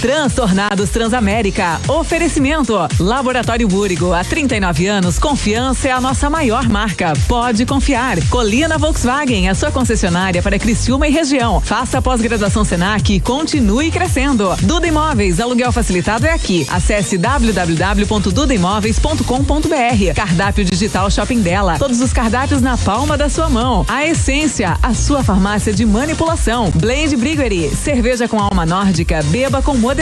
Transtornados 0.00 0.88
Transamérica. 0.90 1.80
Oferecimento. 1.88 2.76
Laboratório 3.00 3.66
Búrigo. 3.66 4.12
Há 4.12 4.22
39 4.22 4.86
anos, 4.86 5.18
confiança 5.18 5.88
é 5.88 5.90
a 5.90 6.00
nossa 6.00 6.30
maior 6.30 6.68
marca. 6.68 7.12
Pode 7.26 7.66
confiar. 7.66 8.16
Colina 8.28 8.78
Volkswagen, 8.78 9.48
a 9.48 9.54
sua 9.54 9.72
concessionária 9.72 10.42
para 10.42 10.58
Criciúma 10.58 11.08
e 11.08 11.10
região. 11.10 11.60
Faça 11.60 12.02
pós-graduação 12.02 12.64
Senac 12.64 13.12
e 13.12 13.20
continue 13.20 13.90
crescendo. 13.90 14.54
Duda 14.62 14.86
Imóveis, 14.86 15.40
aluguel 15.40 15.72
facilitado 15.72 16.26
é 16.26 16.32
aqui. 16.32 16.64
Acesse 16.70 17.18
www.dudaimóveis.com.br. 17.18 20.14
Cardápio 20.14 20.64
digital 20.64 21.10
Shopping 21.10 21.40
dela. 21.40 21.76
Todos 21.78 22.00
os 22.00 22.12
cardápios 22.12 22.60
na 22.60 22.76
palma 22.76 23.16
da 23.16 23.28
sua 23.28 23.48
mão. 23.48 23.84
A 23.88 24.06
Essência, 24.06 24.76
a 24.82 24.94
sua 24.94 25.24
farmácia 25.24 25.72
de 25.72 25.86
manipulação. 25.86 26.70
Blade 26.74 27.16
Briguery, 27.16 27.70
cerveja 27.70 28.28
com 28.28 28.38
alma 28.38 28.66
nórdica, 28.66 29.22
beba 29.24 29.62
com 29.62 29.74
moderação. 29.74 29.95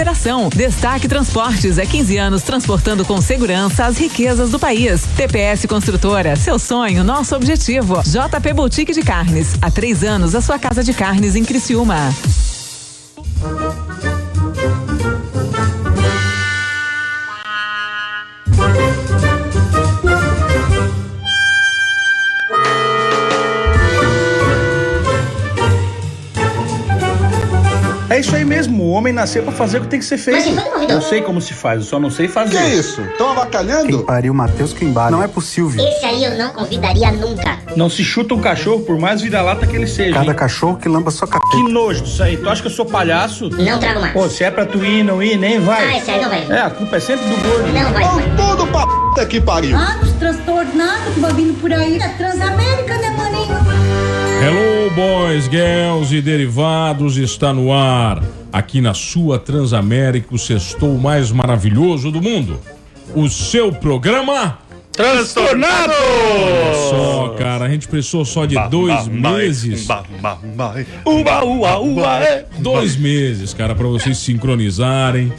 Destaque 0.49 1.07
Transportes, 1.07 1.79
é 1.79 1.87
15 1.87 2.17
anos 2.19 2.43
transportando 2.43 3.05
com 3.05 3.21
segurança 3.21 3.85
as 3.85 3.97
riquezas 3.97 4.51
do 4.51 4.59
país. 4.59 5.03
TPS 5.17 5.67
Construtora, 5.67 6.35
seu 6.35 6.59
sonho, 6.59 7.05
nosso 7.05 7.37
objetivo. 7.37 8.03
JP 8.03 8.53
Boutique 8.55 8.93
de 8.93 9.03
Carnes, 9.03 9.55
há 9.63 9.71
três 9.71 10.03
anos 10.03 10.35
a 10.35 10.41
sua 10.41 10.59
casa 10.59 10.83
de 10.83 10.93
carnes 10.93 11.37
em 11.37 11.45
Criciúma. 11.45 12.13
Homem 28.95 29.13
nasceu 29.13 29.43
pra 29.43 29.53
fazer 29.53 29.79
o 29.79 29.81
que 29.83 29.89
tem 29.89 29.99
que 29.99 30.05
ser 30.05 30.19
feito. 30.19 30.49
Eu 30.89 31.01
sei 31.03 31.21
como 31.23 31.41
se 31.41 31.53
faz, 31.55 31.81
eu 31.81 31.85
só 31.87 31.99
não 32.01 32.11
sei 32.11 32.29
fazer. 32.29 32.57
Que 32.59 32.65
isso? 32.75 33.01
Estão 33.03 33.31
avacalhando? 33.31 34.03
Pariu, 34.05 34.33
Matheus 34.35 34.73
Quimbara. 34.73 35.11
Não 35.11 35.23
é 35.23 35.29
possível. 35.29 35.85
Esse 35.87 36.05
aí 36.05 36.25
eu 36.25 36.37
não 36.39 36.51
convidaria 36.51 37.11
nunca. 37.13 37.59
Não 37.77 37.89
se 37.91 38.05
chuta 38.05 38.35
um 38.35 38.41
cachorro, 38.41 38.81
por 38.81 38.99
mais 38.99 39.21
vira-lata 39.21 39.67
que 39.67 39.75
ele 39.77 39.87
seja. 39.87 40.15
Cada 40.15 40.31
hein? 40.31 40.37
cachorro 40.37 40.77
que 40.77 40.89
lamba 40.89 41.11
sua 41.11 41.27
Que 41.27 41.35
capeta. 41.35 41.69
nojo 41.69 42.03
disso 42.03 42.23
aí. 42.23 42.37
Tu 42.37 42.49
acha 42.49 42.63
que 42.63 42.69
eu 42.69 42.73
sou 42.73 42.87
palhaço? 42.87 43.49
Não 43.51 43.79
trago 43.79 44.01
mais. 44.01 44.13
Pô, 44.13 44.29
se 44.29 44.45
é 44.45 44.51
pra 44.51 44.65
tu 44.65 44.85
ir, 44.85 45.03
não 45.03 45.23
ir, 45.23 45.37
nem 45.37 45.57
Ah, 45.57 45.61
vai. 45.61 45.99
esse 45.99 46.11
aí 46.11 46.21
não 46.23 46.29
vai. 46.31 46.47
É, 46.51 46.61
a 46.61 46.71
culpa 46.71 46.97
é 46.97 47.01
sempre 47.01 47.25
do 47.27 47.37
gordo. 47.49 47.67
Não 47.73 47.93
vai, 47.93 48.05
Vão 48.05 48.15
vai. 48.17 48.37
tudo 48.37 48.67
pra 48.69 48.87
puta 48.87 49.27
que 49.27 49.41
pariu. 49.41 49.77
Ah, 49.77 49.99
os 50.03 50.13
transtornados 50.13 51.15
que 51.15 51.21
vai 51.21 51.33
vindo 51.33 51.61
por 51.61 51.73
aí 51.73 51.99
da 51.99 52.09
Transamérica, 52.11 52.95
né, 52.99 53.11
maninho? 53.17 53.55
Hello, 54.43 54.74
boys, 54.91 55.45
girls 55.45 56.15
e 56.15 56.21
derivados, 56.21 57.17
está 57.17 57.53
no 57.53 57.73
ar. 57.73 58.23
Aqui 58.53 58.81
na 58.81 58.95
sua 58.95 59.39
Transamérica, 59.39 60.35
o 60.35 60.39
sextou 60.39 60.97
mais 60.99 61.33
maravilhoso 61.33 62.11
do 62.11 62.21
mundo. 62.23 62.61
O 63.15 63.29
seu 63.29 63.73
programa. 63.73 64.59
Transtornado! 64.93 65.93
Só, 66.91 67.35
cara, 67.37 67.65
a 67.65 67.69
gente 67.69 67.89
precisou 67.89 68.25
só 68.25 68.47
de 68.47 68.57
dois 68.69 69.09
meses. 69.09 69.87
É. 72.23 72.45
Dois 72.59 72.97
meses, 72.97 73.53
cara, 73.53 73.75
pra 73.75 73.89
vocês 73.89 74.19
sincronizarem. 74.19 75.33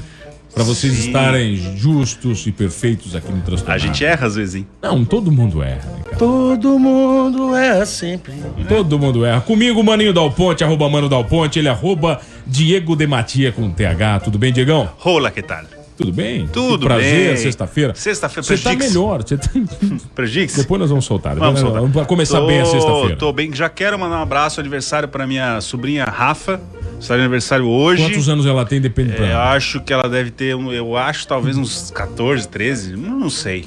Pra 0.56 0.64
vocês 0.64 0.98
estarem 1.06 1.58
justos 1.76 2.48
e 2.48 2.52
perfeitos 2.52 3.14
aqui 3.14 3.30
no 3.30 3.42
Transtornado. 3.42 3.76
A 3.76 3.78
gente 3.78 4.06
erra 4.06 4.26
às 4.26 4.36
vezes, 4.36 4.56
hein? 4.56 4.68
Não, 4.82 5.04
todo 5.04 5.30
mundo 5.30 5.62
erra, 5.62 5.86
né, 5.92 6.04
cara? 6.06 6.16
Todo 6.16 6.80
mundo 6.80 7.54
é 7.54 7.86
sempre. 7.86 8.34
Todo 8.66 8.98
mundo 8.98 9.26
erra. 9.26 9.42
Comigo, 9.42 9.84
Maninho 9.84 10.14
Dal 10.14 10.32
Ponte, 10.32 10.64
arroba 10.64 10.90
Mano 10.90 11.10
Dal 11.10 11.26
Ponte, 11.26 11.60
ele 11.60 11.68
é 11.68 11.72
arroba 11.72 12.22
Diego 12.48 12.96
Dematia 12.96 13.52
com 13.52 13.70
TH. 13.70 14.22
Tudo 14.22 14.40
bem, 14.40 14.54
Diegão? 14.54 14.90
Rola, 14.98 15.30
que 15.30 15.42
tal? 15.42 15.66
Tudo 15.98 16.12
bem? 16.12 16.48
Tudo 16.48 16.86
prazer, 16.86 17.28
bem. 17.30 17.38
sexta-feira. 17.38 17.94
Sexta-feira, 17.96 18.44
Você 18.44 18.58
tá 18.58 18.76
melhor. 18.76 19.24
Você 19.24 19.38
tá... 19.38 19.50
Prejix? 20.14 20.56
Depois 20.56 20.80
nós 20.82 20.90
vamos 20.90 21.06
soltar. 21.06 21.36
Vamos 21.36 21.60
soltar. 21.62 21.82
Vamos 21.82 22.08
começar 22.08 22.40
Tô- 22.42 22.48
bem 22.48 22.60
a 22.60 22.66
sexta-feira. 22.66 23.16
Tô 23.16 23.32
bem, 23.32 23.54
já 23.54 23.70
quero 23.70 23.98
mandar 23.98 24.20
um 24.20 24.22
abraço, 24.24 24.60
aniversário 24.60 25.08
pra 25.08 25.26
minha 25.26 25.62
sobrinha 25.62 26.04
Rafa. 26.04 26.60
Está 27.00 27.16
de 27.16 27.22
aniversário 27.22 27.66
hoje. 27.66 28.04
Quantos 28.04 28.28
anos 28.30 28.46
ela 28.46 28.66
tem? 28.66 28.80
Depende 28.82 29.14
pra 29.14 29.26
É, 29.26 29.30
eu 29.30 29.34
ela. 29.34 29.52
acho 29.54 29.80
que 29.82 29.92
ela 29.94 30.08
deve 30.10 30.32
ter, 30.32 30.52
eu 30.54 30.98
acho, 30.98 31.28
talvez 31.28 31.58
uns 31.58 31.92
14, 31.92 32.48
13, 32.48 32.96
não 32.96 33.30
sei. 33.30 33.66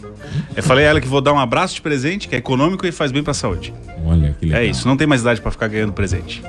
Eu 0.56 0.62
falei 0.62 0.86
a 0.86 0.90
ela 0.90 1.00
que 1.00 1.06
vou 1.08 1.20
dar 1.20 1.32
um 1.32 1.38
abraço 1.38 1.74
de 1.74 1.80
presente, 1.82 2.26
que 2.26 2.34
é 2.34 2.38
econômico 2.38 2.86
e 2.86 2.92
faz 2.92 3.12
bem 3.12 3.22
pra 3.22 3.34
saúde. 3.34 3.72
Olha 4.04 4.34
que 4.38 4.46
legal. 4.46 4.62
É 4.62 4.66
isso, 4.66 4.88
não 4.88 4.96
tem 4.96 5.06
mais 5.06 5.20
idade 5.20 5.40
pra 5.40 5.50
ficar 5.50 5.68
ganhando 5.68 5.92
presente. 5.92 6.42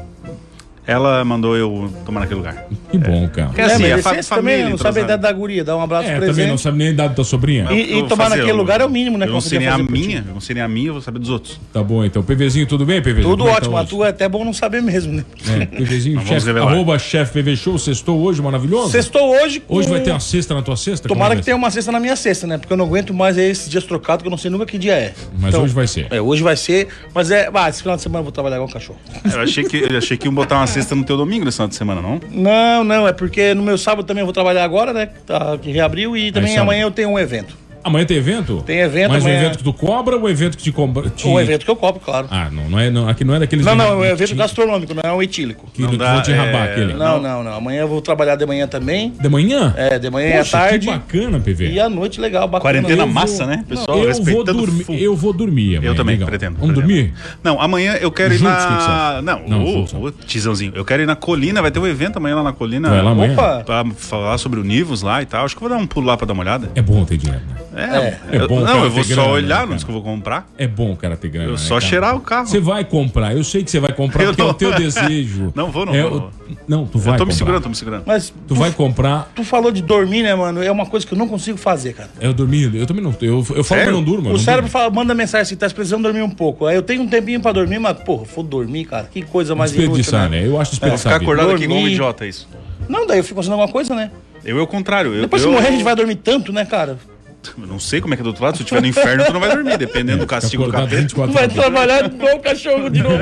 Ela 0.90 1.24
mandou 1.24 1.56
eu 1.56 1.94
tomar 2.06 2.22
naquele 2.22 2.40
lugar. 2.40 2.66
Que 2.90 2.98
bom, 2.98 3.28
cara. 3.30 3.50
Porque 3.50 3.62
assim, 3.62 3.84
é, 3.86 3.94
a 3.94 3.98
fa 4.00 4.24
família. 4.24 4.24
também 4.64 4.70
não 4.72 4.78
sabe 4.78 5.00
a 5.00 5.04
idade 5.04 5.22
da 5.22 5.32
guria, 5.32 5.64
dá 5.64 5.78
um 5.78 5.82
abraço 5.82 6.10
É, 6.10 6.16
presente. 6.16 6.36
também 6.36 6.48
não 6.50 6.58
sabe 6.58 6.78
nem 6.80 6.88
a 6.88 6.92
idade 6.92 7.16
da 7.16 7.24
sobrinha. 7.24 7.72
E- 7.72 7.94
vou 7.94 8.08
tomar 8.08 8.24
fazer, 8.24 8.38
naquele 8.38 8.52
eu- 8.52 8.58
lugar 8.58 8.82
é 8.82 8.86
o 8.86 8.90
mínimo, 8.90 9.18
né, 9.18 9.28
Eu 9.28 9.32
não 9.32 9.42
sei 9.42 9.60
nem 9.60 9.68
a 9.68 9.78
minha, 9.78 10.26
eu 10.28 10.34
não 10.34 10.42
sei 10.42 10.56
nem 10.56 10.64
a 10.64 10.68
minha, 10.68 10.88
eu 10.88 10.94
vou 10.94 11.02
saber 11.02 11.20
dos 11.20 11.30
outros. 11.30 11.60
Tá 11.72 11.84
bom, 11.84 12.04
então. 12.04 12.24
PVzinho, 12.24 12.66
tudo 12.66 12.86
bem, 12.88 13.02
PVzinho? 13.02 13.22
Tudo 13.30 13.44
Como 13.44 13.50
é 13.50 13.52
que 13.54 13.58
ótimo, 13.60 13.76
tá 13.76 13.82
a 13.82 13.86
tua 13.86 14.08
é 14.08 14.10
até 14.10 14.28
bom 14.28 14.44
não 14.44 14.52
saber 14.54 14.82
mesmo, 14.82 15.14
né? 15.14 15.24
É, 15.48 15.66
PVzinho, 15.68 16.26
chefe, 16.26 16.50
arroba 16.50 16.98
chefe 16.98 17.34
PV 17.34 17.56
Show, 17.56 17.78
sextou 17.78 18.20
hoje, 18.20 18.42
maravilhoso? 18.42 18.92
Sextou 18.92 19.30
hoje. 19.30 19.60
com- 19.60 19.76
Hoje 19.76 19.88
vai 19.90 20.00
ter 20.02 20.10
uma 20.10 20.20
cesta 20.20 20.56
na 20.56 20.62
tua 20.64 20.76
cesta? 20.76 21.08
Como 21.08 21.16
Tomara 21.20 21.36
vai 21.36 21.38
que 21.42 21.46
tenha 21.46 21.56
uma 21.56 21.70
cesta 21.70 21.92
na 21.92 22.00
minha 22.00 22.16
cesta, 22.16 22.48
né? 22.48 22.58
Porque 22.58 22.74
eu 22.74 22.78
não 22.78 22.86
aguento 22.86 23.14
mais 23.14 23.38
esses 23.38 23.70
dias 23.70 23.84
trocados, 23.84 24.24
que 24.24 24.28
eu 24.28 24.32
não 24.32 24.38
sei 24.40 24.50
nunca 24.50 24.66
que 24.66 24.78
dia 24.80 24.94
é. 24.96 25.14
Mas 25.40 25.54
hoje 25.54 25.74
vai 25.74 25.86
ser. 25.88 26.08
É, 26.10 26.20
hoje 26.20 26.42
vai 26.42 26.56
ser, 26.56 26.88
mas 27.14 27.30
é. 27.30 27.48
Ah, 27.54 27.70
esse 27.70 27.82
final 27.82 27.96
de 27.98 28.02
semana 28.02 28.20
eu 28.22 28.24
vou 28.24 28.32
trabalhar 28.32 28.56
igual 28.56 28.70
um 28.70 28.72
cachorro. 28.72 28.98
Eu 29.32 29.42
achei 29.42 29.64
que, 29.66 29.78
eu 29.78 29.98
achei 29.98 30.16
que 30.18 30.26
iam 30.28 30.34
botar 30.34 30.56
uma 30.56 30.66
cesta 30.82 30.96
no 30.96 31.04
teu 31.04 31.18
domingo 31.18 31.46
nesse 31.46 31.58
final 31.58 31.68
de 31.68 31.76
semana, 31.76 32.02
não? 32.02 32.20
Não, 32.32 32.84
não, 32.84 33.08
é 33.08 33.14
porque 33.14 33.54
no 33.54 33.64
meu 33.64 33.78
sábado 33.78 34.06
também 34.06 34.22
eu 34.22 34.26
vou 34.26 34.34
trabalhar 34.34 34.64
agora, 34.64 34.94
né? 34.94 35.10
Tá, 35.26 35.58
que 35.58 35.72
reabriu 35.72 36.16
e 36.16 36.32
também 36.32 36.58
amanhã 36.58 36.84
eu 36.84 36.92
tenho 36.92 37.10
um 37.10 37.20
evento. 37.20 37.56
Amanhã 37.84 38.06
tem 38.06 38.18
evento? 38.18 38.62
Tem 38.66 38.80
evento 38.80 39.10
Mas 39.12 39.24
amanhã. 39.24 39.38
um 39.38 39.42
evento 39.42 39.58
que 39.58 39.64
tu 39.64 39.74
cobra 39.74 40.16
ou 40.16 40.24
um 40.24 40.30
evento 40.30 40.58
que 40.58 40.64
te 40.64 40.72
cobra? 40.72 41.10
Te... 41.10 41.28
Um 41.28 41.40
evento 41.40 41.64
que 41.66 41.72
eu 41.72 41.76
cobro, 41.76 42.02
claro. 42.04 42.28
Ah, 42.30 42.50
não, 42.52 42.70
não 42.70 42.80
é, 42.80 42.90
não, 42.90 43.08
aqui 43.08 43.24
não 43.24 43.36
é 43.36 43.40
daqueles... 43.40 43.66
não, 43.66 43.76
não, 43.76 43.86
é 43.86 43.96
um 44.14 44.16
que 44.16 44.24
evento 44.24 44.36
gastronômico, 44.36 44.94
não 44.94 45.02
é 45.04 45.14
um 45.14 45.22
etílico. 45.22 45.66
Que 45.74 45.82
Não 45.82 45.92
não 45.92 45.98
dá, 45.98 46.22
te 46.22 46.32
rabar 46.32 46.68
é, 46.68 46.72
aquele. 46.72 46.94
Não, 46.94 47.22
não, 47.22 47.44
não. 47.44 47.54
Amanhã 47.54 47.82
eu 47.82 47.88
vou 47.88 48.02
trabalhar 48.02 48.36
de 48.36 48.46
manhã 48.46 48.68
também. 48.68 49.12
De 49.20 49.30
manhã? 49.30 49.74
É, 49.78 49.98
de 49.98 50.10
manhã 50.10 50.28
e 50.30 50.34
à 50.34 50.38
Poxa, 50.40 50.52
tarde. 50.58 50.88
que 50.88 50.94
bacana, 50.94 51.40
PV. 51.40 51.72
E 51.72 51.80
à 51.80 51.90
noite, 51.90 52.20
legal, 52.20 52.48
bacana. 52.48 52.62
Quarentena 52.80 53.06
vou- 53.06 53.14
massa, 53.14 53.46
né? 53.46 53.64
Pessoal, 53.68 53.98
eu 54.00 54.24
vou, 54.24 54.44
dormir, 54.44 54.84
full. 54.84 54.96
eu 54.96 55.16
vou 55.16 55.34
dormir 55.34 55.78
amanhã. 55.78 55.92
Eu 55.92 55.96
também, 55.96 56.16
legal. 56.16 56.28
pretendo. 56.30 56.58
Vamos 56.60 56.76
pretendo. 56.76 56.94
dormir? 56.96 57.14
Não, 57.44 57.62
amanhã 57.62 57.94
eu 57.94 58.12
quero 58.12 58.34
ir 58.34 58.38
Juntos, 58.38 58.56
o 58.64 58.68
que 58.68 58.74
que 58.74 58.74
na. 58.74 59.10
acha? 59.12 59.22
Não, 59.22 59.48
Não, 59.48 59.66
juntos. 59.66 59.94
ô, 59.94 60.12
tizãozinho. 60.12 60.74
Eu 60.76 60.84
quero 60.86 61.02
ir 61.04 61.06
na 61.06 61.16
colina, 61.16 61.62
vai 61.62 61.72
ter 61.72 61.80
um 61.80 61.88
evento 61.88 62.18
amanhã 62.18 62.36
lá 62.36 62.44
na 62.44 62.54
colina. 62.54 62.90
Vai 62.90 63.02
lá 63.02 63.12
amanhã? 63.12 63.34
Opa! 63.34 63.64
Pra 63.66 63.86
falar 63.98 64.38
sobre 64.38 64.60
o 64.60 64.64
Nivus 64.64 65.02
lá 65.02 65.22
e 65.22 65.26
tal. 65.26 65.46
Acho 65.46 65.56
que 65.56 65.64
eu 65.64 65.70
vou 65.70 65.78
dar 65.78 65.82
um 65.84 65.88
pulo 65.88 66.06
lá 66.08 66.18
pra 66.18 66.26
dar 66.28 66.34
uma 66.34 66.44
olhada. 66.44 66.70
É 66.76 66.82
bom 66.82 67.04
ter 67.06 67.18
dinheiro, 67.18 67.44
né? 67.48 67.56
É, 67.76 68.18
É 68.32 68.38
eu- 68.42 68.48
bom, 68.48 68.60
não, 68.60 68.66
cara, 68.66 68.80
eu 68.80 68.90
vou 68.90 69.04
só 69.04 69.14
grana, 69.16 69.30
olhar, 69.30 69.60
né, 69.68 69.72
não 69.74 69.78
sei 69.80 69.86
que 69.86 69.92
eu 69.92 69.94
vou 69.94 70.04
comprar. 70.04 70.48
É 70.58 70.68
bom 70.68 70.92
o 70.94 70.98
cara 70.98 71.16
ter 71.16 71.30
grana. 71.30 71.48
Eu 71.50 71.52
né, 71.52 71.58
só 71.58 71.76
cara? 71.76 71.82
cheirar 71.82 72.16
o 72.16 72.20
carro. 72.20 72.48
Você 72.48 72.60
vai 72.60 72.84
comprar. 72.84 73.36
Eu 73.36 73.44
sei 73.44 73.64
que 73.64 73.70
você 73.70 73.80
vai 73.80 73.94
comprar 73.94 74.24
Eu 74.26 74.30
porque 74.30 74.42
é 74.42 74.46
o 74.46 74.54
teu 74.54 74.74
desejo. 74.74 75.52
Não 75.56 75.72
vou, 75.72 75.86
não 75.86 75.94
É 75.96 76.02
vou, 76.04 76.20
o- 76.20 76.32
não 76.68 76.86
tu 76.86 76.98
vai 76.98 77.14
Eu 77.14 77.18
tô 77.20 77.26
me 77.26 77.32
comprar. 77.32 77.34
segurando, 77.38 77.64
tô 77.64 77.70
me 77.70 77.76
segurando. 77.76 78.04
Mas 78.06 78.34
Tu 78.48 78.56
vai 78.56 78.72
comprar. 78.72 79.32
tu 79.36 79.44
falou 79.44 79.72
de 79.72 79.82
dormir, 79.84 80.24
né, 80.24 80.34
mano? 80.34 80.64
É 80.64 80.72
uma 80.72 80.86
coisa 80.86 81.06
que 81.06 81.14
eu 81.14 81.18
não 81.18 81.28
consigo 81.28 81.58
fazer, 81.58 81.94
cara. 81.94 82.10
Eu 82.20 82.34
dormi. 82.34 82.64
Eu 82.76 82.86
também 82.88 83.04
não. 83.04 83.16
Eu, 83.22 83.46
eu 83.56 83.64
falo 83.64 83.82
que 83.84 83.88
eu 83.88 83.94
não 83.94 84.04
durmo. 84.04 84.30
O 84.30 84.34
não 84.34 84.40
cérebro 84.40 84.70
fala- 84.70 84.90
manda 84.90 85.14
mensagem 85.14 85.44
assim, 85.44 85.56
tá 85.56 85.70
precisando 85.70 86.02
dormir 86.04 86.22
um 86.24 86.30
pouco. 86.30 86.66
Aí 86.66 86.76
eu 86.76 86.82
tenho 86.82 87.04
um 87.04 87.08
tempinho 87.08 87.40
pra 87.40 87.52
dormir, 87.52 87.78
mas, 87.80 87.98
porra, 88.00 88.24
vou 88.36 88.44
dormir, 88.44 88.86
cara. 88.86 89.08
Que 89.12 89.22
coisa 89.22 89.54
mais 89.54 89.72
inútil, 89.72 89.90
Desperdiçar, 89.96 90.30
né? 90.30 90.42
né? 90.42 90.48
Eu 90.48 90.60
acho 90.60 90.72
Vou 90.72 90.80
desperdiçar. 90.80 90.98
ficar 91.14 91.16
a 91.16 91.20
vida. 91.20 91.32
acordado 91.32 91.56
aqui 91.56 91.64
igual 91.66 91.78
um 91.78 91.82
Dormir. 91.82 91.94
idiota, 91.94 92.26
é 92.26 92.30
isso. 92.30 92.48
Não, 92.88 93.06
daí 93.06 93.20
eu 93.20 93.24
fico 93.24 93.36
fazendo 93.36 93.52
alguma 93.54 93.72
coisa, 93.72 93.94
né? 93.94 94.10
Eu 94.44 94.58
é 94.58 94.62
o 94.62 94.68
contrário. 94.68 95.14
Eu, 95.14 95.22
Depois 95.22 95.44
eu, 95.44 95.50
se 95.50 95.54
morrer, 95.56 95.68
a 95.68 95.72
gente 95.72 95.84
vai 95.84 95.96
dormir 95.96 96.16
tanto, 96.16 96.52
né, 96.52 96.66
cara? 96.66 96.98
Eu 97.58 97.68
não 97.68 97.80
sei 97.80 98.02
como 98.02 98.14
é 98.14 98.18
que 98.18 98.22
é 98.22 98.24
do 98.24 98.28
outro 98.28 98.44
lado. 98.44 98.56
Se 98.58 98.62
eu 98.62 98.66
estiver 98.66 98.82
no 98.82 98.88
inferno, 98.88 99.24
tu 99.26 99.34
não 99.34 99.40
vai 99.40 99.50
dormir, 99.56 99.78
dependendo 99.78 100.20
do 100.20 100.26
castigo 100.28 100.66
do 100.66 100.72
capeta. 100.72 100.96
24 100.98 101.34
Vai 101.34 101.44
horas. 101.44 101.56
trabalhar 101.56 102.06
igual 102.06 102.36
o 102.36 102.40
cachorro 102.40 102.90
de 102.90 103.02
novo. 103.02 103.16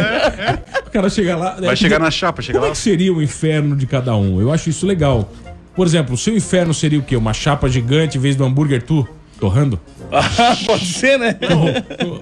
O 0.85 0.89
cara 0.89 1.09
chega 1.09 1.35
lá. 1.35 1.51
Vai 1.59 1.75
chegar 1.75 1.99
na 1.99 2.09
chapa, 2.11 2.41
chega 2.41 2.57
Como 2.57 2.65
é 2.65 2.69
lá. 2.69 2.75
que 2.75 2.81
seria 2.81 3.13
o 3.13 3.21
inferno 3.21 3.75
de 3.75 3.85
cada 3.85 4.15
um? 4.15 4.41
Eu 4.41 4.51
acho 4.51 4.69
isso 4.69 4.85
legal. 4.87 5.31
Por 5.75 5.85
exemplo, 5.85 6.15
o 6.15 6.17
seu 6.17 6.35
inferno 6.35 6.73
seria 6.73 6.97
o 6.99 7.03
quê? 7.03 7.15
Uma 7.15 7.33
chapa 7.33 7.69
gigante 7.69 8.17
em 8.17 8.21
vez 8.21 8.35
do 8.35 8.43
hambúrguer 8.43 8.81
tu 8.81 9.07
torrando? 9.39 9.79
Ah, 10.11 10.55
Pode 10.65 10.85
ser, 10.85 11.19
né? 11.19 11.35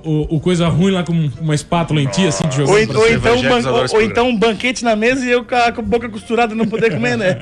O, 0.03 0.09
o- 0.09 0.36
o 0.36 0.39
coisa 0.41 0.68
ruim 0.68 0.91
lá 0.91 1.03
com 1.03 1.30
uma 1.39 1.56
espátula 1.56 2.01
em 2.01 2.07
ti, 2.07 2.27
assim, 2.27 2.45
de 2.50 2.59
Ou, 2.62 2.65
pra 2.68 2.74
ou 2.75 2.80
então, 2.81 3.01
um 3.01 3.06
evangélicos 3.06 3.48
ban- 3.63 3.69
adoram 3.69 3.88
ou- 3.89 3.95
ou 3.95 4.01
então 4.01 4.27
um 4.30 4.36
banquete 4.38 4.83
na 4.83 4.95
mesa 4.98 5.24
e 5.25 5.30
eu 5.31 5.45
com 5.45 5.56
a, 5.56 5.71
com 5.71 5.80
a 5.81 5.83
boca 5.83 6.09
costurada 6.09 6.53
e 6.53 6.57
não 6.57 6.65
poder 6.68 6.91
comer, 6.91 7.15
né? 7.18 7.38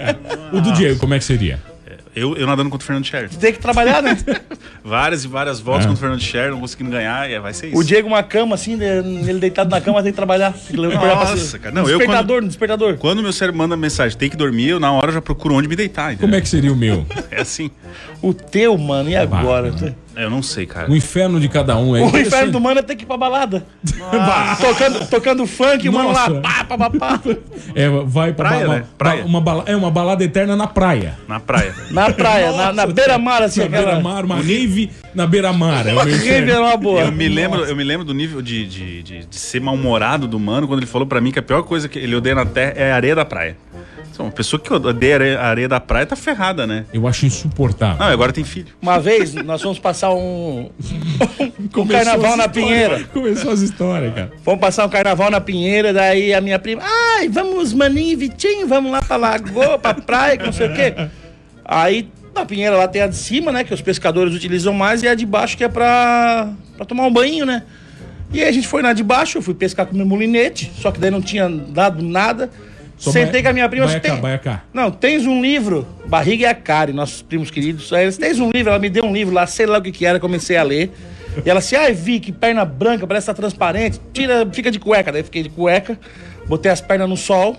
O 0.51 0.61
do 0.61 0.71
Diego, 0.73 0.99
como 0.99 1.13
é 1.15 1.17
que 1.19 1.23
seria? 1.25 1.59
Eu, 2.15 2.35
eu 2.37 2.45
nadando 2.45 2.69
contra 2.69 2.83
o 2.83 2.85
Fernando 2.87 3.05
Scherer. 3.05 3.29
Tem 3.29 3.51
que 3.51 3.59
trabalhar, 3.59 4.01
né? 4.01 4.15
Várias 4.83 5.23
e 5.23 5.27
várias 5.27 5.59
voltas 5.59 5.85
contra 5.85 5.97
o 5.97 5.99
Fernando 6.01 6.21
Scherer, 6.21 6.51
não 6.51 6.59
conseguindo 6.59 6.91
ganhar, 6.91 7.29
e 7.29 7.39
vai 7.39 7.53
ser 7.53 7.67
isso. 7.69 7.77
O 7.77 7.83
Diego, 7.83 8.07
uma 8.07 8.21
cama 8.21 8.53
assim, 8.55 8.77
de- 8.77 8.83
ele 8.83 9.39
deitado 9.39 9.69
na 9.69 9.79
cama, 9.79 10.03
tem 10.03 10.11
que 10.11 10.15
trabalhar. 10.15 10.51
Tem 10.53 10.75
que 10.75 10.95
Nossa, 10.95 11.37
cima. 11.37 11.59
cara. 11.59 11.73
Não, 11.75 11.83
eu 11.83 11.97
despertador, 11.97 12.35
quando- 12.35 12.41
no 12.43 12.47
despertador. 12.49 12.97
Quando 12.97 13.23
meu 13.23 13.31
cérebro 13.33 13.57
manda 13.57 13.77
mensagem, 13.77 14.17
tem 14.17 14.29
que 14.29 14.35
dormir, 14.37 14.67
eu 14.69 14.79
na 14.79 14.91
hora 14.91 15.11
já 15.11 15.21
procuro 15.21 15.55
onde 15.55 15.67
me 15.67 15.75
deitar. 15.75 16.15
Como 16.17 16.35
é 16.35 16.41
que 16.41 16.49
seria 16.49 16.71
o 16.71 16.75
meu? 16.75 17.05
É 17.31 17.41
assim. 17.41 17.71
O 18.21 18.33
teu, 18.33 18.77
mano, 18.77 19.09
e 19.09 19.15
agora? 19.15 19.71
Bah, 19.71 19.93
Eu 20.15 20.29
não 20.29 20.43
sei, 20.43 20.65
cara. 20.65 20.91
O 20.91 20.95
inferno 20.95 21.39
de 21.39 21.47
cada 21.49 21.75
um. 21.77 21.95
É 21.95 22.01
O 22.01 22.17
inferno 22.17 22.51
do 22.51 22.59
mano 22.61 22.79
é 22.79 22.83
ter 22.83 22.95
que 22.95 23.03
ir 23.03 23.07
pra 23.07 23.17
balada. 23.17 23.65
tocando, 24.59 25.07
tocando 25.09 25.47
funk, 25.47 25.87
o 25.89 25.93
mano 25.93 26.11
lá, 26.11 26.29
Nossa. 26.29 26.41
pá, 26.41 26.63
pá, 26.63 26.77
pá, 26.77 26.89
pá. 26.89 27.19
É, 27.75 27.89
vai 27.89 28.33
pra 28.33 28.49
Praia, 28.49 28.67
ba- 28.67 28.73
né? 28.75 28.79
ba- 28.81 28.85
Praia. 28.97 29.25
Uma 29.25 29.41
bala- 29.41 29.63
é 29.65 29.75
uma 29.75 29.89
balada 29.89 30.23
eterna 30.23 30.55
na 30.55 30.67
praia. 30.67 31.17
Na 31.27 31.39
praia. 31.39 31.73
Na 31.91 32.11
praia, 32.11 32.51
na, 32.51 32.73
na 32.73 32.85
beira-mar, 32.87 33.41
assim, 33.41 33.61
Na 33.61 33.65
aquela. 33.67 33.85
beira-mar, 33.85 34.25
uma 34.25 34.35
rave 34.35 34.91
na 35.15 35.25
beira-mar. 35.25 35.87
É 35.87 35.91
o 35.93 35.95
meu 35.95 36.03
Rave 36.05 36.15
inferno. 36.15 36.51
era 36.51 36.61
uma 36.61 36.77
boa. 36.77 37.01
Eu 37.01 37.11
me 37.11 37.27
lembro, 37.27 37.63
eu 37.65 37.75
me 37.75 37.83
lembro 37.83 38.05
do 38.05 38.13
nível 38.13 38.41
de, 38.41 38.67
de, 38.67 39.03
de, 39.03 39.25
de 39.25 39.35
ser 39.39 39.59
mal-humorado 39.61 40.27
do 40.27 40.39
mano 40.39 40.67
quando 40.67 40.79
ele 40.79 40.87
falou 40.87 41.07
pra 41.07 41.19
mim 41.19 41.31
que 41.31 41.39
a 41.39 41.43
pior 41.43 41.63
coisa 41.63 41.87
que 41.89 41.97
ele 41.97 42.15
odeia 42.15 42.35
na 42.35 42.45
terra 42.45 42.73
é 42.75 42.91
a 42.91 42.95
areia 42.95 43.15
da 43.15 43.25
praia. 43.25 43.57
Então, 44.13 44.27
uma 44.27 44.31
pessoa 44.31 44.59
que 44.59 44.71
odeia 44.71 45.15
areia, 45.15 45.39
a 45.39 45.47
areia 45.47 45.67
da 45.67 45.79
praia 45.79 46.05
tá 46.05 46.15
ferrada, 46.15 46.67
né? 46.67 46.85
Eu 46.93 47.07
acho 47.07 47.25
insuportável. 47.25 47.97
Não, 47.97 48.13
agora 48.13 48.31
tem 48.31 48.43
filho. 48.43 48.67
Uma 48.79 48.99
vez, 48.99 49.33
nós 49.33 49.59
fomos 49.59 49.79
passar 49.79 50.13
um, 50.13 50.69
um 51.75 51.87
carnaval 51.87 52.37
na 52.37 52.47
Pinheira. 52.47 53.03
Começou 53.11 53.51
as 53.51 53.61
histórias, 53.61 54.13
cara. 54.13 54.31
Fomos 54.43 54.59
passar 54.59 54.85
um 54.85 54.89
carnaval 54.89 55.31
na 55.31 55.41
Pinheira, 55.41 55.91
daí 55.91 56.31
a 56.31 56.39
minha 56.39 56.59
prima, 56.59 56.83
ai, 57.17 57.27
vamos, 57.27 57.73
Maninho 57.73 58.11
e 58.11 58.15
Vitinho, 58.15 58.67
vamos 58.67 58.91
lá 58.91 59.01
pra 59.01 59.15
lagoa, 59.15 59.79
pra 59.79 59.95
praia, 59.95 60.37
que 60.37 60.45
não 60.45 60.53
sei 60.53 60.67
o 60.67 60.73
quê. 60.75 60.93
Aí, 61.65 62.07
na 62.35 62.45
Pinheira 62.45 62.77
lá 62.77 62.87
tem 62.87 63.01
a 63.01 63.07
de 63.07 63.15
cima, 63.15 63.51
né, 63.51 63.63
que 63.63 63.73
os 63.73 63.81
pescadores 63.81 64.35
utilizam 64.35 64.75
mais, 64.75 65.01
e 65.01 65.07
a 65.07 65.15
de 65.15 65.25
baixo 65.25 65.57
que 65.57 65.63
é 65.63 65.69
pra, 65.69 66.53
pra 66.77 66.85
tomar 66.85 67.07
um 67.07 67.11
banho, 67.11 67.47
né. 67.47 67.63
E 68.31 68.41
aí 68.41 68.47
a 68.47 68.51
gente 68.51 68.67
foi 68.67 68.83
na 68.83 68.93
de 68.93 69.03
baixo, 69.03 69.39
eu 69.39 69.41
fui 69.41 69.55
pescar 69.55 69.87
com 69.87 69.95
meu 69.95 70.05
molinete, 70.05 70.71
só 70.79 70.91
que 70.91 70.99
daí 70.99 71.09
não 71.09 71.21
tinha 71.21 71.49
dado 71.49 72.03
nada. 72.03 72.51
Só 73.03 73.11
Sentei 73.11 73.33
vai- 73.33 73.43
com 73.43 73.49
a 73.49 73.53
minha 73.53 73.67
prima, 73.67 73.85
vai 73.85 73.95
"Você 73.95 73.99
tem- 73.99 74.15
cá, 74.15 74.21
vai 74.21 74.37
cá." 74.39 74.63
Não, 74.73 74.89
tens 74.89 75.25
um 75.25 75.41
livro, 75.41 75.85
Barriga 76.05 76.43
e 76.43 76.45
a 76.45 76.55
Karen, 76.55 76.93
nossos 76.93 77.21
primos 77.21 77.51
queridos. 77.51 77.91
Aí 77.91 78.03
eles, 78.03 78.17
tens 78.17 78.39
um 78.39 78.49
livro, 78.49 78.69
ela 78.69 78.79
me 78.79 78.89
deu 78.89 79.03
um 79.03 79.11
livro 79.11 79.33
lá, 79.33 79.45
sei 79.45 79.65
lá 79.65 79.77
o 79.77 79.81
que 79.81 79.91
que 79.91 80.05
era, 80.05 80.19
comecei 80.21 80.55
a 80.55 80.63
ler. 80.63 80.89
E 81.45 81.49
ela 81.49 81.59
assim, 81.59 81.75
ai, 81.75 81.91
vi 81.91 82.19
que 82.21 82.31
perna 82.31 82.63
branca, 82.63 83.05
parece 83.05 83.25
que 83.25 83.33
tá 83.33 83.33
transparente, 83.33 83.99
tira, 84.13 84.47
fica 84.53 84.71
de 84.71 84.79
cueca. 84.79 85.11
Daí 85.11 85.19
eu 85.21 85.25
fiquei 85.25 85.43
de 85.43 85.49
cueca, 85.49 85.99
botei 86.47 86.71
as 86.71 86.79
pernas 86.79 87.09
no 87.09 87.17
sol. 87.17 87.57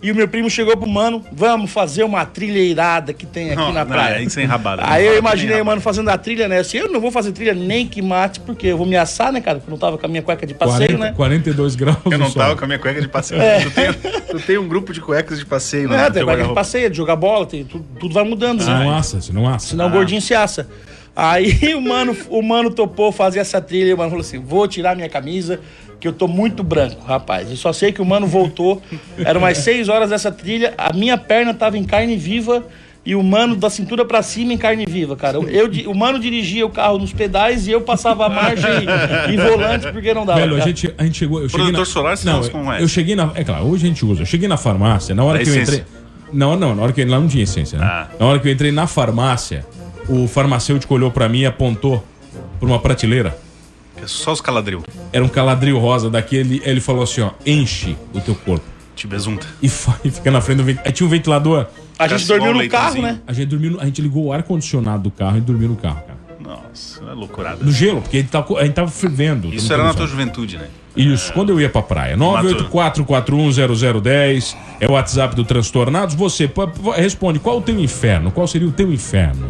E 0.00 0.12
o 0.12 0.14
meu 0.14 0.28
primo 0.28 0.48
chegou 0.48 0.76
pro 0.76 0.88
mano, 0.88 1.24
vamos 1.32 1.72
fazer 1.72 2.04
uma 2.04 2.24
trilha 2.24 2.60
irada 2.60 3.12
que 3.12 3.26
tem 3.26 3.46
aqui 3.48 3.56
Não, 3.56 3.72
na 3.72 3.84
não, 3.84 3.90
praia. 3.92 4.14
é 4.18 4.22
isso 4.22 4.38
é 4.38 4.44
enrabada. 4.44 4.82
Aí 4.84 5.04
eu 5.04 5.12
Não, 5.14 5.18
imaginei 5.18 5.60
o 5.60 5.64
mano 5.64 5.80
fazendo 5.80 6.08
a 6.08 6.16
trilha, 6.16 6.46
né? 6.46 6.58
Assim, 6.60 6.76
eu 6.78 6.88
não 6.92 7.00
vou 7.00 7.10
fazer 7.10 7.32
trilha 7.32 7.52
nem 7.52 7.84
que 7.84 8.00
mate, 8.00 8.38
porque 8.38 8.68
eu 8.68 8.78
vou 8.78 8.86
me 8.86 8.96
assar, 8.96 9.32
né, 9.32 9.40
cara? 9.40 9.58
Porque 9.58 9.68
eu 9.68 9.72
não 9.72 9.78
tava 9.78 9.98
com 9.98 10.06
a 10.06 10.08
minha 10.08 10.22
cueca 10.22 10.46
de 10.46 10.54
passeio, 10.54 10.96
40, 10.98 11.04
né? 11.04 11.12
42 11.16 11.74
graus. 11.74 11.98
Eu 12.04 12.16
não 12.16 12.26
sol. 12.30 12.42
tava 12.42 12.54
com 12.56 12.64
a 12.64 12.66
minha 12.68 12.78
cueca 12.78 13.00
de 13.00 13.08
passeio. 13.08 13.40
Tu, 13.64 13.70
tem, 13.72 13.92
tu 13.92 14.40
tem 14.46 14.56
um 14.58 14.68
grupo 14.68 14.92
de 14.92 15.00
cuecas 15.00 15.36
de 15.36 15.44
passeio, 15.44 15.86
É, 15.92 15.96
né? 15.96 16.04
tem 16.04 16.12
Teu 16.12 16.26
cueca 16.26 16.44
de 16.46 16.54
passeio, 16.54 16.90
de 16.90 16.96
jogar 16.96 17.16
bola, 17.16 17.44
tem, 17.44 17.64
tudo, 17.64 17.84
tudo 17.98 18.14
vai 18.14 18.22
mudando, 18.22 18.62
Se 18.62 18.70
né? 18.70 18.78
não 18.84 18.94
assa, 18.96 19.20
se 19.20 19.32
não 19.32 19.48
assa. 19.48 19.66
Senão 19.68 19.88
o 19.88 19.90
gordinho 19.90 20.22
se 20.22 20.32
assa. 20.32 20.68
Aí 21.16 21.58
o 21.74 21.80
mano, 21.80 22.16
o 22.30 22.40
mano 22.40 22.70
topou 22.70 23.10
fazer 23.10 23.40
essa 23.40 23.60
trilha 23.60 23.88
e 23.90 23.94
o 23.94 23.98
mano 23.98 24.10
falou 24.10 24.20
assim: 24.24 24.38
vou 24.38 24.68
tirar 24.68 24.94
minha 24.94 25.08
camisa, 25.08 25.58
que 26.00 26.06
eu 26.06 26.12
tô 26.12 26.28
muito 26.28 26.62
branco, 26.62 27.04
rapaz. 27.04 27.50
Eu 27.50 27.56
só 27.56 27.72
sei 27.72 27.90
que 27.92 28.00
o 28.00 28.04
mano 28.04 28.26
voltou. 28.26 28.80
Eram 29.18 29.40
umas 29.40 29.58
seis 29.58 29.88
horas 29.88 30.10
dessa 30.10 30.30
trilha, 30.30 30.74
a 30.78 30.92
minha 30.92 31.18
perna 31.18 31.52
tava 31.52 31.76
em 31.76 31.84
carne 31.84 32.16
viva 32.16 32.64
e 33.04 33.14
o 33.14 33.22
mano 33.22 33.56
da 33.56 33.70
cintura 33.70 34.04
pra 34.04 34.22
cima 34.22 34.52
em 34.52 34.58
carne 34.58 34.84
viva, 34.86 35.16
cara. 35.16 35.38
Eu, 35.38 35.66
di- 35.66 35.86
o 35.86 35.94
mano 35.94 36.18
dirigia 36.18 36.64
o 36.66 36.70
carro 36.70 36.98
nos 36.98 37.12
pedais 37.12 37.66
e 37.66 37.70
eu 37.72 37.80
passava 37.80 38.26
a 38.26 38.28
marcha 38.28 38.68
e, 39.28 39.32
e 39.32 39.36
volante 39.36 39.90
porque 39.90 40.12
não 40.12 40.26
dava. 40.26 40.40
Velho, 40.40 40.56
a 40.56 40.60
gente, 40.60 40.94
a 40.98 41.04
gente 41.04 41.18
chegou. 41.18 41.40
Eu 41.42 41.48
cheguei 41.48 41.64
Produtor 41.66 41.86
na, 41.86 41.92
solar, 41.92 42.16
você 42.16 42.26
não, 42.26 42.42
sabe 42.42 42.50
como 42.52 42.72
é. 42.72 42.82
eu 42.82 42.88
cheguei 42.88 43.16
na. 43.16 43.32
É 43.34 43.42
claro, 43.42 43.64
hoje 43.66 43.86
a 43.86 43.88
gente 43.88 44.04
usa. 44.04 44.22
Eu 44.22 44.26
cheguei 44.26 44.46
na 44.48 44.56
farmácia, 44.56 45.14
na 45.14 45.24
hora 45.24 45.38
que 45.38 45.48
eu 45.48 45.54
essência. 45.54 45.80
entrei. 45.80 45.98
Não, 46.32 46.54
não, 46.56 46.74
na 46.74 46.82
hora 46.82 46.92
que 46.92 47.02
lá 47.04 47.18
não 47.18 47.26
tinha 47.28 47.42
essência, 47.42 47.78
né? 47.78 47.84
Ah. 47.86 48.08
Na 48.20 48.26
hora 48.26 48.38
que 48.38 48.46
eu 48.46 48.52
entrei 48.52 48.70
na 48.70 48.86
farmácia, 48.86 49.64
o 50.08 50.28
farmacêutico 50.28 50.94
olhou 50.94 51.10
pra 51.10 51.28
mim 51.28 51.40
e 51.40 51.46
apontou 51.46 52.04
pra 52.60 52.68
uma 52.68 52.78
prateleira. 52.78 53.34
É 54.02 54.06
só 54.06 54.32
os 54.32 54.40
caladril. 54.40 54.82
Era 55.12 55.24
um 55.24 55.28
caladril 55.28 55.78
rosa 55.78 56.08
daquele. 56.10 56.60
Ele 56.64 56.80
falou 56.80 57.02
assim: 57.02 57.20
ó, 57.20 57.30
enche 57.44 57.94
o 58.14 58.20
teu 58.20 58.34
corpo. 58.34 58.64
Te 58.96 59.06
besunta. 59.06 59.46
E, 59.62 59.66
e 60.04 60.10
fica 60.10 60.30
na 60.30 60.40
frente 60.40 60.58
do 60.58 60.64
ventilador. 60.64 60.86
Aí 60.86 60.92
tinha 60.92 61.06
um 61.06 61.10
ventilador. 61.10 61.66
A 61.98 62.08
gente 62.08 62.26
dormiu 62.26 62.54
no 62.54 62.68
carro, 62.68 63.02
né? 63.02 63.20
A 63.26 63.32
gente 63.32 63.46
dormiu, 63.48 63.78
a 63.80 63.84
gente 63.84 64.00
ligou 64.02 64.24
o 64.26 64.32
ar-condicionado 64.32 65.02
do 65.04 65.10
carro 65.10 65.38
e 65.38 65.40
dormiu 65.40 65.68
no 65.68 65.76
carro, 65.76 66.00
cara. 66.06 66.18
Nossa, 66.40 67.02
é 67.04 67.12
loucurada. 67.12 67.62
No 67.64 67.70
gelo, 67.70 68.00
porque 68.00 68.16
a 68.16 68.20
gente 68.20 68.30
tava, 68.30 68.46
co- 68.46 68.56
a 68.56 68.64
gente 68.64 68.74
tava 68.74 68.90
fervendo. 68.90 69.52
Isso 69.54 69.72
era 69.72 69.84
na 69.84 69.92
tua 69.94 70.06
juventude, 70.06 70.56
né? 70.56 70.66
Isso, 70.96 71.32
quando 71.32 71.50
eu 71.50 71.60
ia 71.60 71.68
pra 71.68 71.82
praia. 71.82 72.16
984410010 72.16 74.56
é 74.80 74.86
o 74.86 74.92
WhatsApp 74.92 75.34
do 75.36 75.44
Transtornados. 75.44 76.14
Você 76.14 76.50
responde 76.96 77.38
qual 77.38 77.58
o 77.58 77.62
teu 77.62 77.78
inferno? 77.78 78.30
Qual 78.30 78.46
seria 78.46 78.68
o 78.68 78.72
teu 78.72 78.90
inferno? 78.92 79.48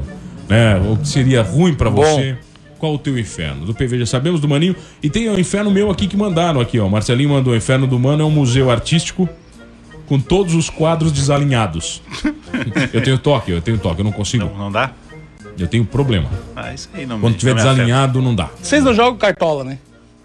Né? 0.49 0.77
O 0.91 0.97
que 0.97 1.09
seria 1.09 1.43
ruim 1.43 1.75
pra 1.75 1.91
você? 1.91 2.37
Qual 2.79 2.95
o 2.95 2.99
teu 2.99 3.19
inferno? 3.19 3.67
Do 3.67 3.75
PV 3.75 3.99
já 4.01 4.07
sabemos, 4.07 4.41
do 4.41 4.49
Maninho. 4.49 4.77
E 5.03 5.11
tem 5.11 5.29
o 5.29 5.39
inferno 5.39 5.71
meu 5.71 5.91
aqui 5.91 6.07
que 6.07 6.17
mandaram 6.17 6.61
aqui, 6.61 6.79
ó. 6.79 6.89
Marcelinho 6.89 7.31
mandou: 7.31 7.53
o 7.53 7.57
inferno 7.57 7.87
do 7.87 7.99
Mano 7.99 8.23
é 8.23 8.27
um 8.27 8.31
museu 8.31 8.71
artístico 8.71 9.29
com 10.07 10.19
todos 10.21 10.55
os 10.55 10.71
quadros 10.71 11.11
desalinhados. 11.13 12.01
eu 12.93 13.03
tenho 13.03 13.19
toque, 13.19 13.51
eu 13.51 13.61
tenho 13.61 13.79
toque, 13.79 14.01
eu 14.01 14.05
não 14.05 14.13
consigo. 14.13 14.45
Não, 14.47 14.57
não 14.57 14.73
dá? 14.73 14.93
Eu 15.59 15.67
tenho 15.67 15.85
problema. 15.85 16.31
Ah, 16.55 16.73
isso 16.73 16.89
aí 16.95 17.05
não 17.05 17.19
Quando 17.19 17.33
me- 17.33 17.39
tiver 17.39 17.51
não 17.51 17.57
me 17.57 17.61
afeta. 17.63 17.75
desalinhado, 17.75 18.23
não 18.23 18.35
dá. 18.35 18.49
Vocês 18.63 18.83
não 18.85 18.95
jogam 18.95 19.17
cartola, 19.19 19.65
né? 19.65 19.79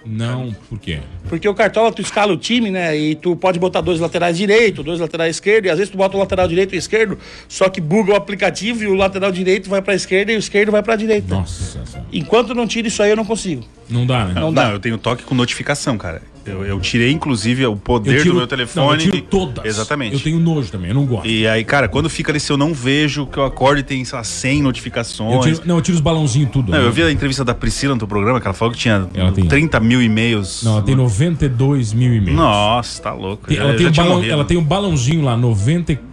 Não, 0.05 0.53
por 0.69 0.79
quê? 0.79 0.99
Porque 1.29 1.47
o 1.47 1.53
Cartola, 1.53 1.91
tu 1.91 2.01
escala 2.01 2.33
o 2.33 2.37
time, 2.37 2.69
né? 2.69 2.97
E 2.97 3.15
tu 3.15 3.35
pode 3.35 3.57
botar 3.59 3.81
dois 3.81 3.99
laterais 3.99 4.37
direito, 4.37 4.83
dois 4.83 4.99
laterais 4.99 5.35
esquerdo, 5.35 5.65
e 5.65 5.69
às 5.69 5.77
vezes 5.77 5.91
tu 5.91 5.97
bota 5.97 6.17
o 6.17 6.19
lateral 6.19 6.47
direito 6.47 6.75
e 6.75 6.77
esquerdo, 6.77 7.17
só 7.47 7.69
que 7.69 7.79
buga 7.79 8.13
o 8.13 8.15
aplicativo 8.15 8.83
e 8.83 8.87
o 8.87 8.93
lateral 8.93 9.31
direito 9.31 9.69
vai 9.69 9.81
pra 9.81 9.95
esquerda 9.95 10.31
e 10.31 10.35
o 10.35 10.39
esquerdo 10.39 10.71
vai 10.71 10.83
pra 10.83 10.95
direita. 10.95 11.33
Nossa, 11.33 11.63
senhora. 11.63 12.05
Enquanto 12.11 12.53
não 12.53 12.67
tira 12.67 12.87
isso 12.87 13.01
aí, 13.01 13.09
eu 13.11 13.15
não 13.15 13.25
consigo. 13.25 13.63
não 13.89 14.05
dá, 14.05 14.25
né? 14.25 14.33
Não, 14.39 14.53
dá. 14.53 14.71
eu 14.71 14.79
tenho 14.79 14.97
toque 14.97 15.23
com 15.23 15.33
notificação, 15.33 15.97
cara. 15.97 16.21
Eu, 16.45 16.65
eu 16.65 16.79
tirei, 16.79 17.11
inclusive, 17.11 17.65
o 17.65 17.75
poder 17.75 18.23
do 18.23 18.33
meu 18.33 18.47
telefone. 18.47 18.85
Não, 18.85 18.93
eu 18.93 18.99
tiro 18.99 19.21
todas. 19.21 19.65
Exatamente. 19.65 20.13
Eu 20.13 20.19
tenho 20.19 20.39
nojo 20.39 20.71
também, 20.71 20.89
eu 20.89 20.95
não 20.95 21.05
gosto. 21.05 21.27
E 21.27 21.47
aí, 21.47 21.63
cara, 21.63 21.87
quando 21.87 22.09
fica 22.09 22.31
ali, 22.31 22.39
se 22.39 22.51
eu 22.51 22.57
não 22.57 22.73
vejo 22.73 23.25
que 23.25 23.37
eu 23.37 23.45
acordo 23.45 23.79
e 23.79 23.83
tem, 23.83 24.03
sei 24.03 24.17
lá, 24.17 24.23
100 24.23 24.61
notificações. 24.61 25.33
Eu 25.33 25.41
tiro, 25.53 25.67
não, 25.67 25.75
eu 25.77 25.81
tiro 25.81 25.95
os 25.95 26.01
balãozinhos 26.01 26.51
tudo. 26.51 26.71
Não, 26.71 26.79
né? 26.79 26.85
eu 26.85 26.91
vi 26.91 27.03
a 27.03 27.11
entrevista 27.11 27.45
da 27.45 27.53
Priscila 27.53 27.93
no 27.93 27.99
teu 27.99 28.07
programa, 28.07 28.41
que 28.41 28.47
ela 28.47 28.53
falou 28.53 28.73
que 28.73 28.79
tinha 28.79 29.07
Ela 29.13 29.31
tem- 29.31 29.45
30 29.45 29.79
mil 29.79 30.01
e-mails. 30.01 30.63
Não, 30.63 30.73
ela 30.73 30.81
tem 30.81 30.95
92 30.95 31.93
mil 31.93 32.13
e-mails. 32.13 32.37
Nossa, 32.37 33.01
tá 33.01 33.13
louco. 33.13 33.47
Tem- 33.47 33.57
ela, 33.57 33.73
tem 33.75 33.87
um 33.87 33.91
balão, 33.91 34.23
ela 34.23 34.45
tem 34.45 34.57
um 34.57 34.63
balãozinho 34.63 35.23
lá, 35.23 35.37
94 35.37 36.12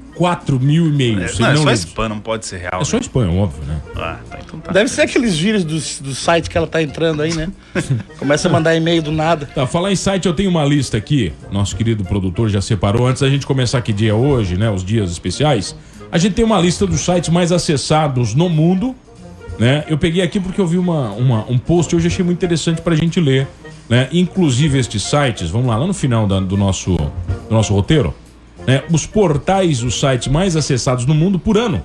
mil 0.61 0.87
e-mails. 0.89 1.39
Não, 1.39 1.49
é 1.49 1.55
não 1.55 1.63
só 1.63 1.71
lidos. 1.71 1.85
spam, 1.85 2.09
não 2.09 2.19
pode 2.21 2.47
ser 2.47 2.59
real. 2.59 2.81
É 2.81 2.85
só 2.85 2.97
né? 2.97 3.03
spam, 3.03 3.31
óbvio, 3.31 3.63
né? 3.67 3.81
Ah, 3.97 4.19
tá, 4.31 4.39
então 4.45 4.61
tá. 4.61 4.73
Deve 4.73 4.89
ser 4.91 5.03
aqueles 5.03 5.37
vírus 5.39 5.65
do, 5.65 5.75
do 6.05 6.15
site 6.15 6.51
que 6.51 6.57
ela 6.59 6.67
tá 6.67 6.83
entrando 6.83 7.23
aí, 7.23 7.35
né? 7.35 7.49
Começa 8.19 8.49
a 8.49 8.51
mandar 8.51 8.75
e-mail 8.75 9.03
do 9.03 9.13
nada. 9.13 9.47
Tá, 9.55 9.67
falar 9.67 9.91
em 9.93 9.97
site, 9.97 10.27
eu 10.27 10.35
tenho 10.35 10.51
uma 10.51 10.65
lista 10.65 10.97
aqui. 10.97 11.33
Nosso 11.51 11.75
querido 11.77 12.05
produtor 12.05 12.49
já 12.49 12.61
separou. 12.61 13.07
Antes 13.07 13.23
da 13.23 13.29
gente 13.31 13.47
começar 13.47 13.81
que 13.83 13.93
dia 13.93 14.11
é 14.11 14.15
hoje, 14.15 14.57
né? 14.57 14.71
Os 14.71 14.85
dias 14.85 15.11
especiais. 15.11 15.75
A 16.13 16.19
gente 16.19 16.35
tem 16.35 16.45
uma 16.45 16.61
lista 16.61 16.87
dos 16.87 17.01
sites 17.01 17.29
mais 17.31 17.53
acessados 17.53 18.35
no 18.35 18.49
mundo. 18.49 18.95
Né? 19.59 19.85
Eu 19.89 19.99
peguei 19.99 20.23
aqui 20.23 20.41
porque 20.41 20.61
eu 20.61 20.67
vi 20.67 20.79
uma, 20.79 21.11
uma- 21.13 21.45
um 21.49 21.59
post 21.59 21.95
hoje 21.95 22.07
achei 22.07 22.25
muito 22.25 22.39
interessante 22.39 22.81
pra 22.81 22.95
gente 22.97 23.21
ler. 23.21 23.47
Né? 23.91 24.09
Inclusive 24.13 24.79
estes 24.79 25.03
sites, 25.03 25.51
vamos 25.51 25.67
lá, 25.69 25.77
lá 25.77 25.87
no 25.87 25.93
final 25.93 26.27
da- 26.27 26.41
do, 26.41 26.57
nosso, 26.57 26.97
do 26.97 27.51
nosso 27.55 27.75
roteiro. 27.75 28.15
Né? 28.67 28.83
Os 28.91 29.07
portais, 29.07 29.83
os 29.83 29.99
sites 29.99 30.29
mais 30.29 30.57
acessados 30.57 31.07
no 31.07 31.15
mundo 31.15 31.39
por 31.39 31.57
ano. 31.57 31.83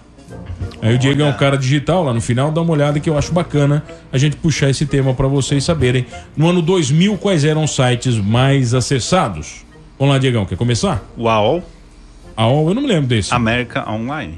Aí 0.82 0.94
o 0.94 0.98
Diego 0.98 1.22
é 1.22 1.25
um 1.25 1.34
cara 1.34 1.58
digital, 1.58 2.03
lá 2.03 2.13
no 2.13 2.22
final 2.22 2.51
dá 2.51 2.62
uma 2.62 2.72
olhada 2.72 3.00
que 3.00 3.10
eu 3.10 3.17
acho 3.17 3.32
bacana 3.32 3.84
a 4.12 4.17
gente 4.17 4.36
puxar 4.36 4.70
esse 4.70 4.86
tema 4.86 5.13
pra 5.13 5.27
vocês 5.27 5.63
saberem. 5.63 6.05
No 6.38 6.48
ano 6.50 6.62
2000, 6.62 7.17
quais 7.17 7.44
eram 7.44 7.63
os 7.63 7.75
sites 7.75 8.17
mais 8.17 8.74
acessados? 8.74 9.65
Vamos 9.98 10.13
lá, 10.13 10.20
Diegão, 10.20 10.46
quer 10.46 10.58
começar? 10.58 11.03
O 11.17 11.27
AOL, 11.27 11.63
eu 12.38 12.74
não 12.74 12.82
me 12.82 12.88
lembro 12.88 13.08
desse. 13.08 13.34
América 13.34 13.89
Online. 13.89 14.38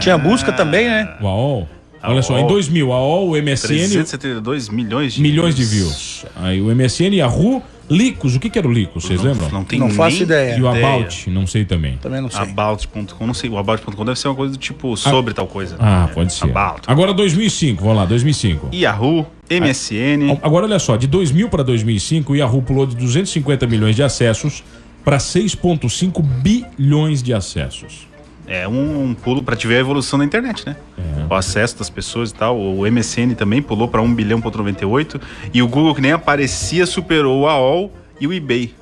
Tinha 0.00 0.16
busca 0.16 0.52
também, 0.52 0.88
né? 0.88 1.16
O 1.20 1.26
AOL. 1.26 1.68
Olha 2.02 2.22
só, 2.22 2.36
em 2.36 2.42
AOL. 2.42 2.48
2000, 2.48 2.92
a 2.92 2.96
AOL, 2.96 3.30
o 3.30 3.36
MSN, 3.36 3.66
372 3.66 4.68
milhões 4.68 5.12
de 5.12 5.20
milhões 5.20 5.54
de 5.54 5.64
views. 5.64 6.24
Aí 6.36 6.60
o 6.60 6.74
MSN, 6.74 7.16
Yahoo, 7.16 7.62
Licos, 7.92 8.34
o 8.34 8.40
que 8.40 8.48
que 8.48 8.58
era 8.58 8.66
o 8.66 8.72
Licos, 8.72 9.04
vocês 9.04 9.22
Não, 9.22 9.30
lembram? 9.30 9.50
não 9.50 9.64
tem 9.64 9.78
Não 9.78 9.88
nem 9.88 9.96
faço 9.96 10.22
ideia. 10.22 10.56
E 10.56 10.62
o 10.62 10.68
About, 10.68 11.28
não 11.30 11.46
sei 11.46 11.64
também. 11.64 11.96
Também 11.98 12.20
não 12.20 12.30
sei. 12.30 12.40
About.com, 12.42 13.26
não 13.26 13.34
sei. 13.34 13.50
O 13.50 13.58
About.com 13.58 14.04
deve 14.04 14.18
ser 14.18 14.28
uma 14.28 14.34
coisa 14.34 14.52
do 14.52 14.58
tipo 14.58 14.96
sobre 14.96 15.34
tal 15.34 15.46
coisa. 15.46 15.76
Ah, 15.78 16.08
pode 16.14 16.32
ser. 16.32 16.44
About. 16.44 16.82
Agora 16.86 17.12
2005, 17.12 17.82
vamos 17.82 17.98
lá, 17.98 18.04
2005. 18.06 18.70
Yahoo, 18.74 19.26
MSN. 19.50 20.38
Agora 20.42 20.66
olha 20.66 20.78
só, 20.78 20.96
de 20.96 21.06
2000 21.06 21.48
para 21.48 21.62
2005, 21.62 22.32
o 22.32 22.36
Yahoo 22.36 22.62
pulou 22.62 22.86
de 22.86 22.96
250 22.96 23.66
milhões 23.66 23.94
de 23.94 24.02
acessos 24.02 24.64
para 25.04 25.18
6,5 25.18 26.22
bilhões 26.22 27.22
de 27.22 27.34
acessos. 27.34 28.06
É 28.54 28.68
um, 28.68 29.04
um 29.04 29.14
pulo 29.14 29.42
pra 29.42 29.56
te 29.56 29.66
ver 29.66 29.76
a 29.76 29.80
evolução 29.80 30.18
da 30.18 30.26
internet, 30.26 30.66
né? 30.66 30.76
É. 30.98 31.32
O 31.32 31.34
acesso 31.34 31.78
das 31.78 31.88
pessoas 31.88 32.30
e 32.30 32.34
tal. 32.34 32.60
O 32.60 32.82
MSN 32.90 33.34
também 33.34 33.62
pulou 33.62 33.88
pra 33.88 34.02
1 34.02 34.14
bilhão 34.14 34.42
ponto 34.42 34.58
98. 34.58 35.18
E 35.54 35.62
o 35.62 35.66
Google, 35.66 35.94
que 35.94 36.02
nem 36.02 36.12
aparecia, 36.12 36.84
superou 36.84 37.40
o 37.40 37.46
AOL 37.48 37.90
e 38.20 38.26
o 38.26 38.32
eBay. 38.32 38.74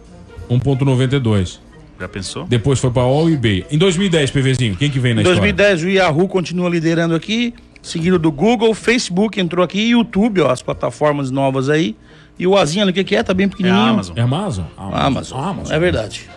1,92. 0.51 1.61
Já 2.01 2.09
pensou? 2.09 2.47
Depois 2.47 2.81
foi 2.81 2.91
para 2.91 3.03
AOL 3.03 3.31
e 3.31 3.35
eBay. 3.35 3.65
Em 3.71 3.79
2010, 3.79 4.33
PVzinho, 4.33 4.75
quem 4.75 4.91
que 4.91 4.99
vem 4.99 5.15
na 5.15 5.21
Em 5.21 5.23
história? 5.23 5.41
2010, 5.41 5.85
o 5.85 5.89
Yahoo 5.89 6.27
continua 6.27 6.69
liderando 6.69 7.15
aqui. 7.15 7.55
seguido 7.81 8.19
do 8.19 8.33
Google, 8.33 8.75
Facebook 8.75 9.41
entrou 9.41 9.65
aqui, 9.65 9.91
YouTube, 9.91 10.41
ó, 10.41 10.51
as 10.51 10.63
plataformas 10.63 11.31
novas 11.31 11.69
aí. 11.69 11.95
E 12.39 12.47
o 12.47 12.57
Azinho 12.57 12.83
ali, 12.83 12.91
o 12.91 12.95
que, 12.95 13.05
que 13.05 13.15
é? 13.15 13.23
Tá 13.23 13.33
bem 13.33 13.47
É 13.47 13.49
pequenininho. 13.49 13.81
a 13.83 13.89
Amazon. 13.91 14.19
É 14.19 14.23
Amazon? 14.23 14.65
Amazon. 14.77 15.73
É 15.77 15.79
verdade. 15.79 16.29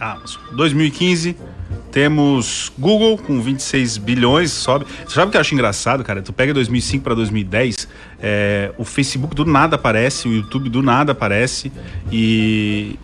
Amazon. 0.00 0.40
2015, 0.56 1.36
temos 1.90 2.72
Google 2.78 3.18
com 3.18 3.40
26 3.40 3.96
bilhões, 3.98 4.50
sobe. 4.50 4.86
Você 5.06 5.14
sabe 5.14 5.28
o 5.28 5.30
que 5.30 5.36
eu 5.36 5.40
acho 5.40 5.54
engraçado, 5.54 6.04
cara? 6.04 6.22
Tu 6.22 6.32
pega 6.32 6.52
2005 6.54 7.02
para 7.04 7.14
2010, 7.14 7.88
é, 8.20 8.72
o 8.78 8.84
Facebook 8.84 9.34
do 9.34 9.44
nada 9.44 9.76
aparece, 9.76 10.28
o 10.28 10.32
YouTube 10.32 10.68
do 10.68 10.82
nada 10.82 11.12
aparece 11.12 11.72
e 12.12 12.96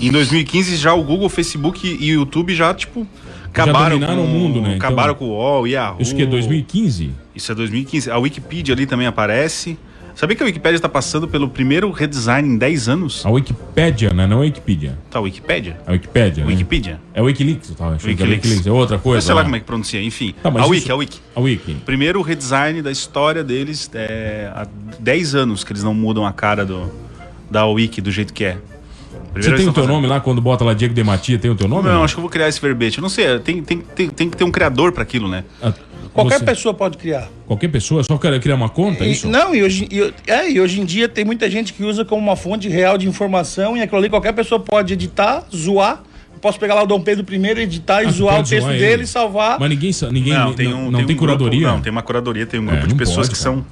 em 0.00 0.10
2015 0.10 0.76
já 0.76 0.94
o 0.94 1.02
Google, 1.02 1.28
Facebook 1.28 1.86
e 2.00 2.10
o 2.12 2.20
YouTube 2.20 2.54
já 2.54 2.72
tipo 2.74 3.06
acabaram 3.52 3.98
dominaram 3.98 4.22
com 4.22 4.28
o 4.28 4.28
mundo, 4.28 4.60
né? 4.62 4.74
Acabaram 4.76 5.12
Então- 5.14 5.26
com 5.28 5.32
o 5.34 5.36
UOL, 5.36 5.66
Yahoo. 5.66 6.00
Isso 6.00 6.14
que 6.14 6.22
é 6.22 6.26
2015? 6.26 7.10
Isso 7.34 7.50
é 7.50 7.54
2015. 7.54 8.10
A 8.10 8.16
Wikipedia 8.18 8.74
ali 8.74 8.86
também 8.86 9.06
aparece. 9.06 9.76
Sabia 10.20 10.36
que 10.36 10.42
a 10.42 10.46
Wikipedia 10.46 10.76
está 10.76 10.86
passando 10.86 11.26
pelo 11.26 11.48
primeiro 11.48 11.90
redesign 11.90 12.46
em 12.46 12.58
10 12.58 12.88
anos? 12.90 13.24
A 13.24 13.30
Wikipédia, 13.30 14.12
né? 14.12 14.26
Não 14.26 14.36
a 14.36 14.40
Wikipedia. 14.40 14.98
Tá, 15.10 15.18
a 15.18 15.22
Wikipedia? 15.22 15.80
A 15.86 15.92
Wikipédia, 15.92 16.44
né? 16.44 16.50
Wikipedia? 16.50 17.00
É 17.14 17.22
Wikileaks? 17.22 17.70
Acho 17.70 17.76
que 17.78 17.82
é 17.82 17.86
Wikileaks. 17.86 18.20
Wikileaks. 18.28 18.66
É 18.66 18.70
outra 18.70 18.98
coisa. 18.98 19.24
Sei 19.24 19.34
lá 19.34 19.40
né? 19.40 19.44
como 19.44 19.56
é 19.56 19.60
que 19.60 19.64
pronuncia, 19.64 20.02
enfim. 20.02 20.34
Tá, 20.42 20.50
a 20.50 20.66
Wiki, 20.66 20.76
isso- 20.76 20.92
a 20.92 20.96
Wiki. 20.96 21.20
A 21.34 21.40
Wiki. 21.40 21.74
Primeiro 21.86 22.20
redesign 22.20 22.82
da 22.82 22.90
história 22.90 23.42
deles 23.42 23.90
é, 23.94 24.52
há 24.54 24.66
10 24.98 25.34
anos 25.34 25.64
que 25.64 25.72
eles 25.72 25.82
não 25.82 25.94
mudam 25.94 26.26
a 26.26 26.34
cara 26.34 26.66
do, 26.66 26.92
da 27.50 27.64
Wiki 27.64 28.02
do 28.02 28.10
jeito 28.10 28.34
que 28.34 28.44
é. 28.44 28.58
Você 29.34 29.54
tem 29.54 29.68
o 29.68 29.72
teu 29.72 29.84
tão 29.84 29.86
nome 29.94 30.06
lá 30.06 30.20
quando 30.20 30.40
bota 30.40 30.64
lá 30.64 30.74
Diego 30.74 30.92
Dematia, 30.92 31.38
tem 31.38 31.50
o 31.50 31.54
teu 31.54 31.68
nome? 31.68 31.88
Não, 31.88 32.02
acho 32.02 32.14
que 32.14 32.18
eu 32.18 32.22
vou 32.22 32.30
criar 32.30 32.48
esse 32.48 32.60
verbete. 32.60 32.98
Eu 32.98 33.02
não 33.02 33.08
sei, 33.08 33.38
tem, 33.38 33.62
tem, 33.62 33.78
tem, 33.78 34.08
tem 34.08 34.28
que 34.30 34.36
ter 34.36 34.44
um 34.44 34.50
criador 34.50 34.92
para 34.92 35.02
aquilo, 35.02 35.28
né? 35.28 35.44
Ah, 35.62 35.72
Qualquer 36.12 36.38
você- 36.40 36.44
pessoa 36.44 36.74
pode 36.74 36.98
criar. 36.98 37.28
Qualquer 37.46 37.68
pessoa, 37.68 38.02
só 38.02 38.18
quer 38.18 38.38
criar 38.40 38.56
uma 38.56 38.68
conta, 38.68 39.04
é 39.04 39.08
E- 39.08 39.12
isso? 39.12 39.28
não, 39.28 39.54
e 39.54 39.62
hoje, 39.62 39.86
e, 39.90 40.12
é, 40.26 40.50
e 40.50 40.60
hoje 40.60 40.80
em 40.80 40.84
dia 40.84 41.08
tem 41.08 41.24
muita 41.24 41.48
gente 41.48 41.72
que 41.72 41.84
usa 41.84 42.04
como 42.04 42.20
uma 42.20 42.34
fonte 42.34 42.68
real 42.68 42.98
de 42.98 43.06
informação 43.08 43.76
e 43.76 43.82
aquilo 43.82 43.98
ali 43.98 44.08
qualquer 44.08 44.32
pessoa 44.32 44.58
pode 44.58 44.92
editar, 44.94 45.44
zoar. 45.54 46.02
Eu 46.34 46.40
posso 46.40 46.58
pegar 46.58 46.74
lá 46.74 46.82
o 46.82 46.86
Dom 46.86 47.00
Pedro 47.00 47.24
I, 47.32 47.60
editar 47.60 48.02
e 48.02 48.06
Ah, 48.06 48.10
zoar 48.10 48.34
o 48.40 48.42
texto 48.42 48.62
zoar 48.62 48.72
dele, 48.72 48.84
ele. 48.92 49.06
salvar. 49.06 49.60
Mas 49.60 49.68
ninguém, 49.70 49.90
ninguém 50.10 50.32
não, 50.32 50.44
não, 50.46 50.52
tem, 50.54 50.68
não, 50.68 50.78
um, 50.78 50.84
não 50.84 50.90
tem, 50.92 51.02
um 51.02 51.06
grupo- 51.06 51.20
curadoria? 51.20 51.68
não, 51.68 51.80
tem 51.80 51.92
uma 51.92 52.02
curadoria, 52.02 52.46
tem 52.46 52.58
um 52.58 52.64
grupo 52.66 52.78
É, 52.80 52.82
de 52.86 52.88
não 52.88 52.96
pessoas 52.96 53.28
pode, 53.28 53.38
que 53.38 53.44
cara. 53.44 53.56
são 53.56 53.64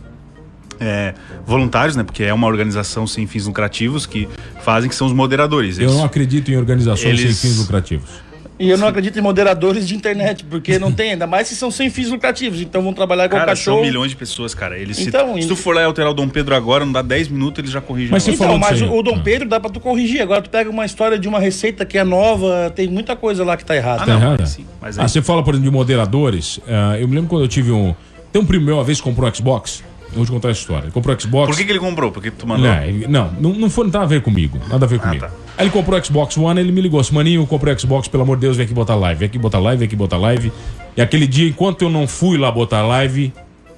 é, 0.80 1.14
voluntários, 1.46 1.96
né? 1.96 2.02
Porque 2.04 2.22
é 2.24 2.32
uma 2.32 2.46
organização 2.46 3.06
sem 3.06 3.26
fins 3.26 3.46
lucrativos 3.46 4.06
que 4.06 4.28
fazem, 4.62 4.88
que 4.88 4.94
são 4.94 5.06
os 5.06 5.12
moderadores. 5.12 5.78
Eu 5.78 5.84
Eles- 5.84 5.94
não 5.96 6.04
acredito 6.04 6.50
em 6.50 6.56
organizações 6.56 7.18
Eles- 7.20 7.36
sem 7.36 7.50
fins 7.50 7.58
lucrativos. 7.58 8.28
E 8.60 8.68
eu 8.68 8.76
não 8.76 8.88
acredito 8.88 9.16
em 9.16 9.22
moderadores 9.22 9.86
de 9.86 9.94
internet, 9.94 10.42
porque 10.44 10.80
não 10.80 10.90
tem, 10.90 11.12
ainda 11.12 11.28
mais 11.28 11.46
se 11.46 11.54
são 11.54 11.70
sem 11.70 11.88
fins 11.90 12.08
lucrativos. 12.10 12.60
Então 12.60 12.82
vão 12.82 12.92
trabalhar 12.92 13.28
com 13.28 13.36
o 13.36 13.38
Cara, 13.38 13.52
cachorro. 13.52 13.76
são 13.76 13.86
milhões 13.86 14.10
de 14.10 14.16
pessoas, 14.16 14.52
cara. 14.52 14.76
Eles, 14.76 14.96
se- 14.96 15.06
Então, 15.08 15.34
se, 15.34 15.42
e- 15.42 15.46
tu 15.46 15.54
for 15.54 15.76
lá 15.76 15.82
e 15.82 15.84
alterar 15.84 16.10
o 16.10 16.14
Dom 16.14 16.28
Pedro 16.28 16.56
agora, 16.56 16.84
não 16.84 16.90
dá 16.92 17.00
10 17.00 17.28
minutos, 17.28 17.60
ele 17.62 17.70
já 17.72 17.80
corrige. 17.80 18.10
Mas 18.10 18.26
Então, 18.26 18.58
mas 18.58 18.82
o 18.82 19.00
Dom 19.00 19.14
Ah. 19.14 19.20
Pedro 19.22 19.48
dá 19.48 19.60
pra 19.60 19.70
tu 19.70 19.78
corrigir. 19.78 20.20
Agora 20.20 20.42
tu 20.42 20.50
pega 20.50 20.68
uma 20.68 20.84
história 20.84 21.16
de 21.16 21.28
uma 21.28 21.38
receita 21.38 21.86
que 21.86 21.96
é 21.96 22.02
nova, 22.02 22.72
tem 22.74 22.88
muita 22.88 23.14
coisa 23.14 23.44
lá 23.44 23.56
que 23.56 23.64
tá 23.64 23.76
errada. 23.76 24.02
Ah, 24.02 24.06
Tá 24.06 24.12
não, 24.14 24.20
errado? 24.20 24.40
mas 24.40 24.48
sim, 24.50 24.64
mas 24.80 24.98
aí- 24.98 25.04
ah, 25.04 25.08
você 25.08 25.22
fala, 25.22 25.40
por 25.44 25.54
exemplo, 25.54 25.70
de 25.70 25.76
moderadores. 25.76 26.58
ah, 26.66 26.98
eu 26.98 27.06
me 27.06 27.14
lembro 27.14 27.30
quando 27.30 27.42
eu 27.44 27.48
tive 27.48 27.70
um. 27.70 27.94
Tem 28.32 28.42
um 28.42 28.44
primo 28.44 28.64
meu, 28.66 28.74
uma 28.74 28.84
vez 28.84 29.00
comprou 29.00 29.30
um 29.30 29.32
Xbox. 29.32 29.84
Eu 30.10 30.16
vou 30.16 30.24
te 30.24 30.30
contar 30.32 30.50
essa 30.50 30.60
história. 30.60 30.84
Ele 30.86 30.92
comprou 30.92 31.14
um 31.14 31.20
Xbox. 31.20 31.48
Por 31.50 31.56
que, 31.56 31.64
que 31.64 31.70
ele 31.72 31.78
comprou? 31.78 32.10
Porque 32.10 32.30
tu 32.30 32.46
mandou. 32.46 32.66
Não, 32.66 32.82
ele- 32.82 33.06
não, 33.06 33.30
não, 33.40 33.52
não 33.52 33.70
foi, 33.70 33.88
não 33.90 34.00
a 34.00 34.06
ver 34.06 34.22
comigo. 34.22 34.58
Nada 34.68 34.84
a 34.86 34.88
ver 34.88 34.98
comigo. 34.98 35.20
tá. 35.26 35.30
Aí 35.56 35.64
ele 35.66 35.70
comprou 35.70 35.98
o 36.00 36.04
Xbox 36.04 36.36
One, 36.38 36.58
ele 36.60 36.72
me 36.72 36.80
ligou 36.80 36.98
assim, 36.98 37.14
maninho, 37.14 37.42
eu 37.42 37.46
comprei 37.46 37.74
o 37.74 37.78
Xbox, 37.78 38.08
pelo 38.08 38.22
amor 38.22 38.36
de 38.36 38.42
Deus, 38.42 38.56
vem 38.56 38.64
aqui 38.64 38.72
botar 38.74 38.94
live, 38.94 39.18
vem 39.18 39.26
aqui 39.26 39.38
botar 39.38 39.58
live, 39.58 39.78
vem 39.80 39.86
aqui 39.86 39.96
botar 39.96 40.16
live. 40.16 40.52
E 40.96 41.00
aquele 41.02 41.26
dia, 41.26 41.48
enquanto 41.48 41.82
eu 41.82 41.90
não 41.90 42.06
fui 42.08 42.38
lá 42.38 42.50
botar 42.50 42.82
live, 42.86 43.32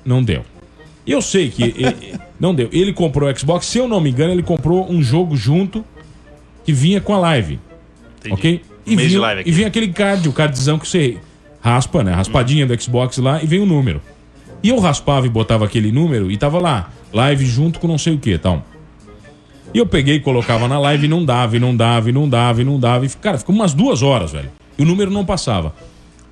não 0.04 0.22
deu. 0.22 0.44
E 1.06 1.12
eu 1.12 1.20
sei 1.22 1.50
que 1.50 1.62
ele- 1.64 2.14
não 2.38 2.54
deu. 2.54 2.68
Ele 2.72 2.92
comprou 2.92 3.28
o 3.30 3.36
Xbox, 3.38 3.66
se 3.66 3.78
eu 3.78 3.88
não 3.88 4.00
me 4.00 4.10
engano, 4.10 4.32
ele 4.32 4.42
comprou 4.42 4.90
um 4.90 5.02
jogo 5.02 5.36
junto 5.36 5.84
que 6.64 6.72
vinha 6.72 7.00
com 7.00 7.14
a 7.14 7.18
live. 7.18 7.58
Entendi. 8.18 8.34
Ok? 8.34 8.62
Um 8.86 8.90
mês 8.96 9.02
de 9.02 9.08
vinha, 9.08 9.20
live 9.20 9.42
e 9.46 9.52
vinha 9.52 9.66
aquele 9.68 9.88
card, 9.88 10.28
o 10.28 10.32
cardzão 10.32 10.78
que 10.78 10.86
você 10.86 11.16
raspa, 11.60 12.02
né? 12.04 12.12
Raspadinha 12.12 12.66
do 12.66 12.80
Xbox 12.82 13.18
lá 13.18 13.42
e 13.42 13.46
vem 13.46 13.60
o 13.60 13.66
número. 13.66 14.00
E 14.62 14.68
eu 14.68 14.78
raspava 14.78 15.26
e 15.26 15.30
botava 15.30 15.64
aquele 15.64 15.90
número 15.90 16.30
e 16.30 16.36
tava 16.36 16.58
lá, 16.58 16.90
live 17.12 17.46
junto 17.46 17.80
com 17.80 17.88
não 17.88 17.98
sei 17.98 18.14
o 18.14 18.18
que 18.18 18.36
tal. 18.36 18.62
E 19.72 19.78
eu 19.78 19.86
peguei 19.86 20.16
e 20.16 20.20
colocava 20.20 20.66
na 20.66 20.78
live 20.78 21.06
e 21.06 21.08
não 21.08 21.24
dava, 21.24 21.56
e 21.56 21.60
não 21.60 21.76
dava, 21.76 22.10
e 22.10 22.12
não 22.12 22.28
dava, 22.28 22.60
e 22.60 22.64
não 22.64 22.78
dava. 22.78 23.06
E, 23.06 23.08
cara, 23.08 23.38
ficou 23.38 23.54
umas 23.54 23.72
duas 23.72 24.02
horas, 24.02 24.32
velho. 24.32 24.50
E 24.76 24.82
o 24.82 24.86
número 24.86 25.10
não 25.10 25.24
passava. 25.24 25.74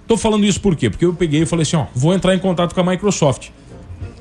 Tô 0.07 0.17
falando 0.17 0.45
isso 0.45 0.61
por 0.61 0.75
quê? 0.75 0.91
Porque 0.91 1.05
eu 1.05 1.15
peguei 1.15 1.43
e 1.43 1.47
falei 1.47 1.63
assim, 1.63 1.77
ó, 1.77 1.87
vou 1.95 2.13
entrar 2.15 2.35
em 2.35 2.39
contato 2.39 2.75
com 2.75 2.81
a 2.81 2.85
Microsoft. 2.85 3.51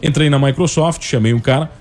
Entrei 0.04 0.30
na 0.30 0.38
Microsoft, 0.38 1.04
chamei 1.04 1.34
um 1.34 1.40
cara. 1.40 1.72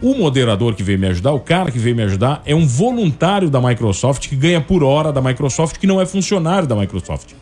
O 0.00 0.14
moderador 0.14 0.74
que 0.74 0.82
veio 0.82 0.98
me 0.98 1.08
ajudar, 1.08 1.32
o 1.32 1.40
cara 1.40 1.70
que 1.70 1.78
veio 1.78 1.94
me 1.94 2.02
ajudar, 2.04 2.40
é 2.46 2.54
um 2.54 2.66
voluntário 2.66 3.50
da 3.50 3.60
Microsoft 3.60 4.28
que 4.28 4.36
ganha 4.36 4.60
por 4.60 4.82
hora 4.82 5.12
da 5.12 5.20
Microsoft, 5.20 5.78
que 5.78 5.86
não 5.86 6.00
é 6.00 6.06
funcionário 6.06 6.66
da 6.66 6.74
Microsoft. 6.74 7.32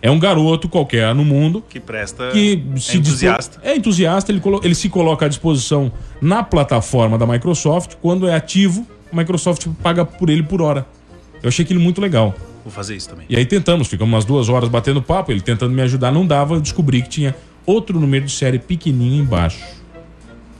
É 0.00 0.10
um 0.10 0.18
garoto 0.18 0.68
qualquer 0.68 1.12
no 1.14 1.24
mundo 1.24 1.62
Que 1.68 1.80
presta. 1.80 2.30
que 2.30 2.62
é 2.74 2.78
se 2.78 2.98
entusiasta. 2.98 3.58
dispo- 3.58 3.66
É 3.66 3.76
entusiasta, 3.76 4.30
ele, 4.32 4.40
ele 4.62 4.74
se 4.74 4.88
coloca 4.88 5.26
à 5.26 5.28
disposição 5.28 5.90
na 6.20 6.42
plataforma 6.42 7.18
da 7.18 7.26
Microsoft. 7.26 7.94
Quando 8.00 8.28
é 8.28 8.34
ativo, 8.34 8.86
a 9.12 9.16
Microsoft 9.16 9.66
paga 9.82 10.04
por 10.04 10.30
ele 10.30 10.42
por 10.44 10.62
hora. 10.62 10.86
Eu 11.42 11.48
achei 11.48 11.64
aquilo 11.64 11.80
muito 11.80 12.00
legal. 12.00 12.34
Vou 12.64 12.72
fazer 12.72 12.94
isso 12.96 13.08
também. 13.08 13.26
E 13.28 13.36
aí 13.36 13.44
tentamos, 13.46 13.88
ficamos 13.88 14.12
umas 14.12 14.24
duas 14.24 14.48
horas 14.48 14.68
batendo 14.68 15.00
papo, 15.02 15.32
ele 15.32 15.40
tentando 15.40 15.72
me 15.74 15.82
ajudar, 15.82 16.12
não 16.12 16.26
dava, 16.26 16.54
eu 16.54 16.60
descobri 16.60 17.02
que 17.02 17.08
tinha 17.08 17.34
outro 17.66 17.98
número 17.98 18.24
de 18.26 18.32
série 18.32 18.58
pequenininho 18.58 19.22
embaixo 19.22 19.64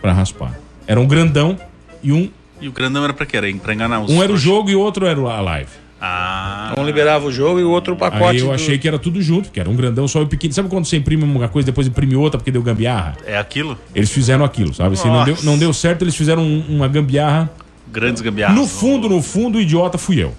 pra 0.01 0.13
raspar. 0.13 0.59
Era 0.87 0.99
um 0.99 1.07
grandão 1.07 1.57
e 2.03 2.13
um, 2.13 2.31
E 2.61 2.67
o 2.69 2.73
grandão 2.73 3.05
era 3.05 3.13
pra 3.13 3.25
quê? 3.27 3.37
Era 3.37 3.53
pra 3.57 3.73
enganar 3.75 4.01
os. 4.01 4.11
um 4.11 4.23
era 4.23 4.33
o 4.33 4.37
jogo 4.37 4.69
e 4.71 4.75
outro 4.75 5.07
era 5.07 5.21
a 5.21 5.41
live. 5.41 5.71
Ah. 6.01 6.75
Um 6.79 6.85
liberava 6.85 7.27
o 7.27 7.33
jogo 7.33 7.59
e 7.59 7.65
o 7.65 7.71
outro 7.71 7.95
o 7.95 7.97
pacote. 7.97 8.25
Aí 8.25 8.39
eu 8.39 8.47
do- 8.47 8.53
achei 8.53 8.79
que 8.79 8.87
era 8.87 8.99
tudo 8.99 9.21
junto, 9.21 9.45
porque 9.47 9.59
era 9.61 9.69
um 9.69 9.75
grandão 9.77 10.07
só 10.07 10.23
e 10.23 10.27
pequeno. 10.27 10.53
Sabe 10.53 10.69
quando 10.69 10.85
você 10.87 10.97
imprime 10.97 11.25
uma 11.25 11.49
coisa 11.49 11.67
depois 11.67 11.87
imprime 11.87 12.15
outra 12.15 12.39
porque 12.39 12.51
deu 12.51 12.63
gambiarra? 12.63 13.17
É 13.27 13.37
aquilo? 13.37 13.77
Eles 13.95 14.11
fizeram 14.11 14.45
aquilo, 14.45 14.73
sabe? 14.73 14.97
Se 14.97 15.07
não 15.07 15.15
Nossa. 15.15 15.33
deu, 15.33 15.37
não 15.43 15.59
deu 15.59 15.73
certo, 15.73 16.03
eles 16.03 16.15
fizeram 16.15 16.43
um- 16.43 16.65
uma 16.69 16.87
gambiarra. 16.89 17.51
Grandes 17.91 18.21
gambiarras. 18.23 18.57
no 18.57 18.67
fundo, 18.67 19.09
no 19.09 19.23
fundo, 19.23 19.59
o 19.59 19.61
idiota 19.61 19.97
fui 19.99 20.23
eu. 20.23 20.35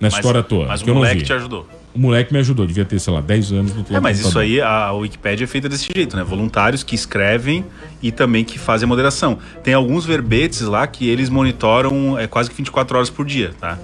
Nessa 0.00 0.16
Mas- 0.16 0.24
história 0.24 0.42
toda. 0.42 0.68
Mas 0.68 0.82
que 0.82 0.88
o 0.88 0.90
eu 0.90 0.94
não 0.94 1.00
moleque 1.02 1.22
te 1.22 1.32
ajudou. 1.32 1.66
O 1.92 1.98
moleque 1.98 2.32
me 2.32 2.38
ajudou, 2.38 2.66
devia 2.66 2.84
ter, 2.84 3.00
sei 3.00 3.12
lá, 3.12 3.20
10 3.20 3.50
anos 3.50 3.72
do 3.72 3.84
É, 3.94 3.98
mas 3.98 4.20
isso 4.20 4.38
aí, 4.38 4.60
a 4.60 4.92
Wikipédia 4.92 5.42
é 5.44 5.46
feita 5.48 5.68
desse 5.68 5.88
jeito, 5.92 6.16
né? 6.16 6.22
Voluntários 6.22 6.84
que 6.84 6.94
escrevem 6.94 7.64
e 8.00 8.12
também 8.12 8.44
que 8.44 8.60
fazem 8.60 8.84
a 8.84 8.88
moderação. 8.88 9.38
Tem 9.64 9.74
alguns 9.74 10.04
verbetes 10.06 10.60
lá 10.60 10.86
que 10.86 11.08
eles 11.08 11.28
monitoram 11.28 12.16
é, 12.16 12.28
quase 12.28 12.48
que 12.48 12.56
24 12.56 12.96
horas 12.96 13.10
por 13.10 13.26
dia, 13.26 13.50
tá? 13.60 13.76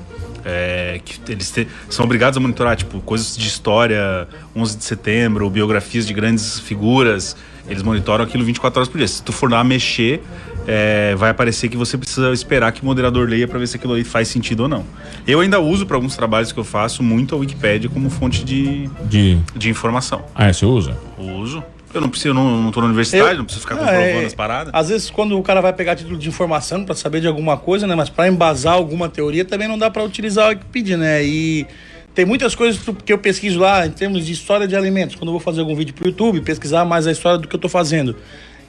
É, 0.49 1.01
que 1.05 1.33
eles 1.33 1.51
te- 1.51 1.67
são 1.91 2.05
obrigados 2.05 2.37
a 2.37 2.41
monitorar, 2.41 2.77
tipo, 2.77 3.01
coisas 3.01 3.37
de 3.37 3.49
história, 3.49 4.29
11 4.55 4.77
de 4.79 4.85
setembro, 4.85 5.51
biografias 5.51 6.07
de 6.07 6.15
grandes 6.15 6.61
figuras. 6.61 7.37
Eles 7.69 7.83
monitoram 7.83 8.25
aquilo 8.25 8.45
24 8.45 8.79
horas 8.79 8.89
por 8.89 8.97
dia. 8.99 9.09
Se 9.09 9.21
tu 9.21 9.33
for 9.33 9.51
lá 9.51 9.65
mexer, 9.65 10.23
é, 10.69 11.17
vai 11.17 11.31
aparecer 11.31 11.69
que 11.69 11.77
você 11.77 11.99
precisa 11.99 12.33
esperar 12.33 12.71
que 12.71 12.81
o 12.81 12.85
moderador 12.85 13.29
leia 13.29 13.49
para 13.49 13.59
ver 13.59 13.67
se 13.67 13.77
aquilo 13.77 13.95
aí 13.95 14.05
faz 14.05 14.29
sentido 14.29 14.61
ou 14.61 14.69
não. 14.69 14.85
Eu 15.27 15.41
ainda 15.41 15.59
uso 15.59 15.85
para 15.85 15.97
alguns 15.97 16.15
trabalhos 16.15 16.53
que 16.53 16.61
eu 16.61 16.65
faço 16.65 17.03
muito 17.03 17.35
a 17.35 17.39
Wikipédia 17.39 17.91
como 17.91 18.09
fonte 18.09 18.45
de, 18.45 18.89
De. 19.09 19.37
de 19.57 19.69
informação. 19.69 20.25
Ah, 20.33 20.47
é, 20.47 20.53
você 20.53 20.65
usa? 20.65 20.97
Uso. 21.19 21.61
Eu 21.97 22.01
não 22.03 22.09
preciso, 22.11 22.29
eu 22.29 22.35
não, 22.35 22.63
não 22.63 22.71
tô 22.71 22.81
na 22.81 22.87
universidade, 22.87 23.31
Eu- 23.33 23.39
não 23.39 23.45
preciso 23.45 23.63
ficar 23.67 23.77
comprovando 23.77 24.05
é- 24.07 24.25
as 24.27 24.35
paradas. 24.35 24.71
Às 24.75 24.89
vezes, 24.91 25.09
quando 25.11 25.39
o 25.39 25.43
cara 25.43 25.61
vai 25.63 25.73
pegar 25.73 25.97
título 25.97 26.19
de 26.19 26.29
informação 26.29 26.85
pra 26.85 26.95
saber 26.95 27.21
de 27.21 27.27
alguma 27.27 27.57
coisa, 27.57 27.87
né? 27.87 27.95
Mas 27.95 28.11
pra 28.11 28.29
embasar 28.29 28.75
alguma 28.75 29.09
teoria 29.09 29.45
também 29.45 29.67
não 29.67 29.79
dá 29.79 29.91
pra 29.91 30.03
utilizar 30.05 30.47
a 30.47 30.49
Wikipedia, 30.51 30.97
né? 30.97 31.25
E 31.25 31.67
tem 32.15 32.25
muitas 32.27 32.55
coisas 32.55 32.81
que 33.05 33.13
eu 33.13 33.19
pesquiso 33.19 33.59
lá 33.59 33.87
em 33.87 33.91
termos 33.91 34.27
de 34.27 34.33
história 34.33 34.69
de 34.69 34.77
alimentos. 34.77 35.17
Quando 35.17 35.29
eu 35.29 35.33
vou 35.33 35.41
fazer 35.41 35.61
algum 35.61 35.75
vídeo 35.75 35.95
pro 35.95 36.07
YouTube, 36.07 36.41
pesquisar 36.43 36.85
mais 36.85 37.07
a 37.07 37.13
história 37.13 37.39
do 37.39 37.49
que 37.49 37.57
eu 37.57 37.61
tô 37.61 37.69
fazendo. 37.69 38.15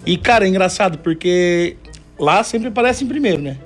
E, 0.06 0.16
cara, 0.18 0.46
é 0.46 0.48
engraçado 0.48 0.98
porque 1.00 1.76
lá 2.18 2.44
sempre 2.44 2.70
aparece 2.70 3.04
em 3.04 3.08
primeiro, 3.08 3.42
né? 3.42 3.58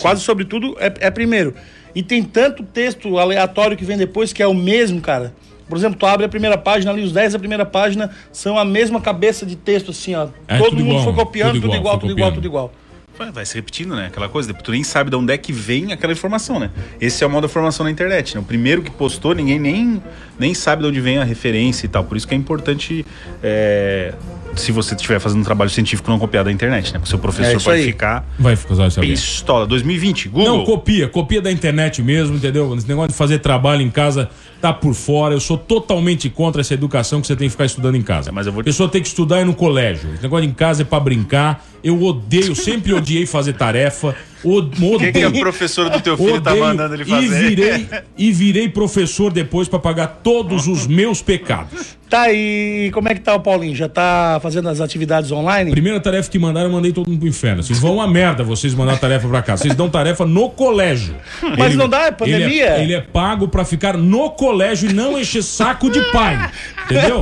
Quase 0.00 0.22
sobre 0.22 0.44
tudo 0.44 0.76
é, 0.80 0.92
é 1.06 1.10
primeiro. 1.10 1.54
E 1.94 2.02
tem 2.02 2.22
tanto 2.22 2.62
texto 2.62 3.16
aleatório 3.18 3.76
que 3.76 3.84
vem 3.84 3.96
depois 3.96 4.32
que 4.32 4.42
é 4.42 4.46
o 4.46 4.54
mesmo, 4.54 5.00
cara. 5.00 5.32
Por 5.68 5.76
exemplo, 5.76 5.98
tu 5.98 6.06
abre 6.06 6.24
a 6.24 6.28
primeira 6.28 6.56
página 6.56 6.90
ali, 6.90 7.02
os 7.02 7.12
10 7.12 7.34
da 7.34 7.38
primeira 7.38 7.66
página 7.66 8.10
são 8.32 8.58
a 8.58 8.64
mesma 8.64 9.00
cabeça 9.00 9.44
de 9.44 9.56
texto, 9.56 9.90
assim, 9.90 10.14
ó. 10.14 10.28
É, 10.46 10.58
Todo 10.58 10.76
mundo 10.76 10.88
igual, 10.90 11.04
foi 11.04 11.12
copiando, 11.12 11.52
tudo 11.54 11.62
tudo 11.62 11.76
igual, 11.76 11.98
tudo 11.98 12.12
igual, 12.12 12.32
tudo 12.32 12.46
igual. 12.46 12.72
Vai, 13.18 13.32
vai 13.32 13.44
se 13.44 13.56
repetindo, 13.56 13.96
né? 13.96 14.06
Aquela 14.06 14.28
coisa. 14.28 14.54
Tu 14.54 14.70
nem 14.70 14.84
sabe 14.84 15.10
de 15.10 15.16
onde 15.16 15.32
é 15.32 15.36
que 15.36 15.52
vem 15.52 15.92
aquela 15.92 16.12
informação, 16.12 16.60
né? 16.60 16.70
Esse 17.00 17.24
é 17.24 17.26
o 17.26 17.30
modo 17.30 17.42
da 17.42 17.48
formação 17.48 17.82
na 17.82 17.90
internet, 17.90 18.36
né? 18.36 18.40
O 18.40 18.44
primeiro 18.44 18.80
que 18.80 18.92
postou, 18.92 19.34
ninguém 19.34 19.58
nem, 19.58 20.00
nem 20.38 20.54
sabe 20.54 20.82
de 20.82 20.88
onde 20.88 21.00
vem 21.00 21.18
a 21.18 21.24
referência 21.24 21.84
e 21.84 21.88
tal. 21.88 22.04
Por 22.04 22.16
isso 22.16 22.28
que 22.28 22.34
é 22.34 22.38
importante 22.38 23.04
é, 23.42 24.14
se 24.54 24.70
você 24.70 24.94
estiver 24.94 25.18
fazendo 25.18 25.40
um 25.40 25.44
trabalho 25.44 25.68
científico 25.68 26.08
não 26.08 26.16
copiado 26.16 26.44
da 26.46 26.52
internet, 26.52 26.92
né? 26.92 27.00
Porque 27.00 27.06
o 27.06 27.08
seu 27.08 27.18
É 27.18 27.22
professor 27.22 27.60
pode 27.60 27.80
aí. 27.80 27.86
ficar 27.86 28.24
Vai 28.38 28.54
ficar 28.54 28.88
pistola. 29.00 29.66
2020, 29.66 30.28
Google. 30.28 30.58
Não, 30.58 30.64
copia, 30.64 31.08
copia 31.08 31.42
da 31.42 31.50
internet 31.50 32.00
mesmo, 32.02 32.36
entendeu? 32.36 32.72
Esse 32.76 32.86
negócio 32.86 33.10
de 33.10 33.16
fazer 33.16 33.40
trabalho 33.40 33.82
em 33.82 33.90
casa 33.90 34.30
tá 34.60 34.72
por 34.72 34.94
fora. 34.94 35.34
Eu 35.34 35.40
sou 35.40 35.56
totalmente 35.56 36.28
contra 36.28 36.60
essa 36.60 36.74
educação 36.74 37.20
que 37.20 37.26
você 37.26 37.36
tem 37.36 37.48
que 37.48 37.52
ficar 37.52 37.64
estudando 37.66 37.94
em 37.96 38.02
casa. 38.02 38.32
Mas 38.32 38.46
eu 38.46 38.52
vou 38.52 38.60
A 38.60 38.64
pessoa 38.64 38.88
tem 38.88 39.00
que 39.02 39.08
estudar 39.08 39.38
é 39.38 39.44
no 39.44 39.54
colégio. 39.54 40.12
Esse 40.14 40.22
negócio 40.22 40.46
em 40.48 40.52
casa 40.52 40.82
é 40.82 40.84
pra 40.84 40.98
brincar. 41.00 41.64
Eu 41.82 42.02
odeio, 42.02 42.54
sempre 42.56 42.92
odiei 42.92 43.24
fazer 43.26 43.52
tarefa. 43.52 44.14
O, 44.42 44.58
O 44.58 44.98
que, 44.98 45.12
que 45.12 45.22
a 45.22 45.30
professora 45.30 45.90
do 45.90 46.00
teu 46.00 46.16
filho 46.16 46.40
tá 46.40 46.50
Odeio 46.52 46.64
mandando 46.64 46.94
ele 46.94 47.02
E 47.02 47.06
fazer? 47.06 47.48
virei, 47.48 47.88
e 48.16 48.32
virei 48.32 48.68
professor 48.68 49.32
depois 49.32 49.66
pra 49.68 49.78
pagar 49.80 50.20
todos 50.22 50.66
os 50.68 50.86
meus 50.86 51.20
pecados. 51.22 51.97
Tá 52.08 52.22
aí, 52.22 52.90
como 52.94 53.08
é 53.08 53.14
que 53.14 53.20
tá 53.20 53.34
o 53.34 53.40
Paulinho? 53.40 53.74
Já 53.76 53.86
tá 53.88 54.38
fazendo 54.42 54.68
as 54.68 54.80
atividades 54.80 55.30
online? 55.30 55.70
Primeira 55.70 56.00
tarefa 56.00 56.30
que 56.30 56.38
mandaram, 56.38 56.68
eu 56.68 56.72
mandei 56.72 56.90
todo 56.90 57.06
mundo 57.08 57.18
pro 57.20 57.28
inferno. 57.28 57.62
Vocês 57.62 57.78
vão 57.78 58.00
a 58.00 58.08
merda 58.08 58.42
vocês 58.42 58.74
mandar 58.74 58.98
tarefa 58.98 59.28
pra 59.28 59.42
cá. 59.42 59.56
Vocês 59.58 59.74
dão 59.74 59.90
tarefa 59.90 60.24
no 60.24 60.48
colégio. 60.48 61.14
Mas 61.58 61.74
não 61.74 61.86
dá, 61.88 62.06
é 62.06 62.10
pandemia. 62.10 62.46
Ele 62.46 62.60
é, 62.60 62.82
ele 62.82 62.94
é 62.94 63.00
pago 63.02 63.46
pra 63.48 63.62
ficar 63.64 63.96
no 63.98 64.30
colégio 64.30 64.88
e 64.88 64.92
não 64.94 65.18
encher 65.18 65.42
saco 65.42 65.90
de 65.90 66.00
pai. 66.10 66.50
Entendeu? 66.86 67.20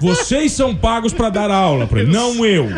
Vocês 0.00 0.50
são 0.52 0.74
pagos 0.74 1.12
pra 1.12 1.28
dar 1.30 1.50
aula 1.50 1.86
pra 1.86 2.00
ele, 2.00 2.12
não 2.12 2.44
eu. 2.44 2.68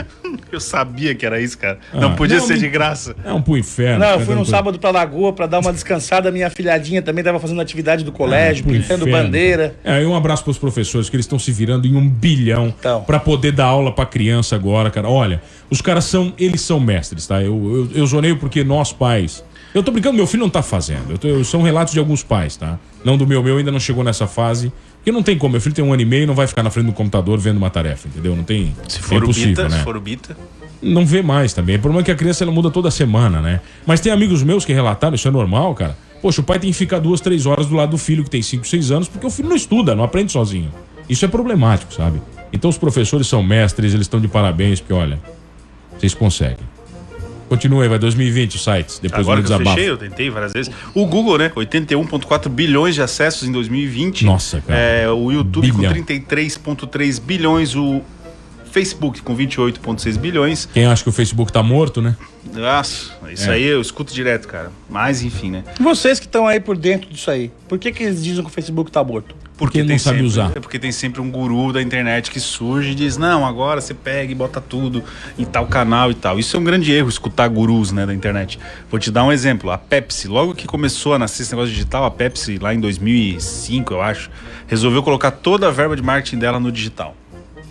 Eu 0.53 0.61
sabia 0.61 1.15
que 1.15 1.25
era 1.25 1.41
isso, 1.41 1.57
cara. 1.57 1.79
não 1.95 2.11
Ah, 2.11 2.15
podia 2.17 2.37
não, 2.39 2.47
ser 2.47 2.59
de 2.59 2.69
graça. 2.69 3.17
É 3.25 3.33
um 3.33 3.41
pro 3.41 3.57
inferno. 3.57 4.01
Não, 4.01 4.11
eu 4.13 4.21
fui 4.21 4.35
não 4.35 4.41
no 4.41 4.45
tô- 4.45 4.51
sábado 4.51 4.79
pra 4.79 4.91
Lagoa 4.91 5.33
pra 5.33 5.47
dar 5.47 5.61
uma 5.61 5.73
descansada. 5.73 6.31
Minha 6.31 6.51
filhadinha 6.51 7.01
também 7.01 7.25
tava 7.25 7.41
fazendo 7.41 7.61
atividade 7.63 8.05
do 8.05 8.13
colégio, 8.13 8.63
pro 8.65 8.73
pintando 8.75 9.09
inferno. 9.09 9.25
bandeira. 9.25 9.75
É, 9.83 10.03
e 10.03 10.07
um 10.07 10.15
abraço 10.15 10.45
pros 10.45 10.59
professores, 10.59 11.09
que 11.09 11.17
eles 11.17 11.25
estão 11.25 11.39
se 11.47 11.53
virando 11.53 11.87
em 11.87 11.95
um 11.97 12.09
bilhão 12.09 12.75
Então. 12.79 13.03
pra 13.03 13.19
poder 13.19 13.53
dar 13.53 13.67
aula 13.67 13.91
pra 13.93 14.05
criança 14.05 14.55
agora, 14.57 14.91
cara. 14.91 15.09
Olha, 15.09 15.43
os 15.71 15.81
caras 15.81 16.05
são, 16.05 16.33
eles 16.39 16.61
são 16.61 16.79
mestres, 16.79 17.27
tá? 17.27 17.43
Eu, 17.43 17.89
eu, 17.95 18.01
eu 18.01 18.07
zoneio 18.07 18.37
porque 18.37 18.63
nós 18.65 18.93
pais. 18.93 19.43
Eu 19.75 19.83
tô 19.83 19.91
brincando, 19.93 20.17
meu 20.17 20.27
filho 20.27 20.43
não 20.43 20.51
tá 20.51 20.63
fazendo. 20.63 21.11
Eu 21.11 21.19
tô- 21.19 21.29
eu- 21.29 21.45
são 21.45 21.63
relatos 21.63 21.93
de 21.93 21.99
alguns 21.99 22.23
pais, 22.23 22.57
tá? 22.57 22.79
Não 23.05 23.17
do 23.17 23.27
meu, 23.27 23.43
meu 23.43 23.59
ainda 23.59 23.71
não 23.71 23.81
chegou 23.81 24.03
nessa 24.03 24.27
fase. 24.27 24.73
Porque 24.97 25.13
não 25.13 25.23
tem 25.23 25.37
como, 25.39 25.53
meu 25.53 25.61
filho 25.61 25.75
tem 25.75 25.85
um 25.85 25.93
ano 25.93 26.03
e 26.03 26.05
meio 26.05 26.25
e 26.25 26.27
não 26.27 26.35
vai 26.35 26.47
ficar 26.47 26.63
na 26.63 26.71
frente 26.71 26.87
do 26.87 26.93
computador 26.93 27.39
vendo 27.39 27.59
uma 27.59 27.71
tarefa, 27.71 28.09
entendeu? 28.09 28.35
Não 28.35 28.43
tem. 28.43 28.75
Se 28.89 28.99
é 28.99 29.03
for 29.03 29.15
o 29.21 29.25
impossível, 29.25 29.51
Bita, 29.51 29.69
né? 29.69 29.79
se 29.79 29.85
for 29.85 29.97
o 29.97 30.01
Bita. 30.01 30.37
não 30.83 31.07
vê 31.07 31.23
mais 31.23 31.53
também. 31.53 31.77
O 31.77 31.79
problema 31.79 32.01
é 32.03 32.05
que 32.05 32.11
a 32.11 32.15
criança 32.17 32.43
ela 32.43 32.51
muda 32.53 32.71
toda 32.71 32.91
semana, 32.91 33.41
né? 33.41 33.61
Mas 33.87 34.01
tem 34.01 34.11
amigos 34.11 34.43
meus 34.43 34.65
que 34.65 34.73
relataram, 34.73 35.15
isso 35.15 35.29
é 35.29 35.31
normal, 35.31 35.75
cara. 35.75 35.97
Poxa, 36.23 36.41
o 36.41 36.45
pai 36.45 36.59
tem 36.59 36.71
que 36.73 36.77
ficar 36.77 36.99
duas, 36.99 37.21
três 37.21 37.45
horas 37.47 37.67
do 37.67 37.77
lado 37.77 37.91
do 37.91 37.99
filho 37.99 38.25
que 38.25 38.31
tem 38.31 38.43
cinco, 38.43 38.67
seis 38.67 38.91
anos, 38.91 39.07
porque 39.07 39.27
o 39.27 39.31
filho 39.31 39.49
não 39.49 39.55
estuda, 39.55 39.95
não 39.95 40.03
aprende 40.03 40.33
sozinho. 40.33 40.71
Isso 41.09 41.25
é 41.25 41.29
problemático, 41.29 41.93
sabe? 41.93 42.21
Então 42.53 42.71
os 42.71 42.79
professores 42.79 43.27
são 43.27 43.43
mestres, 43.43 43.93
eles 43.93 44.05
estão 44.05 44.21
de 44.21 44.29
parabéns, 44.29 44.81
porque 44.81 44.93
olha, 44.93 45.19
vocês 45.99 46.15
conseguem. 46.15 46.65
Continua 47.49 47.85
aí, 47.85 47.89
vai 47.89 47.99
2020 47.99 48.57
os 48.57 48.65
sites, 48.65 48.99
depois 48.99 49.21
Agora 49.21 49.41
do 49.41 49.47
que 49.47 49.53
eu 49.53 49.59
fechei, 49.61 49.89
eu 49.91 49.97
tentei 49.97 50.29
várias 50.31 50.53
vezes. 50.53 50.73
O 50.93 51.07
Google, 51.07 51.39
né? 51.39 51.53
81,4 51.55 52.49
bilhões 52.49 52.97
de 52.97 53.03
acessos 53.03 53.47
em 53.49 53.53
2020. 53.53 54.25
Nossa, 54.25 54.61
cara. 54.61 54.79
É, 54.79 55.09
o 55.09 55.31
YouTube 55.31 55.71
Bilhão. 55.71 55.95
com 55.95 56.03
33,3 56.03 57.21
bilhões. 57.21 57.77
O 57.77 58.03
Facebook 58.73 59.23
com 59.23 59.37
28,6 59.37 60.19
bilhões. 60.19 60.69
Quem 60.75 60.87
acha 60.87 61.03
que 61.05 61.09
o 61.09 61.13
Facebook 61.13 61.53
tá 61.53 61.63
morto, 61.63 62.03
né? 62.03 62.17
Nossa, 62.53 63.13
isso 63.31 63.49
É. 63.49 63.55
aí 63.55 63.63
eu 63.65 63.81
escuto 63.81 64.13
direto, 64.13 64.49
cara. 64.49 64.71
Mas 64.91 65.23
enfim, 65.23 65.51
né? 65.51 65.65
Vocês 65.81 66.19
que 66.19 66.27
estão 66.27 66.47
aí 66.49 66.59
por 66.61 66.77
dentro 66.77 67.09
disso 67.09 67.31
aí, 67.31 67.51
por 67.69 67.79
que, 67.79 67.93
que 67.93 68.03
eles 68.03 68.23
dizem 68.23 68.43
que 68.43 68.51
o 68.51 68.53
Facebook 68.53 68.91
tá 68.91 69.03
morto? 69.05 69.35
Porque 69.57 69.83
não 69.83 69.99
sabe 69.99 70.19
sempre, 70.19 70.27
usar. 70.27 70.53
É 70.55 70.61
porque 70.61 70.79
tem 70.79 70.93
sempre 70.93 71.21
um 71.21 71.31
guru 71.31 71.73
da 71.73 71.81
internet 71.81 72.31
que 72.31 72.39
surge 72.39 72.91
e 72.91 72.95
diz: 72.95 73.17
Não, 73.17 73.47
agora 73.47 73.81
você 73.81 73.95
pega 73.95 74.31
e 74.31 74.35
bota 74.35 74.61
tudo 74.61 75.03
em 75.39 75.47
tal 75.47 75.67
canal 75.67 76.11
e 76.11 76.15
tal. 76.15 76.39
Isso 76.39 76.57
é 76.57 76.61
um 76.61 76.65
grande 76.65 76.93
erro, 76.93 77.09
escutar 77.09 77.49
gurus 77.49 77.91
né, 77.91 78.05
da 78.05 78.13
internet. 78.13 78.59
Vou 78.91 79.01
te 79.01 79.11
dar 79.11 79.25
um 79.25 79.33
exemplo: 79.33 79.71
a 79.71 79.79
Pepsi, 79.79 80.29
logo 80.29 80.55
que 80.55 80.67
começou 80.67 81.15
a 81.15 81.19
nascer 81.19 81.43
esse 81.43 81.53
negócio 81.53 81.73
digital, 81.73 82.05
a 82.05 82.11
Pepsi, 82.11 82.59
lá 82.59 82.75
em 82.75 82.81
2005, 82.81 83.95
eu 83.95 84.03
acho, 84.03 84.31
resolveu 84.67 85.03
colocar 85.03 85.31
toda 85.31 85.69
a 85.69 85.71
verba 85.71 85.97
de 85.97 86.03
marketing 86.03 86.39
dela 86.39 86.61
no 86.61 86.71
digital. 86.71 87.17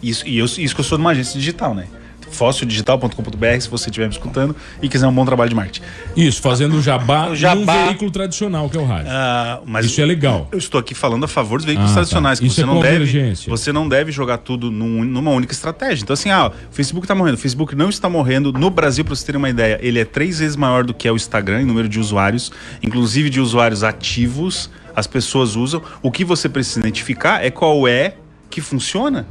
Isso, 0.01 0.27
e 0.27 0.39
eu, 0.39 0.46
isso 0.46 0.74
que 0.74 0.82
eu 0.82 0.86
sou 0.86 0.98
de 0.98 1.04
uma 1.04 1.12
agência 1.12 1.39
digital, 1.39 1.75
né? 1.75 1.88
fóssildigital.com.br 2.36 3.60
se 3.60 3.70
você 3.70 3.89
estiver 3.89 4.06
me 4.08 4.13
escutando 4.13 4.56
e 4.82 4.89
quiser 4.89 5.08
um 5.08 5.13
bom 5.13 5.25
trabalho 5.25 5.50
de 5.50 5.56
marketing. 5.56 5.82
Isso, 6.15 6.42
fazendo 6.42 6.82
jabá, 6.82 7.30
O 7.32 7.36
jabá. 7.36 7.56
num 7.56 7.86
veículo 7.88 8.12
tradicional, 8.12 8.70
que 8.70 8.77
é 8.77 8.80
o 8.80 8.86
rádio. 8.86 9.08
Ah, 9.12 9.62
mas 9.65 9.86
Isso 9.86 10.01
é 10.01 10.06
legal. 10.06 10.48
Eu 10.51 10.58
estou 10.58 10.80
aqui 10.80 10.94
falando 10.94 11.24
a 11.24 11.27
favor 11.27 11.58
dos 11.58 11.65
veículos 11.65 11.89
Ah, 11.92 11.94
tá. 11.94 12.00
tradicionais, 12.01 12.39
que 12.39 12.46
Isso 12.48 12.56
você 12.56 12.63
é 12.63 12.65
não 12.65 12.80
deve, 12.82 13.34
você 13.48 13.72
não 13.74 13.88
deve 13.89 14.12
jogar 14.12 14.38
tudo 14.39 14.70
num- 14.72 15.04
numa 15.04 15.32
única 15.32 15.54
estratégia. 15.54 16.04
Então 16.04 16.13
assim, 16.13 16.30
ah, 16.30 16.48
o 16.72 16.74
Facebook 16.75 17.06
está 17.06 17.15
morrendo. 17.15 17.36
O 17.36 17.38
Facebook 17.39 17.75
não 17.75 17.89
está 17.89 18.10
morrendo. 18.10 18.52
No 18.54 18.69
Brasil, 18.69 19.04
para 19.06 19.15
você 19.15 19.26
ter 19.26 19.36
uma 19.36 19.50
ideia, 19.50 19.80
ele 19.82 20.00
é 20.00 20.06
três 20.06 20.39
vezes 20.39 20.56
maior 20.56 20.84
do 20.84 20.93
que 20.93 21.08
é 21.08 21.12
o 21.12 21.15
Instagram 21.15 21.62
em 21.62 21.65
número 21.65 21.88
de 21.89 22.00
usuários, 22.00 22.52
inclusive 22.84 23.30
de 23.30 23.39
usuários 23.39 23.84
ativos. 23.84 24.69
As 24.95 25.08
pessoas 25.08 25.56
usam. 25.56 25.82
O 26.02 26.10
que 26.12 26.24
você 26.24 26.48
precisa 26.48 26.80
identificar 26.80 27.43
é 27.43 27.50
qual 27.52 27.88
é 27.88 28.15
que 28.50 28.62
funciona. 28.62 29.26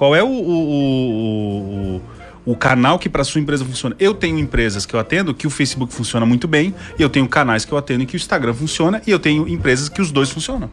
Qual 0.00 0.16
é 0.16 0.24
o, 0.24 0.28
o, 0.28 2.00
o, 2.46 2.52
o- 2.52 2.56
canal 2.56 2.98
que 2.98 3.06
para 3.06 3.22
sua 3.22 3.38
empresa 3.38 3.66
funciona? 3.66 3.94
Eu 4.00 4.14
tenho 4.14 4.38
empresas 4.38 4.86
que 4.86 4.94
eu 4.96 4.98
atendo 4.98 5.34
que 5.34 5.46
o 5.46 5.50
Facebook 5.50 5.92
funciona 5.92 6.24
muito 6.24 6.48
bem, 6.48 6.74
e 6.98 7.02
eu 7.02 7.10
tenho 7.10 7.28
canais 7.28 7.66
que 7.66 7.72
eu 7.72 7.76
atendo 7.76 8.06
que 8.06 8.14
o 8.14 8.16
Instagram 8.16 8.54
funciona, 8.54 9.02
e 9.06 9.10
eu 9.10 9.18
tenho 9.18 9.46
empresas 9.46 9.90
que 9.90 10.00
os 10.00 10.10
dois 10.10 10.30
funcionam. 10.30 10.70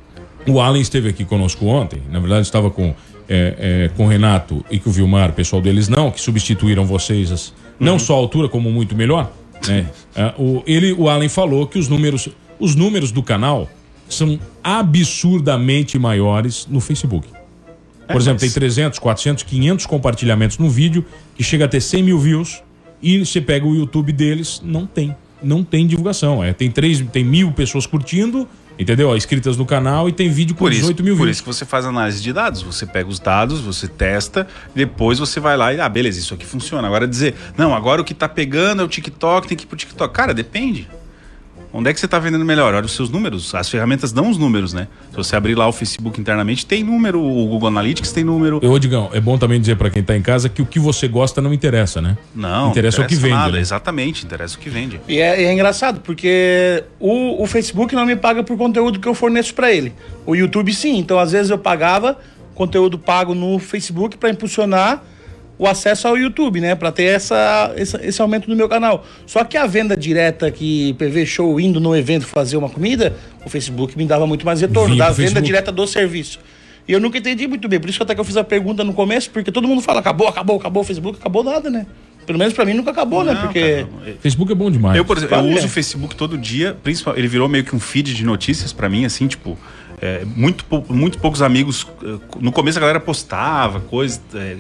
O 0.48 0.62
Alan 0.62 0.80
esteve 0.80 1.10
aqui 1.10 1.26
conosco 1.26 1.66
ontem. 1.66 2.02
Na 2.10 2.22
verdade, 2.22 2.44
estava 2.44 2.72
com, 2.72 2.96
é, 3.28 3.90
é, 3.90 3.92
com 3.98 4.06
o 4.06 4.08
Renato 4.08 4.64
e 4.72 4.80
com 4.80 4.90
o 4.90 4.94
Vilmar, 4.94 5.34
pessoal 5.34 5.62
deles 5.62 5.90
não, 5.90 6.10
que 6.10 6.22
substituíram 6.22 6.86
vocês, 6.86 7.30
as- 7.30 7.54
não 7.78 8.00
só 8.00 8.14
a 8.14 8.18
altura, 8.20 8.48
como 8.48 8.72
muito 8.72 8.96
melhor. 8.96 9.30
Né? 9.68 9.88
É, 10.16 10.34
o, 10.38 10.64
ele, 10.66 10.94
o 10.94 11.10
Alan 11.10 11.28
falou 11.28 11.68
que 11.68 11.78
os 11.78 11.90
números, 11.90 12.30
os 12.58 12.76
números 12.76 13.12
do 13.12 13.22
canal 13.22 13.68
são 14.08 14.40
absurdamente 14.64 16.00
maiores 16.00 16.66
no 16.70 16.80
Facebook. 16.80 17.28
Por 18.08 18.22
exemplo, 18.22 18.40
tem 18.40 18.50
300, 18.50 19.00
400, 19.00 19.44
500 19.44 19.86
compartilhamentos 19.86 20.58
no 20.58 20.70
vídeo 20.70 21.06
que 21.36 21.44
chega 21.44 21.66
a 21.66 21.68
ter 21.68 21.82
100 21.82 22.04
mil 22.04 22.20
views 22.20 22.64
e 23.02 23.20
você 23.24 23.42
pega 23.42 23.66
o 23.66 23.76
YouTube 23.76 24.12
deles, 24.12 24.62
não 24.64 24.86
tem. 24.86 25.16
Não 25.42 25.64
tem 25.64 25.86
divulgação. 25.86 26.44
É, 26.44 26.52
tem, 26.54 26.72
três, 26.72 27.00
tem 27.12 27.24
mil 27.24 27.52
pessoas 27.52 27.86
curtindo, 27.86 28.48
entendeu? 28.80 29.16
Inscritas 29.16 29.56
no 29.56 29.66
canal 29.66 30.10
e 30.10 30.12
tem 30.12 30.30
vídeo 30.30 30.56
com 30.56 30.66
Por 30.66 30.72
isso, 30.72 30.82
18 30.82 31.04
mil 31.04 31.16
por 31.16 31.24
views. 31.24 31.38
isso 31.38 31.44
que 31.44 31.48
você 31.48 31.66
faz 31.66 31.86
análise 31.86 32.22
de 32.24 32.34
dados. 32.34 32.64
Você 32.64 32.86
pega 32.86 33.08
os 33.08 33.20
dados, 33.20 33.60
você 33.60 33.88
testa, 33.88 34.48
depois 34.74 35.20
você 35.20 35.40
vai 35.40 35.56
lá 35.56 35.74
e, 35.74 35.80
ah, 35.80 35.88
beleza, 35.88 36.20
isso 36.20 36.34
aqui 36.34 36.46
funciona. 36.46 36.88
Agora 36.88 37.08
dizer, 37.08 37.36
não, 37.56 37.76
agora 37.76 38.02
o 38.02 38.06
que 38.06 38.14
tá 38.14 38.28
pegando 38.28 38.82
é 38.82 38.86
o 38.86 38.88
TikTok, 38.88 39.48
tem 39.48 39.58
que 39.58 39.66
ir 39.66 39.68
pro 39.68 39.78
TikTok. 39.78 40.14
Cara, 40.14 40.34
depende. 40.34 40.88
Onde 41.78 41.92
é 41.92 41.94
que 41.94 42.00
você 42.00 42.08
está 42.08 42.18
vendendo 42.18 42.44
melhor? 42.44 42.74
Olha 42.74 42.88
os 42.88 42.96
seus 42.96 43.08
números. 43.08 43.54
As 43.54 43.70
ferramentas 43.70 44.12
dão 44.12 44.32
os 44.32 44.38
números, 44.40 44.74
né? 44.74 44.88
Se 45.12 45.16
você 45.16 45.36
abrir 45.36 45.54
lá 45.54 45.68
o 45.68 45.72
Facebook 45.72 46.20
internamente, 46.20 46.66
tem 46.66 46.84
número, 46.84 47.22
o 47.22 47.46
Google 47.50 47.68
Analytics 47.68 48.12
tem 48.12 48.24
número. 48.24 48.60
Ô, 48.68 48.80
Digão, 48.80 49.12
é 49.14 49.20
bom 49.20 49.38
também 49.38 49.62
dizer 49.62 49.76
pra 49.76 49.92
quem 49.92 50.02
tá 50.02 50.18
em 50.18 50.22
casa 50.24 50.50
que 50.50 50.60
o 50.60 50.66
que 50.66 50.80
você 50.80 51.08
gosta 51.08 51.40
não 51.40 51.54
interessa, 51.54 52.02
né? 52.02 52.18
Não, 52.34 52.72
Interessa 52.72 53.04
o 53.04 53.06
que 53.06 53.14
vende, 53.14 53.36
nada. 53.36 53.52
né? 53.52 53.60
Exatamente, 53.60 54.26
interessa 54.26 54.58
o 54.58 54.60
que 54.60 54.72
vende. 54.72 55.00
E 55.08 55.20
é, 55.20 55.44
é 55.44 55.54
engraçado, 55.54 56.02
porque 56.02 56.84
o, 57.00 57.44
o 57.44 57.46
Facebook 57.46 57.94
não 57.94 58.08
me 58.08 58.16
paga 58.16 58.44
por 58.44 58.58
conteúdo 58.58 59.00
que 59.00 59.08
eu 59.08 59.14
forneço 59.14 59.54
pra 59.54 59.72
ele. 59.72 59.94
O 60.26 60.36
YouTube 60.36 60.74
sim. 60.74 60.98
Então, 60.98 61.20
às 61.20 61.32
vezes, 61.32 61.52
eu 61.52 61.60
pagava 61.60 62.18
conteúdo 62.56 62.98
pago 62.98 63.36
no 63.36 63.60
Facebook 63.60 64.18
pra 64.18 64.32
impulsionar 64.32 65.04
o 65.60 65.66
acesso 65.68 66.08
ao 66.08 66.18
YouTube, 66.18 66.62
né? 66.62 66.76
Pra 66.76 66.92
ter 66.92 67.04
essa, 67.06 67.74
essa- 67.76 68.00
esse 68.06 68.22
aumento 68.22 68.50
no 68.50 68.56
meu 68.56 68.70
canal. 68.70 69.06
Só 69.26 69.44
que 69.44 69.58
a 69.58 69.66
venda 69.66 69.96
direta 69.98 70.52
que 70.52 70.94
PV 70.94 71.26
Show 71.26 71.60
indo 71.60 71.80
no 71.80 71.96
evento 71.96 72.26
fazer 72.28 72.58
uma 72.58 72.70
comida, 72.70 73.16
o 73.46 73.50
Facebook 73.50 73.98
me 73.98 74.06
dava 74.06 74.28
muito 74.28 74.46
mais 74.46 74.62
retorno, 74.62 74.94
Vinha 74.94 75.00
da 75.06 75.06
venda 75.10 75.16
Facebook. 75.24 75.46
direta 75.46 75.72
do 75.72 75.88
serviço. 75.88 76.40
E 76.88 76.94
eu 76.94 77.00
nunca 77.00 77.18
entendi 77.18 77.48
muito 77.48 77.68
bem. 77.68 77.80
Por 77.80 77.90
isso 77.90 77.98
que 78.00 78.04
até 78.04 78.14
que 78.16 78.22
eu 78.22 78.26
fiz 78.26 78.38
a 78.38 78.44
pergunta 78.44 78.84
no 78.84 78.94
começo, 78.94 79.30
porque 79.32 79.52
todo 79.52 79.68
mundo 79.68 79.82
fala, 79.82 80.00
acabou, 80.00 80.28
acabou, 80.28 80.58
acabou 80.58 80.84
o 80.84 80.86
Facebook, 80.86 81.18
acabou 81.20 81.44
nada, 81.44 81.70
né? 81.70 81.86
Pelo 82.26 82.38
menos 82.40 82.54
pra 82.54 82.64
mim 82.66 82.74
nunca 82.74 82.92
acabou, 82.92 83.24
né? 83.24 83.34
Não, 83.34 83.42
Porque. 83.44 83.86
cara, 84.02 84.18
Facebook 84.22 84.52
é 84.52 84.56
bom 84.56 84.70
demais. 84.70 84.96
Eu, 84.98 85.06
por 85.06 85.18
exemplo, 85.18 85.38
eu 85.38 85.44
uso 85.56 85.66
o 85.66 85.70
Facebook 85.70 86.14
todo 86.16 86.38
dia, 86.38 86.78
principalmente, 86.84 87.22
ele 87.22 87.28
virou 87.30 87.48
meio 87.50 87.64
que 87.64 87.74
um 87.76 87.80
feed 87.80 88.14
de 88.14 88.24
notícias 88.26 88.72
pra 88.74 88.90
mim, 88.90 89.06
assim, 89.06 89.28
tipo, 89.28 89.58
é, 90.02 90.24
muito, 90.36 90.66
muito 90.90 91.18
poucos 91.20 91.42
amigos. 91.42 91.88
eh, 92.04 92.16
No 92.42 92.52
começo 92.52 92.78
a 92.78 92.82
galera 92.82 93.00
postava 93.00 93.80
coisas 93.80 94.20
é, 94.36 94.58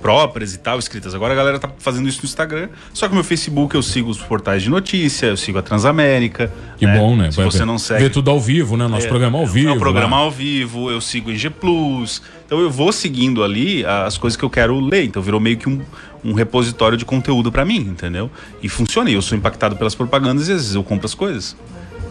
próprias 0.00 0.54
e 0.54 0.58
tal, 0.58 0.78
escritas. 0.78 1.14
Agora 1.14 1.32
a 1.32 1.36
galera 1.36 1.58
tá 1.58 1.70
fazendo 1.78 2.08
isso 2.08 2.20
no 2.22 2.24
Instagram. 2.26 2.68
Só 2.92 3.06
que 3.06 3.10
no 3.10 3.16
meu 3.16 3.24
Facebook 3.24 3.74
eu 3.74 3.82
sigo 3.82 4.10
os 4.10 4.18
portais 4.18 4.62
de 4.62 4.70
notícia, 4.70 5.26
eu 5.26 5.36
sigo 5.36 5.58
a 5.58 5.62
Transamérica. 5.62 6.52
Que 6.78 6.86
bom, 6.86 7.16
né? 7.16 7.30
Se 7.30 7.36
Vai 7.36 7.46
você 7.46 7.58
ver- 7.58 7.64
não 7.66 7.78
segue. 7.78 8.02
Ver 8.04 8.10
tudo 8.10 8.30
ao 8.30 8.40
vivo, 8.40 8.76
né? 8.76 8.86
Nosso 8.86 9.08
programa 9.08 9.38
ao 9.38 9.46
vivo. 9.46 9.68
É 9.68 9.72
um 9.72 9.78
programa 9.78 10.16
lá. 10.16 10.22
ao 10.22 10.30
vivo, 10.30 10.90
eu 10.90 11.00
sigo 11.00 11.28
o 11.30 11.32
IG 11.32 11.50
Plus. 11.50 12.22
Então 12.46 12.58
eu 12.60 12.70
vou 12.70 12.92
seguindo 12.92 13.44
ali 13.44 13.84
as 13.84 14.16
coisas 14.18 14.36
que 14.36 14.44
eu 14.44 14.50
quero 14.50 14.78
ler. 14.80 15.04
Então 15.04 15.22
virou 15.22 15.38
meio 15.40 15.56
que 15.56 15.68
um, 15.68 15.80
um 16.24 16.32
repositório 16.32 16.96
de 16.98 17.04
conteúdo 17.04 17.52
pra 17.52 17.64
mim, 17.64 17.78
entendeu? 17.78 18.30
E 18.62 18.68
funciona. 18.68 19.10
E 19.10 19.14
eu 19.14 19.22
sou 19.22 19.36
impactado 19.36 19.76
pelas 19.76 19.94
propagandas 19.94 20.48
e 20.48 20.52
às 20.52 20.58
vezes 20.60 20.74
eu 20.74 20.82
compro 20.82 21.06
as 21.06 21.14
coisas. 21.14 21.56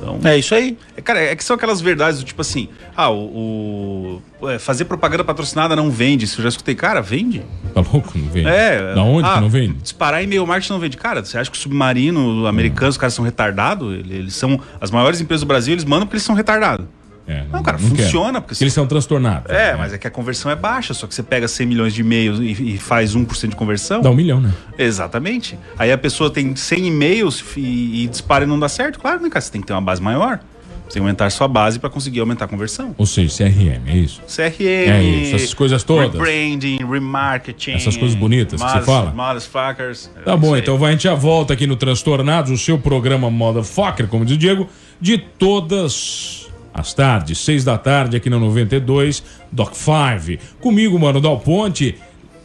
Então, 0.02 0.20
É 0.24 0.38
isso 0.38 0.56
aí. 0.56 0.78
é, 0.96 1.02
cara, 1.02 1.20
é 1.20 1.36
que 1.36 1.44
são 1.44 1.56
aquelas 1.56 1.82
verdades 1.82 2.20
do 2.20 2.26
tipo 2.26 2.42
assim, 2.42 2.70
ah, 2.96 3.10
o, 3.12 4.22
o- 4.42 4.50
é, 4.50 4.58
fazer 4.58 4.86
propaganda 4.86 5.24
patrocinada 5.24 5.76
não 5.76 5.92
vende. 5.92 6.26
Isso 6.26 6.40
eu 6.40 6.44
já 6.44 6.50
escutei, 6.50 6.74
cara, 6.76 7.02
vende. 7.02 7.44
Tá 7.74 7.82
louco? 7.82 8.12
Não 8.18 8.30
vende? 8.30 8.48
É. 8.48 8.94
Da 8.96 9.04
onde 9.04 9.28
ah, 9.28 9.36
que 9.36 9.42
não 9.42 9.50
vende? 9.50 9.74
Disparar 9.82 10.24
e-mail 10.24 10.46
marketing 10.48 10.74
não 10.74 10.80
vende. 10.80 10.98
Cara, 10.98 11.24
você 11.24 11.38
acha 11.38 11.52
que 11.52 11.58
o 11.58 11.60
submarino, 11.60 12.48
americano, 12.48 12.90
os 12.90 12.98
caras 12.98 13.14
são 13.14 13.24
retardados? 13.26 13.94
Eles, 13.94 14.12
eles 14.12 14.34
são. 14.36 14.60
As 14.80 14.90
maiores 14.92 15.20
empresas 15.20 15.42
do 15.42 15.48
Brasil, 15.48 15.74
eles 15.74 15.84
mandam 15.86 16.06
porque 16.08 16.16
eles 16.16 16.24
são 16.24 16.36
retardados. 16.36 16.86
É, 17.30 17.44
Não, 17.52 17.62
cara, 17.62 17.78
quer. 17.78 17.88
funciona, 17.88 18.42
porque 18.42 18.64
eles 18.64 18.74
são 18.74 18.88
transtornados. 18.88 19.52
É, 19.52 19.76
mas 19.76 19.94
é 19.94 20.00
que 20.00 20.08
a 20.08 20.10
conversão 20.10 20.50
é 20.50 20.56
baixa, 20.56 20.96
só 20.96 21.06
que 21.06 21.14
você 21.14 21.22
pega 21.22 21.48
100 21.48 21.68
milhões 21.68 21.94
de 21.94 22.02
e-mails 22.02 22.40
e, 22.40 22.74
e 22.74 22.78
faz 22.80 23.16
1% 23.16 23.50
de 23.50 23.56
conversão. 23.56 24.02
Dá 24.02 24.10
um 24.10 24.16
milhão, 24.16 24.42
né? 24.42 24.52
Exatamente. 24.78 25.58
Aí 25.78 25.92
a 25.92 25.98
pessoa 25.98 26.32
tem 26.32 26.56
100 26.56 26.88
e-mails 26.88 27.44
e, 27.56 28.04
e 28.04 28.08
dispara 28.08 28.46
e 28.46 28.48
não 28.48 28.60
dá 28.60 28.68
certo. 28.68 29.00
Claro, 29.00 29.22
né, 29.22 29.30
cara? 29.30 29.42
Você 29.42 29.52
tem 29.52 29.62
que 29.62 29.68
ter 29.68 29.74
uma 29.74 29.82
base 29.82 30.02
maior. 30.02 30.40
Você 30.88 30.94
tem 30.94 31.02
que 31.04 31.08
aumentar 31.08 31.28
a 31.28 31.30
sua 31.30 31.48
base 31.48 31.78
para 31.78 31.88
conseguir 31.88 32.20
aumentar 32.20 32.46
a 32.46 32.48
conversão. 32.48 32.96
Ou 32.98 33.06
seja, 33.06 33.44
CRM, 33.44 33.88
é 33.88 33.96
isso. 33.96 34.22
CRM. 34.28 34.64
É 34.90 35.04
isso, 35.04 35.36
essas 35.36 35.54
coisas 35.54 35.84
todas. 35.84 36.12
Rebranding, 36.14 36.80
remarketing. 36.84 37.74
Essas 37.74 37.96
coisas 37.96 38.18
bonitas 38.18 38.60
que 38.60 38.68
você 38.72 38.82
fala. 38.82 39.12
Motherfuckers. 39.12 40.10
Tá 40.26 40.34
É 40.34 40.36
bom, 40.36 40.58
então 40.58 40.80
vai, 40.80 40.90
a 40.90 40.92
gente 40.94 41.04
já 41.04 41.14
volta 41.14 41.54
aqui 41.54 41.68
no 41.68 41.76
Transtornados, 41.76 42.50
o 42.52 42.58
seu 42.58 42.80
programa 42.80 43.30
Motherfucker, 43.30 44.08
como 44.08 44.26
diz 44.26 44.36
o 44.36 44.40
Diego, 44.40 44.68
de 45.00 45.20
todas 45.20 46.39
as 46.80 46.94
tardes, 46.94 47.38
seis 47.40 47.64
da 47.64 47.78
tarde 47.78 48.18
aqui 48.18 48.30
na 48.30 48.40
92, 48.40 49.24
Doc 49.52 49.74
5. 49.76 50.42
Comigo, 50.60 50.98
mano, 50.98 51.20
Dal 51.22 51.40
Ponte, 51.40 51.96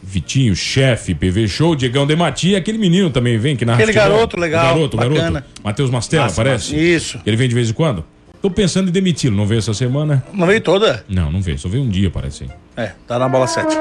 Vitinho, 0.03 0.55
chefe, 0.55 1.15
PV 1.15 1.47
Show, 1.47 1.75
Diegão 1.75 2.05
Demati, 2.05 2.55
aquele 2.55 2.77
menino 2.77 3.09
também 3.09 3.37
vem 3.37 3.55
que 3.55 3.65
na 3.65 3.73
Aquele 3.73 3.91
garoto 3.93 4.39
legal, 4.39 4.65
O 4.65 4.75
garoto, 4.75 4.97
bacana. 4.97 5.15
garoto. 5.41 5.61
Matheus 5.63 5.89
Mastella, 5.89 6.31
parece? 6.31 6.75
Isso. 6.75 7.19
Ele 7.25 7.35
vem 7.35 7.49
de 7.49 7.55
vez 7.55 7.69
em 7.69 7.73
quando? 7.73 8.05
Tô 8.41 8.51
pensando 8.51 8.89
em 8.89 8.91
demiti-lo, 8.91 9.35
não 9.35 9.47
veio 9.47 9.57
essa 9.57 9.73
semana? 9.73 10.23
Não 10.31 10.45
veio 10.45 10.61
toda? 10.61 11.03
Não, 11.09 11.31
não 11.31 11.41
veio, 11.41 11.57
só 11.57 11.67
veio 11.67 11.83
um 11.83 11.89
dia, 11.89 12.11
parece. 12.11 12.45
É, 12.77 12.91
tá 13.07 13.17
na 13.17 13.27
bola 13.27 13.47
7. 13.47 13.75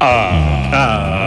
Ah, 0.00 0.70
Mr. 0.72 1.19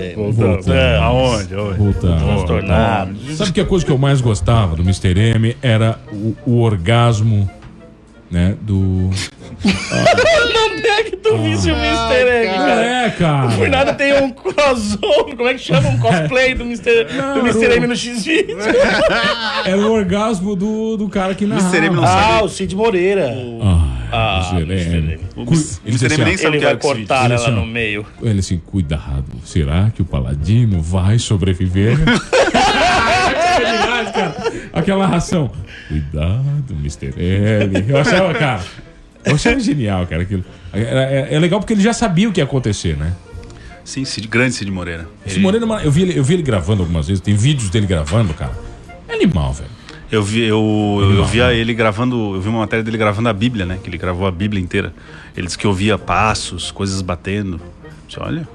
M. 0.00 0.14
Voltamos. 0.32 0.68
Aonde? 0.68 1.54
Aonde? 1.54 1.78
Voltamos. 1.78 2.22
Transtornados. 2.22 3.36
Sabe 3.36 3.52
que 3.52 3.60
a 3.60 3.64
coisa 3.66 3.84
que 3.84 3.92
eu 3.92 3.98
mais 3.98 4.20
gostava 4.20 4.76
do 4.76 4.82
Mr. 4.82 5.18
M 5.18 5.56
era 5.62 5.98
o, 6.12 6.34
o 6.46 6.60
orgasmo, 6.60 7.48
né, 8.30 8.56
do... 8.60 9.10
Não 9.64 10.94
é 10.94 11.02
que 11.02 11.16
tu 11.16 11.36
visse 11.38 11.70
o 11.70 11.74
Mr. 11.74 12.28
M, 12.28 12.46
Não 12.50 12.56
cara. 12.66 12.84
é, 12.84 13.10
cara. 13.10 13.46
O 13.46 13.50
Fernando 13.52 13.96
tem 13.96 14.22
um 14.22 14.30
crossover, 14.30 15.36
como 15.36 15.48
é 15.48 15.54
que 15.54 15.60
chama? 15.60 15.88
Um 15.88 15.98
cosplay 15.98 16.54
do 16.54 16.64
Mr. 16.64 17.04
do 17.34 17.40
Mr. 17.40 17.76
M 17.76 17.86
no 17.86 17.96
X-Video. 17.96 18.58
Era 19.64 19.76
o 19.78 19.92
orgasmo 19.92 20.54
do, 20.56 20.96
do 20.96 21.08
cara 21.08 21.34
que 21.34 21.46
narrava. 21.46 21.68
Mr. 21.76 21.86
M 21.86 21.96
não 21.96 22.04
Ah, 22.04 22.06
sabe. 22.06 22.44
o 22.44 22.48
Cid 22.48 22.74
Moreira. 22.76 23.34
Ah, 23.62 23.87
Mr. 24.12 24.72
M. 24.96 25.18
O 25.36 25.44
Cu- 25.44 25.54
Mr. 25.54 25.80
Ele 25.84 25.92
disse 25.92 26.06
assim, 26.06 26.24
nem 26.24 26.34
ó, 26.34 26.38
sabe 26.38 26.56
Ele 26.56 26.64
é 26.64 26.68
vai 26.68 26.76
cortar 26.76 27.24
Ele 27.24 27.34
ela 27.34 27.42
assim, 27.42 27.54
no 27.54 27.66
meio. 27.66 28.06
ele 28.22 28.38
assim, 28.40 28.58
cuidado, 28.58 29.24
será 29.44 29.90
que 29.94 30.02
o 30.02 30.04
Paladino 30.04 30.80
vai 30.80 31.18
sobreviver? 31.18 31.96
Aquela 34.72 35.06
ração. 35.06 35.50
Cuidado, 35.88 36.74
Mr. 36.80 37.12
M. 37.16 37.84
Eu 37.88 37.98
achava, 37.98 38.34
cara, 38.34 38.62
eu 39.24 39.34
achava 39.34 39.58
genial, 39.60 40.06
cara, 40.06 40.22
aquilo. 40.22 40.44
É, 40.72 40.80
é- 41.30 41.34
é 41.34 41.38
legal 41.38 41.60
porque 41.60 41.72
ele 41.72 41.82
já 41.82 41.92
sabia 41.92 42.28
o 42.28 42.32
que 42.32 42.40
ia 42.40 42.44
acontecer, 42.44 42.96
né? 42.96 43.12
Sim, 43.84 44.04
Cid, 44.04 44.28
grande 44.28 44.54
Cid 44.54 44.70
Moreira. 44.70 45.06
Ele- 45.26 45.40
Moreira, 45.40 45.66
eu 45.82 45.90
vi, 45.90 46.02
ele, 46.02 46.18
eu 46.18 46.22
vi 46.24 46.34
ele 46.34 46.42
gravando 46.42 46.82
algumas 46.82 47.06
vezes, 47.08 47.20
tem 47.22 47.34
vídeos 47.34 47.70
dele 47.70 47.86
gravando, 47.86 48.34
cara. 48.34 48.52
É 49.08 49.14
animal, 49.14 49.52
velho. 49.52 49.70
Eu 50.10 50.22
vi, 50.22 50.40
eu, 50.42 50.98
eu 51.00 51.06
Animal, 51.08 51.24
via 51.26 51.46
né? 51.48 51.56
ele 51.56 51.74
gravando, 51.74 52.34
eu 52.36 52.40
vi 52.40 52.48
uma 52.48 52.60
matéria 52.60 52.82
dele 52.82 52.96
gravando 52.96 53.28
a 53.28 53.32
Bíblia, 53.32 53.66
né? 53.66 53.78
Que 53.82 53.90
ele 53.90 53.98
gravou 53.98 54.26
a 54.26 54.30
Bíblia 54.30 54.62
inteira. 54.62 54.92
Ele 55.36 55.46
disse 55.46 55.58
que 55.58 55.66
ouvia 55.66 55.98
passos, 55.98 56.70
coisas 56.70 57.02
batendo. 57.02 57.60
Disse, 58.06 58.18
olha, 58.20 58.48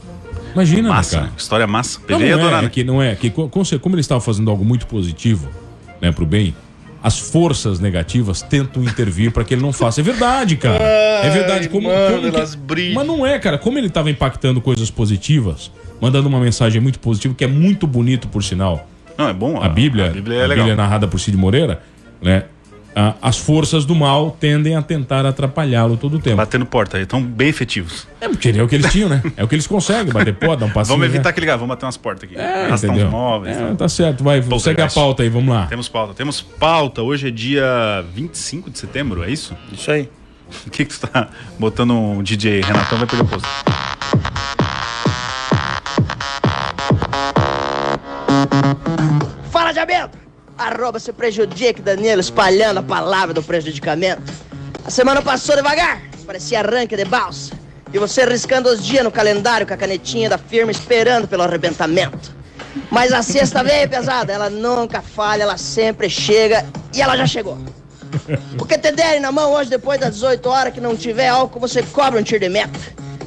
Imagina, 0.54 0.90
massa, 0.90 1.16
né, 1.18 1.22
né? 1.24 1.28
cara. 1.30 1.40
História 1.40 1.68
massa. 1.68 2.00
Não, 2.00 2.06
PV 2.18 2.26
ia 2.26 2.36
não 2.38 2.44
adorar, 2.44 2.60
é, 2.60 2.62
né? 2.64 2.68
é 2.68 2.70
que 2.72 2.84
não 2.84 3.02
é, 3.02 3.16
que 3.16 3.30
co- 3.30 3.48
como, 3.50 3.80
como 3.80 3.96
ele 3.96 4.02
estava 4.02 4.20
fazendo 4.22 4.50
algo 4.50 4.66
muito 4.66 4.88
positivo, 4.88 5.48
né, 6.02 6.12
pro 6.12 6.26
bem, 6.26 6.56
as 7.04 7.20
forças 7.20 7.80
negativas 7.80 8.42
tentam 8.42 8.84
intervir 8.84 9.32
para 9.32 9.44
que 9.44 9.54
ele 9.54 9.62
não 9.62 9.74
faça. 9.74 10.02
É 10.02 10.04
verdade, 10.04 10.56
cara. 10.56 10.82
é 10.84 11.30
verdade. 11.30 11.70
Como, 11.70 11.88
mano, 11.88 12.16
como 12.18 12.32
que- 12.32 12.36
elas 12.38 12.56
brilham. 12.56 12.96
Mas 12.96 13.06
não 13.06 13.26
é, 13.26 13.38
cara. 13.38 13.58
Como 13.60 13.78
ele 13.78 13.88
estava 13.88 14.10
impactando 14.10 14.60
coisas 14.62 14.90
positivas, 14.90 15.70
mandando 16.02 16.28
uma 16.30 16.40
mensagem 16.40 16.82
muito 16.82 17.00
positiva, 17.00 17.34
que 17.36 17.44
é 17.44 17.48
muito 17.48 17.86
bonito, 17.86 18.28
por 18.28 18.44
sinal. 18.44 18.88
Não, 19.18 19.30
é 19.30 19.34
bom. 19.34 19.62
A 19.62 19.70
Bíblia, 19.70 20.08
A 20.08 20.10
Bíblia 20.10 20.40
é 20.44 20.48
legal. 20.48 20.68
narrada 20.76 21.08
por 21.08 21.20
Cid 21.20 21.38
Moreira, 21.38 21.82
né? 22.22 22.44
a- 22.96 23.16
as 23.22 23.38
forças 23.40 23.86
do 23.86 23.96
mal 23.96 24.38
tendem 24.40 24.76
a 24.76 24.82
tentar 24.82 25.26
atrapalhá-lo 25.26 25.98
todo 25.98 26.18
o 26.18 26.20
tempo. 26.20 26.38
Batendo 26.38 26.66
porta, 26.66 26.98
aí, 26.98 27.04
estão 27.04 27.22
bem 27.24 27.48
efetivos. 27.50 28.08
É, 28.22 28.28
porque 28.30 28.50
é 28.50 28.62
o 28.62 28.68
que 28.68 28.76
eles 28.76 28.92
tinham, 28.92 29.10
né? 29.10 29.22
É 29.36 29.44
o 29.44 29.48
que 29.48 29.56
eles 29.56 29.66
conseguem, 29.66 30.14
bater 30.14 30.34
pó, 30.36 30.56
dar 30.56 30.68
um 30.68 30.70
passinho. 30.70 30.98
Vamos 30.98 31.08
evitar 31.14 31.30
né? 31.30 31.34
que 31.34 31.40
ligar, 31.40 31.56
vamos 31.56 31.70
bater 31.70 31.86
umas 31.86 31.98
portas 31.98 32.30
aqui. 32.30 32.38
É, 32.40 32.66
Arrastar 32.66 32.90
entendeu? 32.92 33.08
uns 33.08 33.12
móveis. 33.12 33.58
É, 33.58 33.74
tá 33.74 33.90
certo, 33.90 34.24
vai, 34.24 34.42
Pouca 34.42 34.60
segue 34.60 34.82
a 34.82 34.88
pauta 34.88 35.24
aí, 35.24 35.30
vamos 35.30 35.54
lá. 35.54 35.66
Temos 35.66 35.90
pauta. 35.90 36.14
Temos 36.14 36.40
pauta. 36.42 37.02
Hoje 37.02 37.30
é 37.30 37.32
dia 37.32 38.06
25 38.14 38.70
de 38.70 38.78
setembro, 38.78 39.24
é 39.24 39.32
isso? 39.32 39.56
Isso 39.72 39.90
aí. 39.92 40.10
O 40.68 40.70
que, 40.70 40.86
que 40.86 40.94
tu 41.00 41.08
tá 41.08 41.30
botando 41.58 41.96
um 41.96 42.22
DJ? 42.22 42.62
Renatão 42.62 43.00
vai 43.00 43.08
pegar 43.08 43.24
o 43.24 43.28
posto. 43.28 43.48
Fala, 49.84 49.86
Diabento! 49.86 50.18
Arroba 50.58 51.00
se 51.00 51.12
prejudique, 51.12 51.82
Danilo, 51.82 52.22
espalhando 52.22 52.80
a 52.80 52.84
palavra 52.84 53.34
do 53.34 53.44
prejudicamento. 53.44 54.32
A 54.86 54.90
semana 54.90 55.22
passou 55.22 55.56
devagar, 55.56 56.02
parecia 56.26 56.60
arranque 56.60 56.96
de 56.96 57.06
balsa. 57.06 57.54
E 57.92 58.00
você 58.00 58.26
riscando 58.26 58.70
os 58.70 58.84
dias 58.84 59.04
no 59.04 59.12
calendário 59.12 59.68
com 59.68 59.74
a 59.74 59.78
canetinha 59.78 60.30
da 60.30 60.38
firma 60.38 60.72
esperando 60.72 61.28
pelo 61.28 61.44
arrebentamento. 61.44 62.34
Mas 62.90 63.12
a 63.12 63.22
sexta 63.22 63.64
veio 63.64 63.90
pesada, 63.90 64.32
ela 64.32 64.50
nunca 64.50 65.02
falha, 65.02 65.44
ela 65.44 65.58
sempre 65.58 66.10
chega 66.10 66.66
e 66.94 67.02
ela 67.02 67.18
já 67.18 67.26
chegou. 67.26 67.58
O 68.60 68.66
que 68.66 68.78
te 68.78 68.92
derem 68.92 69.20
na 69.20 69.32
mão 69.32 69.52
hoje 69.54 69.70
depois 69.70 70.00
das 70.00 70.14
18 70.16 70.48
horas 70.50 70.74
que 70.74 70.82
não 70.82 70.96
tiver 70.96 71.28
álcool, 71.28 71.60
você 71.60 71.82
cobra 71.84 72.20
um 72.20 72.24
tiro 72.24 72.40
de 72.40 72.50
meta. 72.50 72.80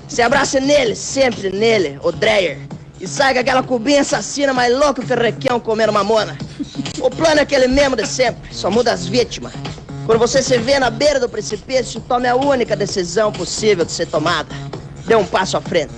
Se 0.08 0.22
abraça 0.22 0.60
nele, 0.60 0.94
sempre 0.94 1.50
nele, 1.50 1.98
o 2.02 2.12
Dreyer. 2.12 2.58
E 3.00 3.06
sai 3.06 3.34
com 3.34 3.40
aquela 3.40 3.62
cubinha 3.62 4.00
assassina 4.00 4.54
mais 4.54 4.74
louca 4.74 5.04
que 5.04 5.12
o 5.12 5.16
Requião 5.16 5.60
comendo 5.60 5.92
mamona. 5.92 6.36
O 7.00 7.10
plano 7.10 7.40
é 7.40 7.42
aquele 7.42 7.68
mesmo 7.68 7.94
de 7.94 8.06
sempre, 8.06 8.54
só 8.54 8.70
muda 8.70 8.92
as 8.92 9.06
vítimas. 9.06 9.52
Quando 10.06 10.18
você 10.18 10.42
se 10.42 10.56
vê 10.58 10.78
na 10.78 10.88
beira 10.88 11.20
do 11.20 11.28
precipício, 11.28 12.00
tome 12.00 12.26
a 12.28 12.36
única 12.36 12.74
decisão 12.74 13.32
possível 13.32 13.84
de 13.84 13.92
ser 13.92 14.06
tomada. 14.06 14.54
Dê 15.04 15.14
um 15.14 15.26
passo 15.26 15.56
à 15.56 15.60
frente. 15.60 15.92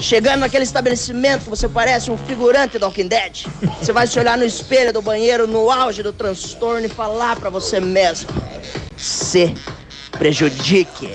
Chegando 0.00 0.40
naquele 0.40 0.64
estabelecimento, 0.64 1.48
você 1.48 1.68
parece 1.68 2.10
um 2.10 2.18
figurante 2.18 2.78
do 2.78 2.84
Walking 2.84 3.08
Dead. 3.08 3.46
Você 3.80 3.92
vai 3.92 4.06
se 4.06 4.18
olhar 4.18 4.36
no 4.36 4.44
espelho 4.44 4.92
do 4.92 5.00
banheiro 5.00 5.46
no 5.46 5.70
auge 5.70 6.02
do 6.02 6.12
transtorno 6.12 6.84
e 6.84 6.88
falar 6.88 7.36
pra 7.36 7.48
você 7.48 7.80
mesmo: 7.80 8.28
se 8.96 9.54
prejudique. 10.16 11.08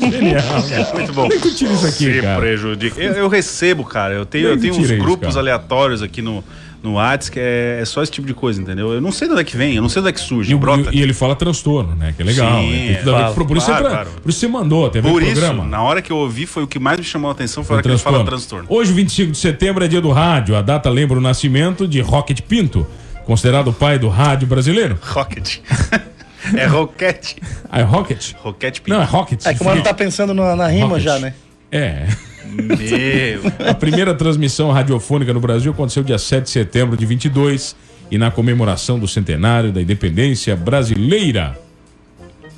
Genial, 0.00 0.42
cara. 0.68 0.94
Muito 0.94 1.12
bom. 1.12 1.26
É 1.26 1.30
que 1.38 1.48
isso 1.48 1.86
aqui, 1.86 2.14
Se 2.14 2.20
cara? 2.22 2.40
prejudica. 2.40 3.00
Eu, 3.00 3.12
eu 3.14 3.28
recebo, 3.28 3.84
cara. 3.84 4.14
Eu 4.14 4.24
tenho, 4.26 4.48
é 4.48 4.52
eu 4.52 4.60
tenho 4.60 4.74
uns 4.74 4.90
isso, 4.90 4.96
grupos 5.02 5.28
cara? 5.28 5.40
aleatórios 5.40 6.02
aqui 6.02 6.22
no, 6.22 6.42
no 6.82 6.94
Whats 6.94 7.28
que 7.28 7.38
é, 7.38 7.78
é 7.80 7.84
só 7.84 8.02
esse 8.02 8.10
tipo 8.10 8.26
de 8.26 8.34
coisa, 8.34 8.60
entendeu? 8.60 8.92
Eu 8.92 9.00
não 9.00 9.12
sei 9.12 9.28
de 9.28 9.32
onde 9.34 9.42
é 9.42 9.44
que 9.44 9.56
vem, 9.56 9.74
eu 9.76 9.82
não 9.82 9.88
sei 9.88 10.00
de 10.02 10.08
onde 10.08 10.16
é 10.16 10.20
que 10.20 10.26
surge. 10.26 10.50
E, 10.50 10.54
o- 10.54 10.58
brota. 10.58 10.90
e 10.92 11.00
ele 11.02 11.12
fala 11.12 11.36
transtorno, 11.36 11.94
né? 11.94 12.12
Que 12.16 12.22
é 12.22 12.24
legal. 12.24 12.60
Sim, 12.60 12.70
né? 12.70 12.94
A 12.94 12.98
ver 12.98 13.04
fala. 13.04 13.34
por, 13.34 13.56
isso 13.56 13.66
Claro, 13.66 13.84
você, 13.84 13.90
claro. 13.90 14.10
por 14.22 14.30
isso 14.30 14.38
você 14.40 14.48
mandou, 14.48 14.90
Por 14.90 15.04
um 15.04 15.20
isso, 15.20 15.32
programa. 15.32 15.64
na 15.66 15.82
hora 15.82 16.00
que 16.02 16.10
eu 16.10 16.16
ouvi, 16.16 16.46
foi 16.46 16.62
o 16.62 16.66
que 16.66 16.78
mais 16.78 16.98
me 16.98 17.04
chamou 17.04 17.28
a 17.28 17.32
atenção, 17.32 17.62
foi 17.62 17.74
a 17.74 17.76
hora 17.76 17.82
que 17.82 17.88
ele 17.90 17.98
fala 17.98 18.24
transtorno. 18.24 18.66
Hoje, 18.68 18.92
25 18.92 19.32
de 19.32 19.38
setembro, 19.38 19.84
é 19.84 19.88
dia 19.88 20.00
do 20.00 20.10
rádio. 20.10 20.56
A 20.56 20.62
data 20.62 20.88
lembra 20.90 21.18
o 21.18 21.20
nascimento 21.20 21.86
de 21.86 22.00
Rocket 22.00 22.40
Pinto, 22.40 22.86
considerado 23.26 23.68
o 23.68 23.72
pai 23.72 23.98
do 23.98 24.08
rádio 24.08 24.48
brasileiro. 24.48 24.98
Rocket. 25.02 25.58
é 26.56 26.66
Rocket. 26.66 27.36
Ah, 27.70 27.80
é 27.80 27.82
Rocket? 27.82 28.32
Rocket 28.38 28.80
Pinto. 28.80 28.90
Não, 28.90 29.02
é 29.02 29.04
Rocket. 29.04 29.44
É 29.46 29.54
que 29.54 29.62
o 29.62 29.64
mano 29.64 29.82
tá 29.82 29.94
pensando 29.94 30.32
na, 30.34 30.54
na 30.56 30.68
rima 30.68 30.88
Rocket. 30.88 31.04
já, 31.04 31.18
né? 31.18 31.34
É. 31.70 32.06
Meu. 32.46 33.42
A 33.68 33.74
primeira 33.74 34.14
transmissão 34.14 34.70
radiofônica 34.70 35.32
no 35.32 35.40
Brasil 35.40 35.72
aconteceu 35.72 36.02
dia 36.02 36.18
7 36.18 36.44
de 36.44 36.50
setembro 36.50 36.96
de 36.96 37.06
22 37.06 37.74
e 38.10 38.18
na 38.18 38.30
comemoração 38.30 38.98
do 38.98 39.08
centenário 39.08 39.72
da 39.72 39.80
independência 39.80 40.54
brasileira. 40.54 41.58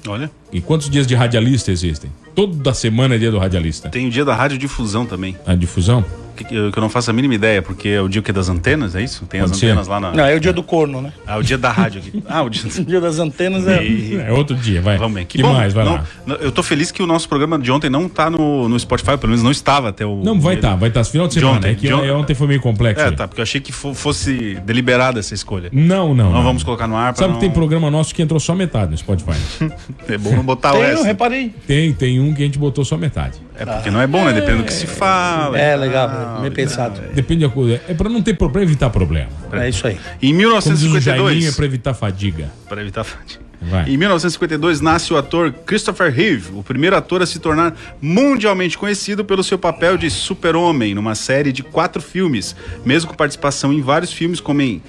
Olha, 0.06 0.30
E 0.52 0.60
quantos 0.60 0.90
dias 0.90 1.06
de 1.06 1.14
radialista 1.14 1.70
existem? 1.72 2.10
Toda 2.34 2.74
semana 2.74 3.14
é 3.14 3.18
dia 3.18 3.30
do 3.30 3.38
radialista. 3.38 3.88
tem 3.88 4.06
o 4.06 4.10
dia 4.10 4.24
da 4.24 4.34
radiodifusão 4.34 5.06
também. 5.06 5.36
A 5.46 5.54
difusão? 5.54 6.04
Que, 6.34 6.44
que 6.44 6.78
eu 6.78 6.80
não 6.80 6.88
faço 6.88 7.10
a 7.10 7.12
mínima 7.12 7.34
ideia, 7.34 7.62
porque 7.62 7.88
é 7.88 8.00
o 8.02 8.08
dia 8.08 8.20
que 8.22 8.30
é 8.30 8.34
das 8.34 8.48
antenas, 8.48 8.94
é 8.94 9.02
isso? 9.02 9.24
Tem 9.26 9.40
as 9.40 9.46
Pode 9.50 9.60
ser. 9.60 9.66
antenas 9.66 9.86
lá 9.88 10.00
na. 10.00 10.12
Não, 10.12 10.24
é 10.24 10.34
o 10.34 10.40
dia 10.40 10.52
do 10.52 10.62
corno, 10.62 11.00
né? 11.00 11.12
Ah, 11.26 11.36
o 11.38 11.42
dia 11.42 11.56
da 11.58 11.70
rádio 11.70 12.00
aqui. 12.00 12.22
Ah, 12.28 12.42
o 12.42 12.50
dia. 12.50 12.64
O 12.78 12.84
dia 12.84 13.00
das 13.00 13.18
antenas 13.18 13.66
é. 13.66 13.82
E- 13.84 14.16
É 14.16 14.32
outro 14.32 14.54
dia, 14.56 14.80
vai. 14.82 14.96
Vamos 14.98 15.14
bem. 15.14 15.24
Que 15.24 15.42
mais? 15.42 15.72
Vai 15.72 15.84
não, 15.84 15.92
lá. 15.94 16.04
não, 16.26 16.36
eu 16.36 16.50
tô 16.52 16.62
feliz 16.62 16.90
que 16.90 17.02
o 17.02 17.06
nosso 17.06 17.28
programa 17.28 17.58
de 17.58 17.70
ontem 17.70 17.88
não 17.88 18.08
tá 18.08 18.28
no, 18.28 18.68
no 18.68 18.78
Spotify, 18.78 19.16
pelo 19.16 19.28
menos 19.28 19.42
não 19.42 19.50
estava 19.50 19.88
até 19.90 20.04
o. 20.04 20.22
Não, 20.24 20.38
vai 20.40 20.56
estar, 20.56 20.70
tá, 20.70 20.76
vai 20.76 20.88
estar. 20.88 21.04
Final 21.04 21.26
de 21.28 21.34
De 21.34 21.40
semana. 21.40 21.58
ontem, 21.58 21.70
é 21.70 21.74
que 21.74 21.86
de 21.86 21.92
ontem. 21.94 22.10
ontem 22.10 22.34
foi 22.34 22.46
meio 22.46 22.60
complexo. 22.60 23.02
É, 23.04 23.08
aí. 23.08 23.16
tá, 23.16 23.26
porque 23.28 23.40
eu 23.40 23.44
achei 23.44 23.60
que 23.60 23.72
fo- 23.72 23.94
fosse 23.94 24.56
deliberada 24.64 25.20
essa 25.20 25.34
escolha. 25.34 25.68
Não, 25.72 26.14
não. 26.14 26.32
Não 26.32 26.42
vamos 26.42 26.62
colocar 26.62 26.86
no 26.86 26.96
ar 26.96 27.12
pra 27.12 27.20
Sabe 27.20 27.32
não- 27.34 27.40
que 27.40 27.46
tem 27.46 27.50
programa 27.54 27.90
nosso 27.90 28.14
que 28.14 28.22
entrou 28.22 28.40
só 28.40 28.54
metade 28.54 28.90
no 28.90 28.96
Spotify. 28.98 29.32
É 30.08 30.18
bom 30.18 30.34
não 30.36 30.42
botar 30.44 30.72
o 30.74 30.78
Tem, 30.78 30.90
eu 30.90 31.02
reparei. 31.02 31.52
tem, 31.66 31.92
tem 31.92 32.20
um 32.20 32.32
que 32.34 32.42
a 32.42 32.44
gente 32.46 32.58
botou 32.58 32.84
só 32.84 32.96
metade. 32.96 33.40
É 33.58 33.64
porque 33.64 33.90
não 33.90 34.00
é 34.00 34.06
bom, 34.06 34.24
né? 34.24 34.32
Dependendo 34.32 34.62
do 34.62 34.64
que 34.66 34.72
se 34.72 34.86
fala. 34.86 35.58
É, 35.58 35.76
legal, 35.76 36.08
bem 36.42 36.50
pensado. 36.50 37.00
Depende 37.14 37.46
da 37.46 37.50
coisa. 37.50 37.80
É 37.88 37.94
pra 37.94 38.08
não 38.08 38.22
ter 38.22 38.34
problema, 38.34 38.66
evitar 38.66 38.90
problema. 38.90 39.28
É 39.52 39.68
isso 39.68 39.86
aí. 39.86 39.98
Em 40.22 40.34
Como 40.34 40.60
diz 40.60 40.82
o 40.82 41.00
Jaiminho, 41.00 41.28
é 41.28 41.34
1952. 41.34 41.56
pra 41.56 41.64
evitar 41.66 41.94
fadiga. 41.94 42.52
Para 42.68 42.80
evitar 42.80 43.04
fadiga. 43.04 43.44
Vai. 43.62 43.88
Em 43.88 43.96
1952 43.96 44.80
nasce 44.80 45.12
o 45.12 45.16
ator 45.16 45.50
Christopher 45.50 46.12
Reeve, 46.12 46.50
o 46.54 46.62
primeiro 46.62 46.96
ator 46.96 47.22
a 47.22 47.26
se 47.26 47.38
tornar 47.38 47.74
mundialmente 48.00 48.76
conhecido 48.76 49.24
pelo 49.24 49.42
seu 49.42 49.58
papel 49.58 49.96
de 49.96 50.10
super-homem 50.10 50.94
numa 50.94 51.14
série 51.14 51.50
de 51.50 51.62
quatro 51.62 52.02
filmes, 52.02 52.54
mesmo 52.84 53.10
com 53.10 53.16
participação 53.16 53.72
em 53.72 53.80
vários 53.80 54.12
filmes 54.12 54.38
como 54.38 54.60
em 54.60 54.82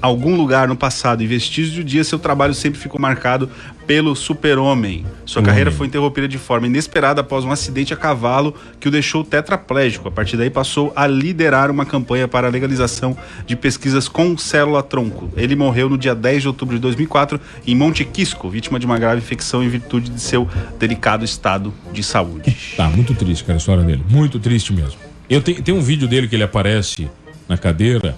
Algum 0.00 0.36
Lugar 0.36 0.68
no 0.68 0.76
Passado 0.76 1.22
e 1.22 1.26
Vestígios 1.26 1.76
do 1.76 1.84
Dia, 1.84 2.04
seu 2.04 2.18
trabalho 2.18 2.54
sempre 2.54 2.78
ficou 2.78 3.00
marcado 3.00 3.48
pelo 3.86 4.14
super-homem. 4.14 5.04
Sua 5.26 5.42
carreira 5.42 5.70
foi 5.70 5.86
interrompida 5.86 6.28
de 6.28 6.38
forma 6.38 6.66
inesperada 6.66 7.20
após 7.20 7.44
um 7.44 7.50
acidente 7.50 7.92
a 7.92 7.96
cavalo 7.96 8.54
que 8.78 8.88
o 8.88 8.90
deixou 8.90 9.24
tetraplégico. 9.24 10.08
A 10.08 10.10
partir 10.10 10.36
daí 10.36 10.50
passou 10.50 10.92
a 10.94 11.06
liderar 11.06 11.70
uma 11.70 11.84
campanha 11.84 12.26
para 12.28 12.46
a 12.46 12.50
legalização 12.50 13.16
de 13.46 13.56
pesquisas 13.56 14.08
com 14.08 14.36
célula-tronco. 14.36 15.30
Ele 15.36 15.56
morreu 15.56 15.88
no 15.88 15.98
dia 15.98 16.14
10 16.14 16.42
de 16.42 16.48
outubro 16.48 16.76
de 16.76 16.80
2004 16.80 17.40
em 17.66 17.74
Monte 17.74 18.04
Quisco, 18.04 18.48
vítima 18.48 18.78
de 18.78 18.86
uma 18.86 18.98
grave 18.98 19.20
infecção 19.20 19.62
em 19.62 19.68
virtude 19.68 20.10
de 20.10 20.20
seu 20.20 20.48
delicado 20.78 21.24
estado 21.24 21.72
de 21.92 22.02
saúde. 22.02 22.56
Tá, 22.76 22.88
muito 22.88 23.14
triste, 23.14 23.44
cara, 23.44 23.56
a 23.56 23.58
história 23.58 23.82
dele. 23.84 24.02
Muito 24.08 24.38
triste 24.38 24.72
mesmo. 24.72 24.98
Eu 25.28 25.40
tenho, 25.40 25.62
tem 25.62 25.74
um 25.74 25.80
vídeo 25.80 26.06
dele 26.06 26.28
que 26.28 26.36
ele 26.36 26.42
aparece 26.42 27.08
na 27.48 27.56
cadeira, 27.56 28.16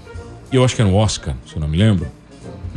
eu 0.56 0.64
acho 0.64 0.74
que 0.76 0.82
é 0.82 0.84
no 0.84 0.94
Oscar, 0.94 1.34
se 1.46 1.56
eu 1.56 1.60
não 1.60 1.68
me 1.68 1.76
lembro. 1.76 2.06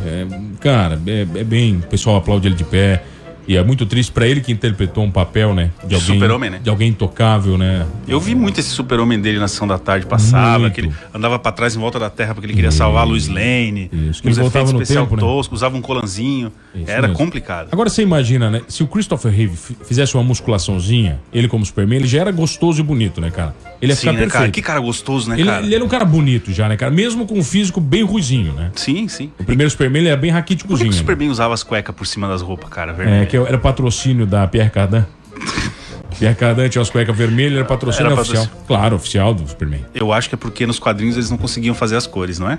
É, 0.05 0.25
cara, 0.59 0.99
é, 1.07 1.21
é 1.21 1.43
bem. 1.43 1.77
O 1.77 1.87
pessoal 1.87 2.17
aplaude 2.17 2.47
ele 2.47 2.55
de 2.55 2.63
pé. 2.63 3.03
E 3.47 3.55
é 3.55 3.63
muito 3.63 3.85
triste 3.85 4.11
pra 4.11 4.27
ele 4.27 4.41
que 4.41 4.51
interpretou 4.51 5.05
um 5.05 5.09
papel, 5.09 5.53
né? 5.53 5.71
De 5.85 5.95
alguém, 5.95 6.15
Super-homem, 6.15 6.49
né? 6.49 6.59
De 6.61 6.69
alguém 6.69 6.89
intocável, 6.89 7.57
né? 7.57 7.85
Eu 8.05 8.19
vi 8.19 8.35
muito 8.35 8.59
esse 8.59 8.69
super-homem 8.69 9.21
dele 9.21 9.39
na 9.39 9.47
sessão 9.47 9.65
da 9.65 9.79
tarde 9.79 10.05
passada, 10.05 10.69
que 10.69 10.81
ele 10.81 10.91
andava 11.13 11.39
pra 11.39 11.53
trás 11.53 11.73
em 11.73 11.79
volta 11.79 11.97
da 11.97 12.09
terra 12.09 12.33
porque 12.33 12.45
ele 12.45 12.53
queria 12.53 12.71
salvar 12.71 13.03
a 13.03 13.05
Lois 13.05 13.29
Lane, 13.29 13.89
Isso, 14.09 14.21
que 14.21 14.27
ele 14.27 14.35
voltava 14.35 14.69
no 14.73 14.83
tempo, 14.83 15.15
né? 15.15 15.21
tosco, 15.21 15.55
usava 15.55 15.77
um 15.77 15.81
colanzinho. 15.81 16.51
Isso 16.81 16.91
Era 16.91 17.07
mesmo. 17.07 17.17
complicado. 17.17 17.69
Agora 17.71 17.89
você 17.89 18.01
imagina, 18.01 18.49
né? 18.49 18.61
Se 18.67 18.83
o 18.83 18.87
Christopher 18.87 19.31
Reeve 19.31 19.55
fi- 19.55 19.77
fizesse 19.85 20.15
uma 20.15 20.23
musculaçãozinha, 20.23 21.19
ele 21.33 21.47
como 21.47 21.65
Superman, 21.65 21.99
ele 21.99 22.07
já 22.07 22.21
era 22.21 22.31
gostoso 22.31 22.79
e 22.79 22.83
bonito, 22.83 23.19
né, 23.21 23.29
cara? 23.31 23.55
Ele 23.81 23.91
ia 23.91 23.95
Sim, 23.95 23.99
ficar 24.01 24.11
né, 24.13 24.17
perfeito. 24.19 24.39
cara? 24.39 24.51
Que 24.51 24.61
cara 24.61 24.79
gostoso, 24.79 25.29
né, 25.29 25.39
ele, 25.39 25.49
cara? 25.49 25.63
ele 25.65 25.75
era 25.75 25.83
um 25.83 25.87
cara 25.87 26.05
bonito 26.05 26.51
já, 26.51 26.67
né, 26.69 26.75
cara? 26.77 26.91
Mesmo 26.91 27.25
com 27.25 27.37
um 27.39 27.43
físico 27.43 27.79
bem 27.81 28.03
ruizinho, 28.03 28.53
né? 28.53 28.71
Sim, 28.75 29.07
sim. 29.07 29.31
O 29.39 29.43
primeiro 29.43 29.69
Superman 29.69 30.01
ele 30.01 30.09
era 30.09 30.17
bem 30.17 30.29
Por 30.31 30.35
que, 30.35 30.39
raquíticozinho. 30.39 30.89
que 30.89 30.95
o 30.95 30.97
né? 30.97 30.99
Superman 30.99 31.29
usava 31.29 31.53
as 31.53 31.63
cuecas 31.63 31.95
por 31.95 32.05
cima 32.07 32.27
das 32.27 32.41
roupas, 32.41 32.69
cara? 32.69 32.91
É, 32.91 32.95
Vermelho. 32.95 33.27
que 33.27 33.37
era 33.37 33.57
patrocínio 33.57 34.25
da 34.25 34.47
Pierre 34.47 34.69
Cardin. 34.69 35.03
Pierre 36.17 36.35
Cardin 36.35 36.67
tinha 36.69 36.81
as 36.81 36.89
cuecas 36.89 37.15
vermelhas, 37.15 37.57
era 37.59 37.65
patrocínio 37.65 38.11
Era 38.11 38.19
oficial. 38.21 38.43
patrocínio. 38.45 38.67
Claro, 38.67 38.95
oficial 38.95 39.33
do 39.33 39.47
Superman. 39.47 39.81
Eu 39.93 40.11
acho 40.11 40.29
que 40.29 40.35
é 40.35 40.37
porque 40.37 40.65
nos 40.65 40.79
quadrinhos 40.79 41.15
eles 41.15 41.29
não 41.29 41.37
conseguiam 41.37 41.75
fazer 41.75 41.95
as 41.95 42.07
cores, 42.07 42.39
não 42.39 42.49
é? 42.49 42.57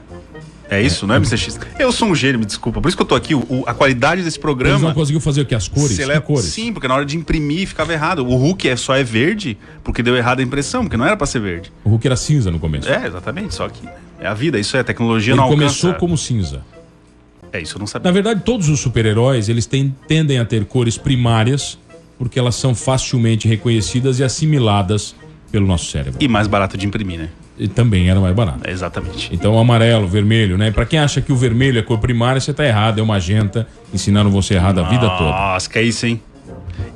É 0.70 0.82
isso, 0.82 1.06
não 1.06 1.14
é, 1.14 1.18
Mr. 1.18 1.38
X? 1.38 1.58
Eu 1.78 1.90
sou 1.90 2.08
um 2.08 2.14
gênio, 2.14 2.38
me 2.38 2.44
desculpa. 2.44 2.80
Por 2.80 2.88
isso 2.88 2.96
que 2.96 3.02
eu 3.02 3.06
tô 3.06 3.14
aqui. 3.14 3.34
O- 3.34 3.64
a 3.66 3.72
qualidade 3.72 4.22
desse 4.22 4.36
Eles 4.36 4.42
programa. 4.42 4.78
não 4.78 4.92
conseguiam 4.94 5.20
fazer 5.20 5.40
o 5.40 5.46
que? 5.46 5.54
As 5.54 5.66
cores? 5.66 5.96
se 5.96 6.04
Que 6.06 6.20
cores? 6.20 6.44
Sim, 6.46 6.72
porque 6.72 6.86
na 6.86 6.94
hora 6.94 7.06
de 7.06 7.16
imprimir 7.16 7.66
ficava 7.66 7.92
errado. 7.92 8.18
O 8.26 8.36
Hulk 8.36 8.68
é, 8.68 8.76
só 8.76 8.94
é 8.94 9.02
verde 9.02 9.56
porque 9.82 10.02
deu 10.02 10.14
errada 10.16 10.42
a 10.42 10.44
impressão, 10.44 10.82
porque 10.82 10.96
não 10.96 11.06
era 11.06 11.16
pra 11.16 11.26
ser 11.26 11.40
verde. 11.40 11.72
O 11.84 11.88
Hulk 11.90 12.06
era 12.06 12.16
cinza 12.16 12.50
no 12.50 12.58
começo. 12.58 12.88
É, 12.88 13.06
exatamente. 13.06 13.54
Só 13.54 13.66
que 13.68 13.88
é 14.20 14.26
a 14.26 14.34
vida, 14.34 14.58
isso 14.58 14.76
é 14.76 14.82
tecnologia 14.82 15.32
Ele 15.32 15.40
não 15.40 15.48
começou 15.48 15.88
alcança. 15.90 16.00
como 16.00 16.18
cinza. 16.18 16.62
É 17.50 17.62
isso, 17.62 17.76
eu 17.76 17.78
não 17.78 17.84
Na 17.84 17.88
sabia. 17.90 18.12
verdade, 18.12 18.42
todos 18.44 18.68
os 18.68 18.78
super-heróis, 18.78 19.48
eles 19.48 19.64
tendem 20.06 20.38
a 20.38 20.44
ter 20.44 20.66
cores 20.66 20.98
primárias, 20.98 21.78
porque 22.18 22.38
elas 22.38 22.54
são 22.56 22.74
facilmente 22.74 23.48
reconhecidas 23.48 24.18
e 24.18 24.24
assimiladas 24.24 25.14
pelo 25.50 25.66
nosso 25.66 25.86
cérebro. 25.90 26.18
E 26.20 26.28
mais 26.28 26.46
barato 26.46 26.76
de 26.76 26.86
imprimir, 26.86 27.18
né? 27.20 27.28
E 27.58 27.66
também 27.66 28.08
era 28.08 28.20
mais 28.20 28.34
barato. 28.34 28.60
É, 28.64 28.70
exatamente. 28.70 29.30
Então, 29.32 29.54
o 29.54 29.58
amarelo, 29.58 30.06
vermelho, 30.06 30.56
né? 30.56 30.70
Pra 30.70 30.86
quem 30.86 30.98
acha 30.98 31.20
que 31.20 31.32
o 31.32 31.36
vermelho 31.36 31.78
é 31.78 31.82
cor 31.82 31.98
primária, 31.98 32.40
você 32.40 32.54
tá 32.54 32.64
errado, 32.64 33.00
é 33.00 33.02
o 33.02 33.06
magenta, 33.06 33.66
ensinando 33.92 34.30
você 34.30 34.54
errado 34.54 34.78
a 34.80 34.88
vida 34.88 35.08
toda. 35.10 35.30
Nossa, 35.30 35.68
que 35.68 35.78
é 35.78 35.82
isso, 35.82 36.06
hein? 36.06 36.22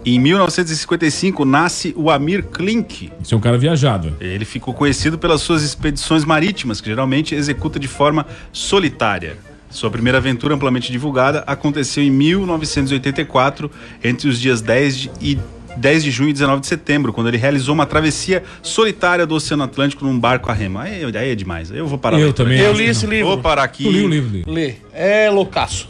Em 0.05 0.18
1955 0.18 1.44
nasce 1.44 1.92
o 1.96 2.11
Amir 2.11 2.44
Klink. 2.44 3.11
Você 3.22 3.35
é 3.35 3.37
um 3.37 3.40
cara 3.40 3.59
viajado. 3.59 4.16
Ele 4.20 4.44
ficou 4.44 4.75
conhecido 4.75 5.18
pelas 5.18 5.40
suas 5.42 5.62
expedições 5.62 6.25
marítimas, 6.25 6.81
que 6.81 6.88
geralmente 6.88 7.35
executa 7.35 7.79
de 7.79 7.88
forma 7.88 8.27
solitária. 8.53 9.37
Sua 9.70 9.90
primeira 9.90 10.18
aventura 10.18 10.55
amplamente 10.55 10.92
divulgada 10.92 11.42
aconteceu 11.46 12.03
em 12.03 12.11
1984, 12.11 13.70
entre 14.05 14.29
os 14.29 14.38
dias 14.38 14.61
10 14.61 14.96
de, 14.98 15.11
e 15.20 15.38
10 15.77 16.05
de 16.05 16.11
junho 16.11 16.31
e 16.31 16.33
19 16.33 16.61
de 16.61 16.67
setembro, 16.67 17.13
quando 17.13 17.29
ele 17.29 17.37
realizou 17.37 17.75
uma 17.75 17.87
travessia 17.87 18.43
solitária 18.63 19.27
do 19.27 19.35
Oceano 19.35 19.63
Atlântico 19.63 20.05
num 20.05 20.19
barco 20.19 20.51
a 20.51 20.55
remo. 20.55 20.79
Aí, 20.79 21.03
aí 21.05 21.31
é 21.31 21.35
demais. 21.35 21.71
Eu 21.71 21.87
vou 21.87 21.99
parar. 21.99 22.19
Eu 22.19 22.27
leitura 22.27 22.49
também. 22.51 22.61
Eu 22.61 22.73
li 22.73 22.85
esse 22.85 23.05
não. 23.05 23.13
livro. 23.13 23.29
Vou 23.29 23.39
parar 23.39 23.63
aqui. 23.65 23.85
Tu 23.85 23.91
li 23.91 24.05
o 24.05 24.09
livro 24.09 24.31
dele. 24.31 24.45
Lê. 24.47 24.75
É 24.93 25.31
loucaço. 25.31 25.89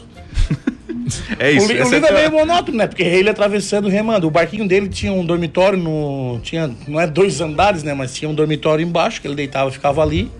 É 1.37 1.51
isso. 1.51 1.65
o, 1.65 1.67
li- 1.69 1.79
o 1.79 1.81
essa 1.81 1.95
livro 1.95 2.09
é 2.09 2.13
meio 2.13 2.31
monótono, 2.31 2.77
né? 2.77 2.87
Porque 2.87 3.03
ele 3.03 3.29
atravessando, 3.29 3.89
remando. 3.89 4.25
O 4.25 4.31
barquinho 4.31 4.65
dele 4.67 4.87
tinha 4.87 5.11
um 5.11 5.25
dormitório 5.25 5.77
no. 5.77 6.39
Tinha, 6.41 6.71
não 6.87 6.99
é 6.99 7.05
dois 7.05 7.41
andares, 7.41 7.83
né? 7.83 7.93
Mas 7.93 8.13
tinha 8.13 8.29
um 8.29 8.33
dormitório 8.33 8.83
embaixo, 8.83 9.19
que 9.21 9.27
ele 9.27 9.35
deitava 9.35 9.69
e 9.69 9.73
ficava 9.73 10.01
ali. 10.01 10.31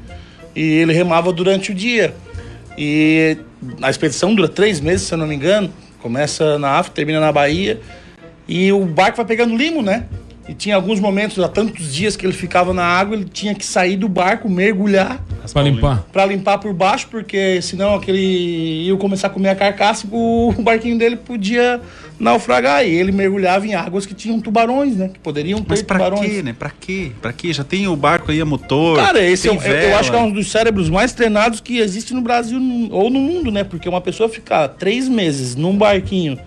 E 0.55 0.61
ele 0.61 0.93
remava 0.93 1.33
durante 1.33 1.71
o 1.71 1.75
dia. 1.75 2.13
E 2.77 3.37
a 3.81 3.89
expedição 3.89 4.33
dura 4.33 4.47
três 4.47 4.79
meses, 4.79 5.07
se 5.07 5.13
eu 5.13 5.17
não 5.17 5.27
me 5.27 5.35
engano. 5.35 5.69
Começa 6.01 6.57
na 6.57 6.71
África, 6.71 6.95
termina 6.95 7.19
na 7.19 7.31
Bahia. 7.31 7.79
E 8.47 8.71
o 8.71 8.85
barco 8.85 9.17
vai 9.17 9.25
pegando 9.25 9.55
limo, 9.55 9.81
né? 9.81 10.05
E 10.47 10.53
tinha 10.53 10.75
alguns 10.75 10.99
momentos, 10.99 11.39
há 11.39 11.47
tantos 11.47 11.93
dias 11.93 12.17
que 12.17 12.25
ele 12.25 12.33
ficava 12.33 12.73
na 12.73 12.83
água, 12.83 13.15
ele 13.15 13.25
tinha 13.25 13.55
que 13.55 13.65
sair 13.65 13.95
do 13.95 14.09
barco, 14.09 14.49
mergulhar 14.49 15.23
Pra 15.51 15.61
limpar. 15.61 16.03
Pra 16.11 16.25
limpar 16.25 16.57
por 16.57 16.73
baixo, 16.73 17.07
porque 17.09 17.61
senão 17.61 17.95
aquele 17.95 18.85
ia 18.87 18.95
começar 18.95 19.27
a 19.27 19.29
comer 19.29 19.49
a 19.49 19.55
carcaça 19.55 20.05
e 20.05 20.09
o, 20.13 20.53
barquinho 20.59 20.97
dele 20.97 21.17
podia 21.17 21.81
naufragar. 22.19 22.85
E 22.85 22.91
ele 22.91 23.11
mergulhava 23.11 23.65
em 23.67 23.73
águas 23.73 24.05
que 24.05 24.13
tinham 24.13 24.39
tubarões, 24.39 24.95
né? 24.95 25.09
Que 25.09 25.19
poderiam 25.19 25.59
ter 25.59 25.69
Mas 25.69 25.81
pra 25.81 25.97
tubarões. 25.97 26.31
quê, 26.31 26.41
né? 26.41 26.55
Pra 26.57 26.69
quê? 26.69 27.11
Pra 27.21 27.33
quê? 27.33 27.51
Já 27.51 27.63
tem 27.63 27.87
o 27.87 27.95
barco 27.95 28.31
aí 28.31 28.39
a 28.39 28.45
motor. 28.45 28.97
Cara, 28.97 29.21
esse 29.21 29.49
é, 29.49 29.51
tem 29.51 29.59
um- 29.59 29.63
eu, 29.63 29.89
eu 29.89 29.97
acho 29.97 30.11
que 30.11 30.17
é 30.17 30.19
um 30.19 30.31
dos 30.31 30.49
cérebros 30.49 30.89
mais 30.89 31.11
treinados 31.11 31.59
que 31.59 31.79
existe 31.79 32.13
no 32.13 32.21
Brasil 32.21 32.59
ou 32.91 33.09
no 33.09 33.19
mundo, 33.19 33.51
né? 33.51 33.63
Porque 33.63 33.89
uma 33.89 34.01
pessoa 34.01 34.29
ficar 34.29 34.69
três 34.69 35.09
meses 35.09 35.55
num 35.55 35.75
barquinho 35.77 36.39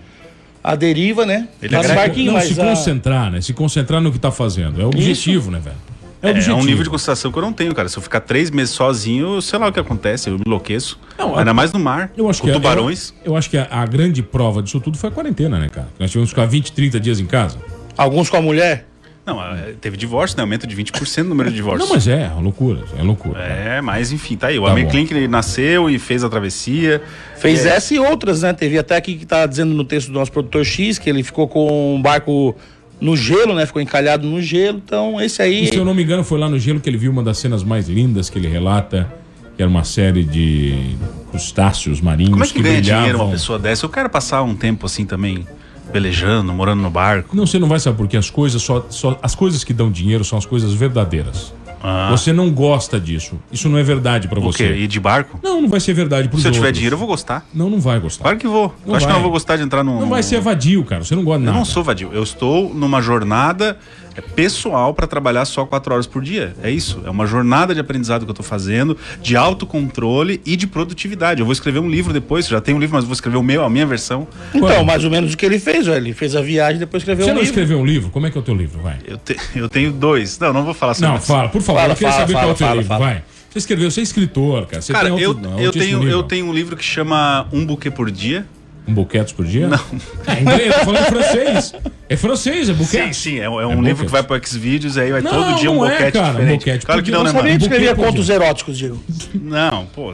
à 0.71 0.75
deriva, 0.75 1.25
né? 1.25 1.47
Ele 1.61 1.75
Tá 1.75 1.81
barquinho, 1.93 2.27
não, 2.27 2.33
mas 2.33 2.45
se 2.49 2.59
a- 2.61 2.65
concentrar, 2.65 3.31
né? 3.31 3.41
Se 3.41 3.53
concentrar 3.53 4.01
no 4.01 4.11
que 4.11 4.19
tá 4.19 4.31
fazendo. 4.31 4.81
É 4.81 4.85
o 4.85 4.87
objetivo, 4.87 5.49
né, 5.51 5.59
velho? 5.63 5.75
É 6.21 6.31
o 6.31 6.37
É, 6.37 6.49
é 6.49 6.53
um 6.53 6.63
nível 6.65 6.83
de 6.83 6.89
concentração 6.89 7.31
que 7.31 7.37
eu 7.37 7.41
não 7.43 7.53
tenho, 7.53 7.73
cara. 7.75 7.87
Se 7.87 7.97
eu 7.97 8.01
ficar 8.01 8.19
três 8.21 8.49
meses 8.49 8.73
sozinho, 8.73 9.39
sei 9.41 9.59
lá 9.59 9.67
o 9.67 9.71
que 9.71 9.79
acontece, 9.79 10.29
eu 10.29 10.33
me 10.35 10.43
enlouqueço. 10.45 10.99
Não, 11.17 11.37
Ainda 11.37 11.51
a- 11.51 11.53
mais 11.53 11.71
no 11.71 11.79
mar, 11.79 12.11
Eu 12.17 12.27
acho 12.29 12.41
com 12.41 12.47
que 12.47 12.51
é- 12.51 12.53
tubarões. 12.55 13.13
Eu, 13.23 13.33
eu 13.33 13.37
acho 13.37 13.49
que 13.49 13.57
a, 13.57 13.67
a 13.69 13.85
grande 13.85 14.21
prova 14.23 14.61
disso 14.63 14.79
tudo 14.79 14.97
foi 14.97 15.09
a 15.09 15.11
quarentena, 15.13 15.59
né, 15.59 15.69
cara? 15.69 15.87
Nós 15.99 16.09
tivemos 16.09 16.29
que 16.31 16.35
ficar 16.35 16.47
20, 16.47 16.71
30 16.71 16.99
dias 16.99 17.19
em 17.19 17.25
casa. 17.27 17.57
Alguns 17.95 18.29
com 18.29 18.37
a 18.37 18.41
mulher. 18.41 18.87
Não, 19.27 19.43
é, 19.43 19.73
teve 19.81 19.97
divórcio, 19.97 20.37
né? 20.37 20.41
Aumento 20.43 20.65
de 20.65 20.73
20% 20.75 21.23
no 21.23 21.29
número 21.29 21.49
de 21.49 21.55
divórcios. 21.57 21.87
Não, 21.87 21.93
mas 21.95 22.07
é, 22.07 22.31
é 22.35 22.41
loucura. 22.41 22.79
É 22.97 23.03
loucura. 23.03 23.39
É, 23.41 23.81
mas 23.81 24.13
enfim, 24.13 24.37
tá 24.37 24.47
aí. 24.47 24.57
O 24.57 24.63
Tá 24.63 24.71
Amir. 24.71 24.87
Klink 24.87 25.13
ele 25.13 25.27
nasceu 25.27 25.89
e 25.89 25.99
fez 25.99 26.23
a 26.23 26.29
travessia. 26.29 27.01
Fez 27.37 27.65
É. 27.65 27.75
essa 27.75 27.93
e 27.93 27.99
outras, 27.99 28.41
né? 28.41 28.53
Teve 28.53 28.77
até 28.79 28.95
aqui 28.95 29.15
que 29.15 29.25
tá 29.25 29.45
dizendo 29.45 29.73
no 29.73 29.83
texto 29.83 30.07
do 30.07 30.13
nosso 30.13 30.31
produtor 30.31 30.63
X 30.65 30.97
que 30.97 31.09
ele 31.09 31.23
ficou 31.23 31.47
com 31.47 31.93
um 31.95 32.01
barco 32.01 32.55
no 33.01 33.15
gelo, 33.17 33.53
né? 33.53 33.65
Ficou 33.65 33.81
encalhado 33.81 34.25
no 34.25 34.41
gelo. 34.41 34.81
Então, 34.83 35.19
esse 35.21 35.41
aí. 35.41 35.65
E 35.65 35.67
se 35.67 35.75
eu 35.75 35.83
não 35.83 35.93
me 35.93 36.03
engano, 36.03 36.23
foi 36.23 36.39
lá 36.39 36.49
no 36.49 36.57
gelo 36.57 36.79
que 36.79 36.89
ele 36.89 36.97
viu 36.97 37.11
uma 37.11 37.21
das 37.21 37.37
cenas 37.37 37.63
mais 37.63 37.89
lindas 37.89 38.29
que 38.29 38.39
ele 38.39 38.47
relata, 38.47 39.11
que 39.57 39.61
era 39.61 39.69
uma 39.69 39.83
série 39.83 40.23
de 40.23 40.95
crustáceos 41.31 41.99
marinhos 41.99 42.31
Como 42.31 42.43
é 42.43 42.47
que, 42.47 42.61
ganha 42.61 42.81
dinheiro 42.81 43.01
brilhavam. 43.03 43.25
uma 43.27 43.31
pessoa 43.33 43.59
dessa? 43.59 43.85
Eu 43.85 43.89
quero 43.89 44.09
passar 44.09 44.41
um 44.43 44.55
tempo 44.55 44.85
assim 44.85 45.05
também, 45.05 45.45
velejando, 45.91 46.53
morando 46.53 46.81
no 46.81 46.89
barco. 46.89 47.35
Não, 47.35 47.45
você 47.45 47.57
não 47.59 47.67
vai 47.67 47.79
saber 47.79 47.97
porque 47.97 48.17
as 48.17 48.29
coisas 48.29 48.61
só, 48.61 48.85
só 48.89 49.17
as 49.21 49.33
coisas 49.35 49.63
que 49.63 49.73
dão 49.73 49.91
dinheiro 49.91 50.23
são 50.23 50.37
as 50.37 50.45
coisas 50.45 50.73
verdadeiras. 50.73 51.53
Ah. 51.81 52.07
Você 52.09 52.33
não 52.33 52.49
gosta 52.51 52.99
disso. 52.99 53.39
Isso 53.51 53.69
não 53.69 53.77
é 53.77 53.83
verdade 53.83 54.27
pra 54.27 54.39
O 54.39 54.41
você. 54.41 54.67
quê? 54.69 54.73
Ir 54.79 54.87
de 54.87 54.99
barco? 54.99 55.39
Não, 55.43 55.61
não 55.61 55.69
vai 55.69 55.79
ser 55.79 55.93
verdade 55.93 56.27
pros 56.27 56.41
Se 56.41 56.47
eu 56.47 56.51
tiver 56.51 56.65
outros. 56.65 56.77
dinheiro, 56.77 56.95
eu 56.95 56.97
vou 56.97 57.07
gostar. 57.07 57.45
Não, 57.53 57.69
não 57.69 57.79
vai 57.79 57.99
gostar. 57.99 58.23
Claro 58.23 58.37
que 58.39 58.47
vou. 58.47 58.73
Não 58.83 58.93
eu 58.93 58.95
acho 58.97 59.05
que 59.05 59.11
eu 59.11 59.15
não 59.15 59.21
vou 59.21 59.31
gostar 59.31 59.57
de 59.57 59.63
entrar 59.63 59.83
num. 59.83 59.99
Não 59.99 60.09
vai 60.09 60.23
ser 60.23 60.41
vadio, 60.41 60.83
cara. 60.83 61.03
Você 61.03 61.15
não 61.15 61.23
gosta 61.23 61.39
Eu 61.41 61.45
nada. 61.45 61.57
não 61.57 61.63
sou 61.65 61.83
vadio. 61.83 62.09
Eu 62.11 62.23
estou 62.23 62.73
numa 62.73 62.99
jornada 62.99 63.77
É 64.17 64.21
pessoal 64.21 64.93
para 64.95 65.05
trabalhar 65.05 65.45
só 65.45 65.63
quatro 65.65 65.93
horas 65.93 66.07
por 66.07 66.23
dia. 66.23 66.55
É 66.63 66.71
isso. 66.71 67.01
É 67.05 67.09
uma 67.09 67.27
jornada 67.27 67.73
de 67.75 67.79
aprendizado 67.79 68.25
que 68.25 68.31
eu 68.31 68.33
tô 68.35 68.41
fazendo, 68.43 68.97
de 69.21 69.35
autocontrole 69.37 70.41
e 70.45 70.55
de 70.55 70.65
produtividade. 70.65 71.39
Eu 71.39 71.45
vou 71.45 71.53
escrever 71.53 71.79
um 71.79 71.89
livro 71.89 72.11
depois, 72.11 72.47
já 72.47 72.59
tenho 72.59 72.77
um 72.77 72.79
livro, 72.79 72.95
mas 72.95 73.05
vou 73.05 73.13
escrever 73.13 73.37
o 73.37 73.43
meu, 73.43 73.63
a 73.63 73.69
minha 73.69 73.85
versão. 73.85 74.27
Então, 74.53 74.83
mais 74.83 75.03
ou 75.03 75.11
menos 75.11 75.33
o 75.33 75.37
que 75.37 75.45
ele 75.45 75.59
fez. 75.59 75.87
Ele 75.87 76.13
fez 76.13 76.35
a 76.35 76.41
viagem 76.41 76.77
e 76.77 76.79
depois 76.79 77.03
escreveu 77.03 77.25
Você 77.25 77.31
um 77.31 77.35
não 77.35 77.41
livro. 77.41 77.51
escreveu 77.53 77.79
um 77.79 77.85
livro? 77.85 78.09
Como 78.09 78.25
é 78.25 78.31
que 78.31 78.37
é 78.37 78.41
o 78.41 78.43
teu 78.43 78.55
livro? 78.55 78.81
Vai. 78.81 78.97
Eu, 79.05 79.17
te- 79.17 79.37
eu 79.55 79.69
tenho 79.69 79.91
dois. 79.91 80.39
Não, 80.39 80.51
não 80.51 80.65
vou 80.65 80.73
falar 80.73 80.93
sobre 80.95 81.09
Não, 81.09 81.17
isso. 81.17 81.27
fala, 81.27 81.49
por 81.49 81.61
favor. 81.61 81.79
Fala, 81.81 81.93
eu 81.93 81.95
queria 81.97 82.11
fala, 82.11 82.21
saber 82.27 82.33
qual 82.33 82.49
é 82.49 82.51
o 82.51 82.55
fala, 82.55 82.57
teu 82.57 82.67
fala, 82.67 82.81
livro. 82.81 82.87
fala. 82.97 83.05
Vai. 83.05 83.23
Você 83.49 83.59
escreveu, 83.59 83.89
você 83.91 83.99
é 83.99 84.03
escritor, 84.03 84.65
cara. 84.67 84.81
Você 84.81 84.93
Cara, 84.93 85.09
tem 85.09 85.19
eu, 85.19 85.29
alto- 85.31 85.41
eu, 85.59 85.71
tenho, 85.71 85.99
nível. 85.99 86.11
eu 86.11 86.23
tenho 86.23 86.45
um 86.47 86.53
livro 86.53 86.75
que 86.75 86.83
chama 86.83 87.47
Um 87.53 87.65
Buquê 87.65 87.89
por 87.89 88.11
Dia. 88.11 88.45
Um 88.87 88.93
boquetes 88.93 89.33
por 89.33 89.45
dia? 89.45 89.67
Não. 89.67 89.79
É 90.25 90.41
inglês, 90.41 90.73
tô 90.75 90.85
falando 90.85 91.05
francês. 91.07 91.73
É 92.09 92.15
francês, 92.15 92.69
é 92.69 92.73
Sim, 92.73 92.79
boquete. 92.79 93.15
sim, 93.17 93.39
é, 93.39 93.49
um- 93.49 93.59
é 93.59 93.67
um 93.67 93.71
É 93.71 93.75
livro 93.75 93.83
boquete. 93.89 94.05
que 94.05 94.11
vai 94.11 94.23
pro 94.23 94.47
Xvideos, 94.47 94.97
aí 94.97 95.11
vai 95.11 95.21
Não, 95.21 95.29
todo 95.31 95.55
dia 95.59 95.69
um 95.71 95.75
não 95.75 95.85
é, 95.85 95.89
boquete 95.91 96.11
cara, 96.13 96.27
um 96.27 96.31
diferente. 96.31 96.59
boquete 96.59 96.85
claro 96.85 97.03
que 97.03 97.11
não, 97.11 97.19
Eu 97.19 97.23
né, 97.25 97.31
mano? 97.33 97.49
que 97.49 97.55
escrevia 97.63 97.95
contos 97.95 98.29
eróticos, 98.29 98.77
Diego. 98.77 99.03
Não, 99.35 99.85
pô. 99.87 100.13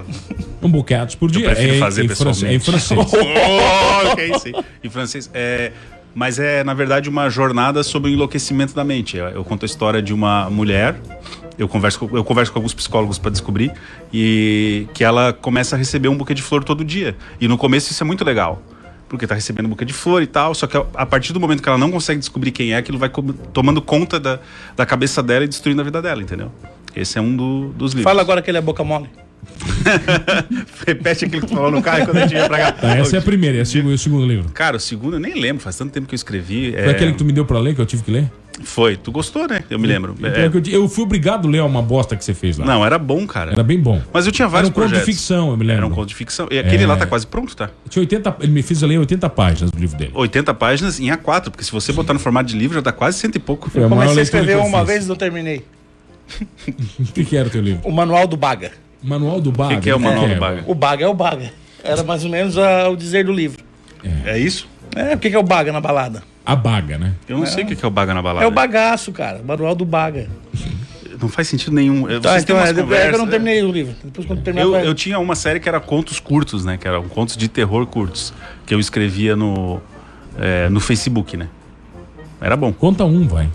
Um 0.61 0.69
boquete 0.69 1.17
por 1.17 1.29
dia. 1.29 1.45
prefiro 1.51 1.75
é, 1.75 1.77
fazer 1.79 2.05
em, 2.05 2.09
francês, 2.09 2.43
é 2.51 2.55
em 2.55 2.59
pessoalmente. 2.59 2.87
francês. 3.05 3.23
Oh, 4.07 4.11
ok, 4.11 4.39
sim. 4.39 4.51
Em 4.83 4.89
francês. 4.89 5.29
É, 5.35 5.71
mas 6.15 6.39
é, 6.39 6.63
na 6.63 6.73
verdade, 6.73 7.09
uma 7.09 7.29
jornada 7.29 7.83
sobre 7.83 8.09
o 8.09 8.13
enlouquecimento 8.13 8.73
da 8.73 8.83
mente. 8.83 9.17
Eu, 9.17 9.27
eu 9.27 9.43
conto 9.43 9.63
a 9.63 9.67
história 9.67 10.01
de 10.01 10.13
uma 10.13 10.49
mulher. 10.49 10.95
Eu 11.57 11.67
converso, 11.67 11.99
com, 11.99 12.17
eu 12.17 12.23
converso 12.23 12.51
com 12.51 12.59
alguns 12.59 12.73
psicólogos 12.73 13.17
para 13.19 13.29
descobrir 13.31 13.71
e 14.11 14.87
que 14.93 15.03
ela 15.03 15.31
começa 15.33 15.75
a 15.75 15.77
receber 15.79 16.07
um 16.09 16.17
buquê 16.17 16.33
de 16.33 16.41
flor 16.41 16.63
todo 16.63 16.83
dia. 16.83 17.15
E 17.39 17.47
no 17.47 17.57
começo 17.57 17.91
isso 17.91 18.03
é 18.03 18.05
muito 18.05 18.25
legal, 18.25 18.61
porque 19.07 19.27
tá 19.27 19.35
recebendo 19.35 19.67
um 19.67 19.69
buquê 19.69 19.85
de 19.85 19.93
flor 19.93 20.23
e 20.23 20.27
tal. 20.27 20.55
Só 20.55 20.65
que 20.65 20.75
a, 20.77 21.05
partir 21.05 21.31
do 21.31 21.39
momento 21.39 21.61
que 21.61 21.69
ela 21.69 21.77
não 21.77 21.91
consegue 21.91 22.19
descobrir 22.19 22.51
quem 22.51 22.73
é, 22.73 22.77
aquilo 22.77 22.97
vai 22.97 23.11
tomando 23.53 23.81
conta 23.81 24.19
da, 24.19 24.39
da 24.75 24.85
cabeça 24.85 25.21
dela 25.21 25.45
e 25.45 25.47
destruindo 25.47 25.81
a 25.81 25.83
vida 25.83 26.01
dela, 26.01 26.21
entendeu? 26.21 26.51
Esse 26.95 27.17
é 27.17 27.21
um 27.21 27.35
do- 27.35 27.69
dos 27.69 27.93
livros. 27.93 28.03
Fala 28.11 28.21
agora 28.21 28.41
que 28.41 28.49
ele 28.49 28.57
é 28.57 28.61
boca 28.61 28.83
mole. 28.83 29.09
Repete 30.87 31.25
aquilo 31.25 31.41
que 31.41 31.47
tu 31.47 31.55
falou 31.55 31.71
no 31.71 31.81
carro 31.81 32.05
quando 32.05 32.17
a 32.17 32.21
gente 32.21 32.33
ia 32.35 32.47
pra 32.47 32.57
cá. 32.57 32.71
Tá, 32.71 32.97
essa 32.97 33.15
é 33.17 33.19
a 33.19 33.21
primeira, 33.21 33.57
é 33.57 33.61
o 33.61 33.97
segundo 33.97 34.25
livro. 34.25 34.49
Cara, 34.53 34.77
o 34.77 34.79
segundo 34.79 35.15
eu 35.15 35.19
nem 35.19 35.39
lembro, 35.39 35.63
faz 35.63 35.75
tanto 35.77 35.91
tempo 35.91 36.07
que 36.07 36.13
eu 36.13 36.17
escrevi. 36.17 36.71
Foi 36.71 36.81
é, 36.81 36.89
aquele 36.89 37.11
que 37.11 37.17
tu 37.17 37.25
me 37.25 37.33
deu 37.33 37.45
pra 37.45 37.59
ler, 37.59 37.75
que 37.75 37.81
eu 37.81 37.85
tive 37.85 38.03
que 38.03 38.11
ler? 38.11 38.31
Foi, 38.61 38.95
tu 38.95 39.11
gostou, 39.11 39.47
né? 39.47 39.63
Eu 39.69 39.79
me 39.79 39.87
lembro. 39.87 40.15
É, 40.21 40.45
Eu, 40.45 40.81
eu 40.81 40.87
fui 40.87 41.03
obrigado 41.03 41.47
a 41.47 41.51
ler 41.51 41.63
uma 41.63 41.81
bosta 41.81 42.15
que 42.15 42.23
você 42.23 42.33
fez 42.35 42.57
lá. 42.57 42.65
Não, 42.65 42.85
era 42.85 42.99
bom, 42.99 43.25
cara. 43.25 43.51
Era 43.51 43.63
bem 43.63 43.79
bom. 43.79 43.99
Mas 44.13 44.27
eu 44.27 44.31
tinha 44.31 44.45
Era 44.45 44.51
vários 44.51 44.69
um 44.69 44.73
conto 44.73 44.93
de 44.93 44.99
ficção, 44.99 45.49
eu 45.49 45.57
me 45.57 45.63
lembro. 45.63 45.77
Era 45.85 45.87
um 45.87 45.95
conto 45.95 46.09
de 46.09 46.15
ficção. 46.15 46.47
E 46.51 46.59
aquele 46.59 46.83
É. 46.83 46.87
lá 46.87 46.95
tá 46.95 47.07
quase 47.07 47.25
pronto, 47.25 47.55
tá? 47.55 47.71
Tinha 47.89 48.01
80, 48.01 48.37
ele 48.41 48.51
me 48.51 48.61
fez 48.61 48.81
ler 48.83 48.99
80 48.99 49.27
páginas 49.31 49.71
do 49.71 49.79
livro 49.79 49.97
dele. 49.97 50.11
80 50.13 50.53
páginas 50.53 50.99
em 50.99 51.07
A4, 51.07 51.49
porque 51.49 51.63
se 51.63 51.71
você 51.71 51.91
botar 51.91 52.13
no 52.13 52.19
formato 52.19 52.47
de 52.49 52.55
livro 52.57 52.75
já 52.75 52.81
dá 52.81 52.91
quase 52.91 53.17
cento 53.17 53.35
e 53.35 53.39
pouco. 53.39 53.71
Maior 53.73 53.89
Comecei 53.89 54.19
a 54.19 54.23
escrever 54.23 54.53
eu 54.53 54.63
uma 54.63 54.85
vez 54.85 55.05
e 55.05 55.07
não 55.09 55.15
terminei. 55.15 55.65
O 56.99 57.03
que, 57.11 57.25
que 57.25 57.35
era 57.35 57.47
o 57.47 57.51
teu 57.51 57.61
livro? 57.61 57.81
O 57.83 57.91
Manual 57.91 58.27
do 58.27 58.37
Baga. 58.37 58.71
Manual 59.03 59.41
do 59.41 59.51
Baga. 59.51 59.73
O 59.73 59.75
que, 59.77 59.83
que 59.83 59.89
é 59.89 59.95
o 59.95 59.99
Manual 59.99 60.27
do 60.27 60.35
Baga? 60.35 60.63
O 60.67 60.73
Baga 60.75 61.05
é 61.05 61.07
o 61.07 61.13
Baga. 61.13 61.51
Era 61.83 62.03
mais 62.03 62.23
ou 62.23 62.31
menos 62.31 62.57
ah, 62.57 62.89
o 62.89 62.95
dizer 62.95 63.25
do 63.25 63.33
livro. 63.33 63.63
É 64.25 64.37
isso? 64.37 64.67
É, 64.95 65.15
o 65.15 65.17
que 65.19 65.29
que 65.29 65.35
é 65.35 65.39
o 65.39 65.43
Baga 65.43 65.71
na 65.71 65.81
balada? 65.81 66.23
A 66.45 66.55
Baga, 66.55 66.97
né? 66.97 67.13
Eu 67.27 67.37
não 67.37 67.45
sei 67.45 67.63
o 67.63 67.67
que 67.67 67.75
que 67.75 67.83
é 67.83 67.87
o 67.87 67.91
Baga 67.91 68.13
na 68.13 68.21
balada. 68.21 68.45
É 68.45 68.47
o 68.47 68.51
bagaço, 68.51 69.11
cara. 69.11 69.41
Manual 69.45 69.75
do 69.75 69.85
Baga. 69.85 70.27
Não 71.21 71.29
faz 71.29 71.47
sentido 71.47 71.73
nenhum. 71.73 72.09
Eu- 72.09 72.19
Tá, 72.19 72.37
então 72.37 72.57
umas 72.57 72.69
é, 72.69 72.73
depois 72.73 72.99
é 72.99 73.03
que 73.03 73.07
eu 73.07 73.11
conversas- 73.11 73.19
não 73.21 73.27
terminei 73.29 73.63
o 73.63 73.71
livro. 73.71 73.95
Depois 74.03 74.27
quando 74.27 74.41
terminar, 74.41 74.65
Eu, 74.65 74.71
vai- 74.71 74.85
eu 74.85 74.93
tinha 74.93 75.17
uma 75.19 75.35
série 75.35 75.57
que 75.57 75.69
era 75.69 75.79
contos 75.79 76.19
curtos, 76.19 76.65
né? 76.65 76.75
Que 76.75 76.85
eram 76.85 77.07
contos 77.07 77.37
de 77.37 77.47
terror 77.47 77.85
curtos. 77.85 78.33
Que 78.65 78.73
eu 78.73 78.79
escrevia 78.79 79.33
no, 79.33 79.79
é, 80.37 80.67
no 80.67 80.81
Facebook, 80.81 81.37
né? 81.37 81.47
Era 82.41 82.57
bom. 82.57 82.73
Conta 82.73 83.05
um, 83.05 83.25
vai. 83.25 83.47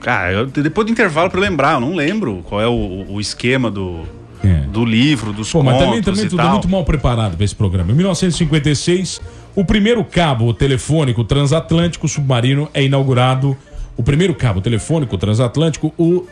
Cara, 0.00 0.30
eu- 0.32 0.46
depois 0.46 0.86
do 0.86 0.92
intervalo 0.92 1.28
pra 1.28 1.40
eu 1.40 1.42
lembrar, 1.42 1.72
eu 1.74 1.80
não 1.80 1.92
lembro 1.96 2.44
qual 2.48 2.60
é 2.60 2.68
o, 2.68 3.04
o 3.08 3.20
esquema 3.20 3.68
do, 3.68 4.04
É. 4.46 4.66
do 4.66 4.84
livro, 4.84 5.32
dos 5.32 5.50
Pô, 5.50 5.62
mas 5.62 5.78
também, 5.78 6.02
também 6.02 6.28
tudo 6.28 6.36
tal. 6.36 6.52
muito 6.52 6.68
mal 6.68 6.84
preparado 6.84 7.36
para 7.36 7.44
esse 7.44 7.54
programa. 7.54 7.90
Em 7.90 7.94
1956, 7.94 9.20
o 9.54 9.64
primeiro 9.64 10.04
cabo 10.04 10.52
telefônico 10.54 11.24
transatlântico 11.24 12.06
submarino 12.06 12.68
é 12.72 12.84
inaugurado. 12.84 13.56
O 13.96 14.02
primeiro 14.02 14.34
cabo 14.34 14.60
telefônico 14.60 15.16
transatlântico, 15.16 15.92
o 15.98 16.26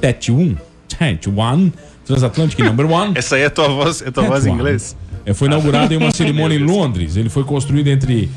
TET-1, 0.00 0.56
TET-1, 0.88 1.72
Transatlantic 2.04 2.58
Number 2.58 2.86
One. 2.90 3.12
Essa 3.14 3.36
aí 3.36 3.42
é 3.42 3.48
tua 3.48 3.68
voz, 3.68 4.02
é 4.02 4.10
tua 4.10 4.24
voz 4.24 4.44
em 4.44 4.50
TET-1. 4.50 4.54
inglês? 4.54 4.96
É, 5.24 5.32
foi 5.32 5.48
inaugurado 5.48 5.94
em 5.94 5.96
uma 5.96 6.10
cerimônia 6.12 6.56
em 6.56 6.64
Londres. 6.64 7.16
Ele 7.16 7.28
foi 7.28 7.44
construído 7.44 7.88
entre 7.88 8.28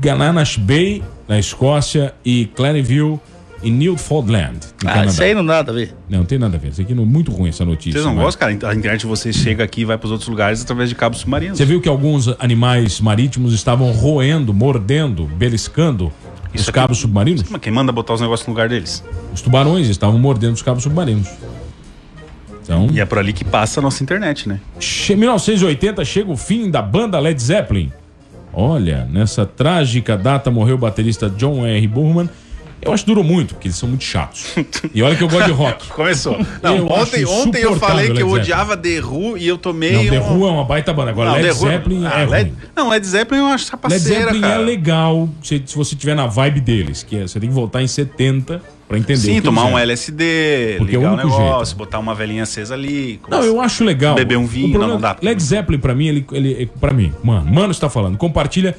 Gananas 0.00 0.56
Bay, 0.56 1.02
na 1.26 1.38
Escócia, 1.38 2.14
e 2.24 2.46
Clareville, 2.54 3.18
em 3.64 3.72
Newfoundland, 3.72 4.52
no 4.82 4.88
Ah, 4.88 4.92
Canadá. 4.92 5.10
isso 5.10 5.22
aí 5.22 5.34
não 5.34 5.44
dá 5.44 5.54
nada 5.54 5.72
a 5.72 5.74
ver. 5.74 5.94
Não, 6.08 6.24
tem 6.24 6.38
nada 6.38 6.56
a 6.56 6.60
ver. 6.60 6.68
Isso 6.68 6.80
aqui 6.82 6.94
não 6.94 7.02
é 7.02 7.06
muito 7.06 7.32
ruim 7.32 7.48
essa 7.48 7.64
notícia. 7.64 7.92
Vocês 7.92 8.04
não 8.04 8.14
mas- 8.14 8.24
gostam, 8.24 8.56
cara? 8.58 8.72
A 8.72 8.76
internet 8.76 9.06
você 9.06 9.32
chega 9.32 9.64
aqui 9.64 9.80
e 9.80 9.84
vai 9.84 9.96
pros 9.98 10.12
outros 10.12 10.28
lugares 10.28 10.62
através 10.62 10.88
de 10.88 10.94
cabos 10.94 11.20
submarinos. 11.20 11.58
Você 11.58 11.64
viu 11.64 11.80
que 11.80 11.88
alguns 11.88 12.28
animais 12.38 13.00
marítimos 13.00 13.52
estavam 13.54 13.90
roendo, 13.92 14.52
mordendo, 14.54 15.24
beliscando 15.26 16.12
os 16.52 16.60
Isso 16.60 16.70
aqui- 16.70 16.78
cabos 16.78 16.98
submarinos? 16.98 17.44
Mas 17.50 17.60
quem 17.60 17.72
manda 17.72 17.90
botar 17.90 18.14
os 18.14 18.20
negócios 18.20 18.46
no 18.46 18.52
lugar 18.52 18.68
deles? 18.68 19.02
Os 19.32 19.40
tubarões 19.40 19.88
estavam 19.88 20.18
mordendo 20.18 20.54
os 20.54 20.62
cabos 20.62 20.82
submarinos. 20.82 21.28
Então, 22.62 22.88
E 22.92 22.98
é 23.00 23.04
por 23.04 23.18
ali 23.18 23.32
que 23.32 23.44
passa 23.44 23.80
a 23.80 23.82
nossa 23.82 24.02
internet, 24.02 24.48
né? 24.48 24.58
che- 24.80 25.14
1980 25.14 26.04
chega 26.04 26.30
o 26.32 26.36
fim 26.36 26.70
da 26.70 26.80
banda 26.80 27.18
Led 27.18 27.40
Zeppelin. 27.42 27.92
Olha, 28.52 29.04
nessa 29.10 29.44
trágica 29.44 30.16
data 30.16 30.50
morreu 30.50 30.76
o 30.76 30.78
baterista 30.78 31.28
John 31.28 31.66
R. 31.66 31.86
Burman. 31.88 32.28
Eu 32.84 32.92
acho 32.92 33.04
que 33.04 33.10
durou 33.10 33.24
muito, 33.24 33.54
porque 33.54 33.68
eles 33.68 33.76
são 33.78 33.88
muito 33.88 34.04
chatos. 34.04 34.54
E 34.94 35.02
olha 35.02 35.16
que 35.16 35.22
eu 35.22 35.28
gosto 35.28 35.46
de 35.46 35.52
rock. 35.52 35.88
Começou. 35.94 36.38
Não, 36.62 36.76
Eu 36.76 36.86
ontem, 36.88 37.24
ontem 37.24 37.62
eu 37.62 37.76
falei 37.78 38.12
que 38.12 38.22
eu 38.22 38.28
Led 38.30 38.40
odiava 38.42 38.76
The 38.76 39.00
Who 39.00 39.38
e 39.38 39.46
eu 39.48 39.56
tomei 39.58 39.92
Não, 39.92 40.04
The 40.06 40.20
um... 40.20 40.38
Who 40.40 40.46
é 40.48 40.50
uma 40.50 40.64
baita 40.64 40.92
banda. 40.92 41.10
Agora, 41.10 41.30
Não, 41.30 41.36
Led 41.36 41.46
The 41.48 41.52
Who- 41.54 41.68
Zeppelin 41.70 42.06
Ah, 42.06 42.20
é 42.20 42.26
Led... 42.26 42.50
ruim. 42.50 42.58
Não, 42.76 42.88
Led 42.90 43.06
Zeppelin 43.06 43.40
eu 43.40 43.46
acho 43.46 43.64
Led 43.64 43.70
sapaceira, 43.70 44.20
Zeppelin 44.24 44.40
cara. 44.40 44.54
é 44.54 44.58
legal 44.64 45.28
se, 45.42 45.62
se 45.64 45.76
você 45.76 45.96
tiver 45.96 46.14
na 46.14 46.26
vibe 46.26 46.60
deles, 46.60 47.02
que 47.02 47.16
é, 47.16 47.22
você 47.26 47.40
tem 47.40 47.48
que 47.48 47.54
voltar 47.54 47.82
em 47.82 47.86
70 47.86 48.60
pra 48.86 48.98
entender. 48.98 49.14
o 49.14 49.34
Sim, 49.34 49.40
tomar 49.40 49.64
um 49.64 49.68
eram. 49.78 49.78
LSD, 49.78 50.74
Porque 50.78 50.94
é 50.94 50.98
o 50.98 51.00
ligar 51.00 51.10
o 51.10 51.14
único 51.14 51.28
negócio, 51.28 51.64
jeito. 51.66 51.78
botar 51.78 51.98
uma 51.98 52.14
velhinha 52.14 52.42
acesa 52.42 52.74
ali. 52.74 53.18
Não, 53.28 53.42
eu 53.42 53.60
acho 53.60 53.82
legal. 53.82 54.14
Beber 54.14 54.36
um 54.36 54.44
O 54.44 54.46
vinho, 54.46 54.70
problema- 54.70 54.86
não, 54.94 54.94
não 54.94 55.00
dá. 55.00 55.16
Led 55.22 55.42
Zeppelin, 55.42 55.78
pra 55.78 55.94
mim, 55.94 56.06
ele, 56.08 56.26
ele 56.32 56.70
para 56.80 56.92
mim, 56.92 57.12
mano, 57.22 57.50
mano 57.50 57.70
está 57.70 57.88
falando, 57.88 58.16
compartilha 58.18 58.76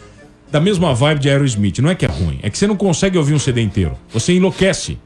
da 0.56 0.62
mesma 0.62 0.94
vibe 0.94 1.20
de 1.20 1.30
Aerosmith. 1.30 1.80
Não 1.80 1.89
é 1.89 1.96
que 1.96 2.06
é 2.06 2.08
ruim, 2.08 2.39
é 2.41 2.50
que 2.50 2.58
você 2.58 2.65
não 2.65 2.78
consegue 2.78 3.18
ouvir 3.18 3.34
um 3.34 3.39
CD 3.39 3.62
inteiro. 3.62 3.98
Você 4.13 4.32
enlouquece. 4.34 4.98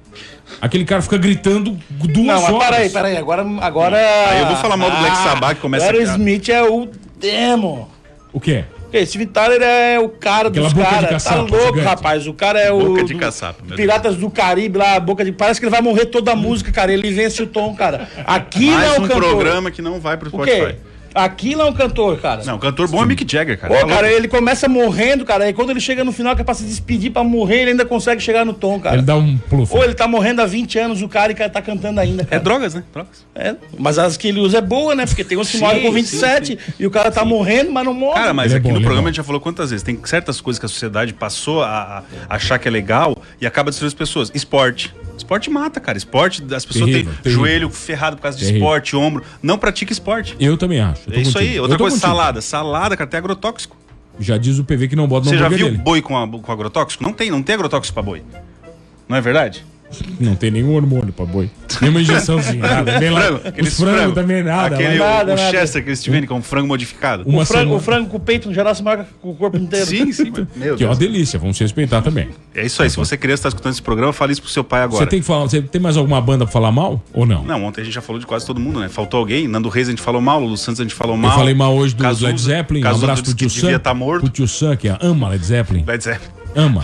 Aquele 0.62 0.86
cara 0.86 1.02
fica 1.02 1.18
gritando 1.18 1.76
duas 1.90 2.28
Não, 2.44 2.54
horas. 2.56 2.70
peraí, 2.70 2.90
peraí. 2.92 3.18
Agora. 3.18 3.44
agora 3.62 3.98
Aí 4.30 4.42
eu 4.42 4.46
vou 4.46 4.56
falar 4.58 4.78
mal 4.78 4.92
do 4.92 4.98
Black 4.98 5.18
Sabbath, 5.18 5.56
que 5.56 5.62
começa 5.62 5.88
o 5.88 5.90
a- 5.90 5.92
Aerosmith 5.92 6.50
é 6.50 6.62
o 6.64 6.88
demo. 7.20 7.90
O 8.32 8.40
quê? 8.40 8.64
Porque 8.84 9.04
Steve 9.08 9.26
Tyler 9.26 9.60
é 9.62 10.00
o 10.00 10.10
cara 10.10 10.50
Aquela 10.50 10.70
dos 10.70 10.84
caras. 10.84 11.24
Tá 11.24 11.36
louco, 11.36 11.56
gigante. 11.56 11.80
rapaz. 11.82 12.28
O 12.28 12.34
cara 12.34 12.60
é 12.60 12.72
o. 12.72 12.80
Boca 12.80 13.04
de 13.04 13.16
caçapa, 13.16 13.64
Piratas 13.76 14.18
do 14.18 14.30
Caribe 14.30 14.78
lá, 14.78 15.00
boca 15.00 15.26
de. 15.26 15.32
Parece 15.32 15.60
que 15.60 15.66
ele 15.66 15.72
vai 15.72 15.82
morrer 15.82 16.06
toda 16.06 16.32
a 16.32 16.36
música, 16.36 16.72
cara. 16.72 16.92
Ele 16.94 17.12
vence 17.12 17.42
o 17.42 17.48
tom, 17.48 17.74
cara. 17.76 18.08
Aquilo 18.26 18.74
Mais 18.78 18.92
é 18.96 19.00
o 19.00 19.04
um 19.04 19.08
cantor. 19.08 19.24
programa 19.24 19.72
que 19.72 19.82
não 19.82 20.00
vai 20.00 20.16
pro 20.18 20.28
O 20.28 20.32
Spotify. 20.32 20.60
quê? 20.60 20.76
Aquilo 21.13 21.62
é 21.62 21.65
um 21.65 21.74
cantor, 21.74 22.19
cara. 22.19 22.43
Não, 22.43 22.56
o 22.56 22.60
cantor 22.60 22.88
bom 22.88 23.02
é 23.04 23.06
Mick 23.06 23.26
Jagger, 23.30 23.60
cara. 23.60 23.74
Pô, 23.74 23.88
cara, 23.88 24.12
ele 24.12 24.28
começa 24.28 24.67
morrendo, 24.67 25.26
cara. 25.26 25.50
E 25.50 25.54
quando 25.54 25.72
ele 25.72 25.80
chega 25.80 26.04
no 26.04 26.12
final, 26.12 26.36
que 26.36 26.41
é 26.41 26.45
pra 26.45 26.54
se 26.54 26.63
despedir, 26.63 27.12
pra 27.12 27.24
morrer, 27.24 27.62
ele 27.62 27.72
ainda 27.72 27.86
consegue 27.86 28.22
chegar 28.22 28.45
no 28.45 28.54
tom, 28.54 28.80
cara. 28.80 28.95
Ele 28.98 29.04
dá 29.06 29.15
um 29.15 29.38
pluf. 29.38 29.74
Ou 29.76 29.84
ele 29.84 29.93
tá 29.93 30.08
morrendo 30.08 30.41
há 30.41 30.45
20 30.45 30.80
anos, 30.80 31.02
o 31.02 31.10
cara, 31.10 31.32
e 31.32 31.36
cara 31.36 31.50
tá 31.50 31.62
cantando 31.62 32.00
ainda. 32.00 32.24
É 32.24 32.26
Cara. 32.26 32.41
drogas, 32.43 32.74
né? 32.74 32.84
Drogas. 32.93 33.26
É, 33.36 33.56
mas 33.78 33.98
as 33.98 34.17
que 34.17 34.28
ele 34.28 34.39
usa 34.39 34.60
é 34.60 34.62
boa, 34.62 34.95
né? 34.95 35.06
Porque 35.06 35.24
tem 35.24 35.38
uns 35.38 35.50
que 35.50 35.58
Sim, 35.58 35.63
morrem 35.63 35.82
com 35.82 35.88
sim, 35.89 35.93
27 35.95 36.60
e 36.80 36.86
o 36.86 36.91
cara 36.91 37.12
tá 37.12 37.24
morrendo, 37.26 37.72
mas 37.72 37.86
não 37.86 37.93
morre. 37.93 38.19
Cara, 38.19 38.34
mas 38.34 38.48
Ele 38.52 38.56
é 38.56 38.58
aqui 38.58 38.67
bom, 38.67 38.74
no 38.74 38.80
é 38.80 38.82
programa 38.82 39.02
bom. 39.04 39.08
a 39.08 39.12
gente 39.12 39.17
já 39.17 39.24
falou 39.24 39.41
quantas 39.41 39.69
vezes. 39.72 39.84
Tem 39.84 40.00
certas 40.06 40.39
coisas 40.41 40.60
que 40.60 40.65
a 40.65 40.69
sociedade 40.69 41.13
passou 41.13 41.63
a, 41.63 42.04
a 42.30 42.36
achar 42.36 42.60
que 42.60 42.67
é 42.67 42.72
legal 42.72 43.17
e 43.39 43.48
acaba 43.48 43.69
destruindo 43.72 43.89
as 43.89 43.93
pessoas. 43.98 44.32
Esporte. 44.34 44.93
Esporte 45.19 45.49
mata, 45.49 45.79
cara. 45.79 45.97
Esporte, 45.97 46.41
as 46.53 46.65
pessoas 46.65 46.86
Terrível, 46.86 47.13
têm 47.13 47.21
terrível. 47.23 47.32
joelho 47.45 47.69
ferrado 47.69 48.15
por 48.17 48.23
causa 48.23 48.38
de 48.38 48.43
Terrível. 48.45 48.67
esporte, 48.67 48.95
ombro. 48.95 49.23
Não 49.43 49.58
pratica 49.58 49.91
esporte. 49.93 50.36
Eu 50.39 50.58
também 50.58 50.79
acho. 50.79 51.01
eu 51.08 51.17
É 51.17 51.21
isso 51.21 51.34
contigo. 51.34 51.51
aí. 51.51 51.60
Outra 51.60 51.77
coisa, 51.77 51.95
contigo. 51.95 52.12
salada. 52.12 52.41
Salada, 52.41 52.97
cara, 52.97 53.10
tem 53.10 53.17
agrotóxico. 53.17 53.77
Já 54.19 54.38
diz 54.38 54.60
o 54.60 54.63
PV 54.63 54.88
que 54.89 54.95
não 54.95 55.08
bota 55.08 55.25
no 55.25 55.32
Você 55.32 55.38
já 55.38 55.47
viu 55.47 55.67
dele. 55.67 55.77
boi 55.77 56.01
com, 56.01 56.17
a- 56.17 56.27
com 56.27 56.51
agrotóxico? 56.51 57.03
Não 57.03 57.13
tem, 57.13 57.29
não 57.32 57.41
tem 57.43 57.55
agrotóxico 57.55 57.93
pra 57.93 58.03
boi. 58.03 58.21
Não 59.08 59.15
é 59.17 59.21
verdade? 59.21 59.65
Não 60.19 60.36
tem 60.36 60.52
nenhum 60.52 60.73
hormônio 60.75 61.12
pra 61.12 61.25
boi. 61.25 61.49
Nenhuma 61.82 62.02
injeçãozinha, 62.02 62.62
nada. 62.62 62.99
Nem 62.99 63.10
lá. 63.10 63.21
Frango, 63.21 63.39
Os 63.39 63.45
aqueles 63.47 63.78
frangos 63.78 63.95
frango. 63.99 64.15
também 64.15 64.43
nada. 64.43 64.75
Aquele, 64.75 64.97
lá- 64.99 65.08
Nada, 65.17 65.34
o, 65.34 65.36
nada. 65.36 65.52
Chester 65.52 65.84
que 65.84 65.89
eles 65.89 66.04
te 66.04 66.10
vendem, 66.10 66.28
que 66.28 66.34
é 66.34 66.36
um 66.36 66.41
frango 66.41 66.67
modificado. 66.67 67.23
Uma 67.28 67.41
o, 67.41 67.45
frango, 67.45 67.63
semana. 67.63 67.78
o 67.78 67.80
frango 67.84 68.10
com 68.10 68.17
o 68.17 68.19
peito 68.19 68.54
geral 68.54 68.73
se 68.75 68.84
marca 68.84 69.08
com 69.21 69.32
o 69.32 69.36
corpo 69.36 69.58
inteiro. 69.58 69.86
Sim, 69.86 70.12
sim. 70.12 70.32
mas- 70.32 70.47
Meu 70.56 70.75
Que 70.75 70.84
é 70.84 70.88
uma 70.88 70.95
Deus. 70.95 71.12
delícia, 71.12 71.39
vamos 71.39 71.58
se 71.58 71.63
respeitar 71.63 72.02
também. 72.02 72.30
É 72.56 72.65
isso 72.65 72.82
aí. 72.84 72.89
Se 72.89 72.97
você 72.97 73.17
criança 73.17 73.39
está 73.41 73.49
escutando 73.49 73.73
esse 73.73 73.82
programa, 73.82 74.13
fale 74.13 74.34
isso 74.34 74.41
pro 74.41 74.52
seu 74.52 74.63
pai 74.63 74.82
Você 74.82 74.86
agora. 74.86 75.08
tem 75.08 75.19
que 75.19 75.25
falar, 75.25 75.41
você 75.41 75.62
tem 75.62 75.82
mais 75.82 75.97
alguma 75.97 76.21
banda 76.21 76.45
pra 76.45 76.52
falar 76.52 76.71
mal 76.71 77.02
ou 77.13 77.25
não? 77.25 77.43
Não, 77.43 77.63
ontem 77.65 77.82
a 77.82 77.84
gente 77.84 77.93
já 77.93 78.02
falou 78.02 78.19
de 78.19 78.25
quase 78.28 78.45
todo 78.45 78.60
mundo, 78.60 78.80
né? 78.80 78.89
Faltou 78.89 79.19
alguém. 79.19 79.47
Nando 79.47 79.69
Reis 79.69 79.88
a 79.88 79.91
gente 79.91 80.02
falou 80.02 80.21
mal, 80.21 80.39
Lulu 80.39 80.58
Santos 80.58 80.80
a 80.80 80.84
gente 80.84 80.95
falou 80.95 81.17
mal. 81.17 81.32
Eu 81.32 81.38
falei 81.38 81.54
mal 81.54 81.75
hoje 81.75 81.95
do 81.95 82.04
Cazuza- 82.04 82.28
Led 82.28 82.41
Zeppelin. 82.41 82.80
Um 82.82 82.84
Cazuza 82.84 83.06
abraço 83.06 83.23
pro 83.23 83.34
tio 83.34 83.49
Sam. 83.49 83.71
estar 83.75 83.93
morto. 83.93 84.21
Pro 84.21 84.30
tio 84.30 84.47
Sam, 84.47 84.75
que 84.75 84.88
ama 85.02 85.30
Led 85.30 85.45
Zeppelin. 85.45 85.84
Led 85.88 86.04
Zeppelin. 86.04 86.32
Ama. 86.56 86.84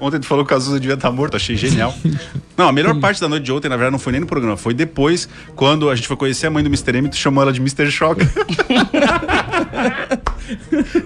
Ontem 0.00 0.20
tu 0.20 0.26
falou 0.26 0.44
que 0.44 0.52
o 0.52 0.54
Cazuza 0.54 0.78
devia 0.78 0.94
estar 0.94 1.10
morto, 1.10 1.36
achei 1.36 1.56
genial. 1.56 1.94
Não, 2.56 2.68
a 2.68 2.72
melhor 2.72 2.98
parte 3.00 3.20
da 3.20 3.28
noite 3.28 3.44
de 3.44 3.52
ontem, 3.52 3.68
na 3.68 3.76
verdade, 3.76 3.92
não 3.92 3.98
foi 3.98 4.12
nem 4.12 4.20
no 4.20 4.26
programa, 4.26 4.56
foi 4.56 4.74
depois, 4.74 5.28
quando 5.54 5.88
a 5.90 5.94
gente 5.96 6.06
foi 6.08 6.16
conhecer 6.16 6.46
a 6.46 6.50
mãe 6.50 6.62
do 6.62 6.68
Mr. 6.68 6.96
M, 6.96 7.08
tu 7.08 7.16
chamou 7.16 7.42
ela 7.42 7.52
de 7.52 7.60
Mr. 7.60 7.90
Shock. 7.90 8.20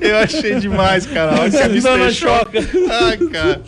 Eu 0.00 0.18
achei 0.18 0.56
demais, 0.60 1.06
cara. 1.06 1.40
Olha 1.40 1.50
que 1.50 1.56
é 1.56 1.64
Mr. 1.66 2.12
Choca. 2.12 2.58
Ai, 3.02 3.16
cara. 3.18 3.62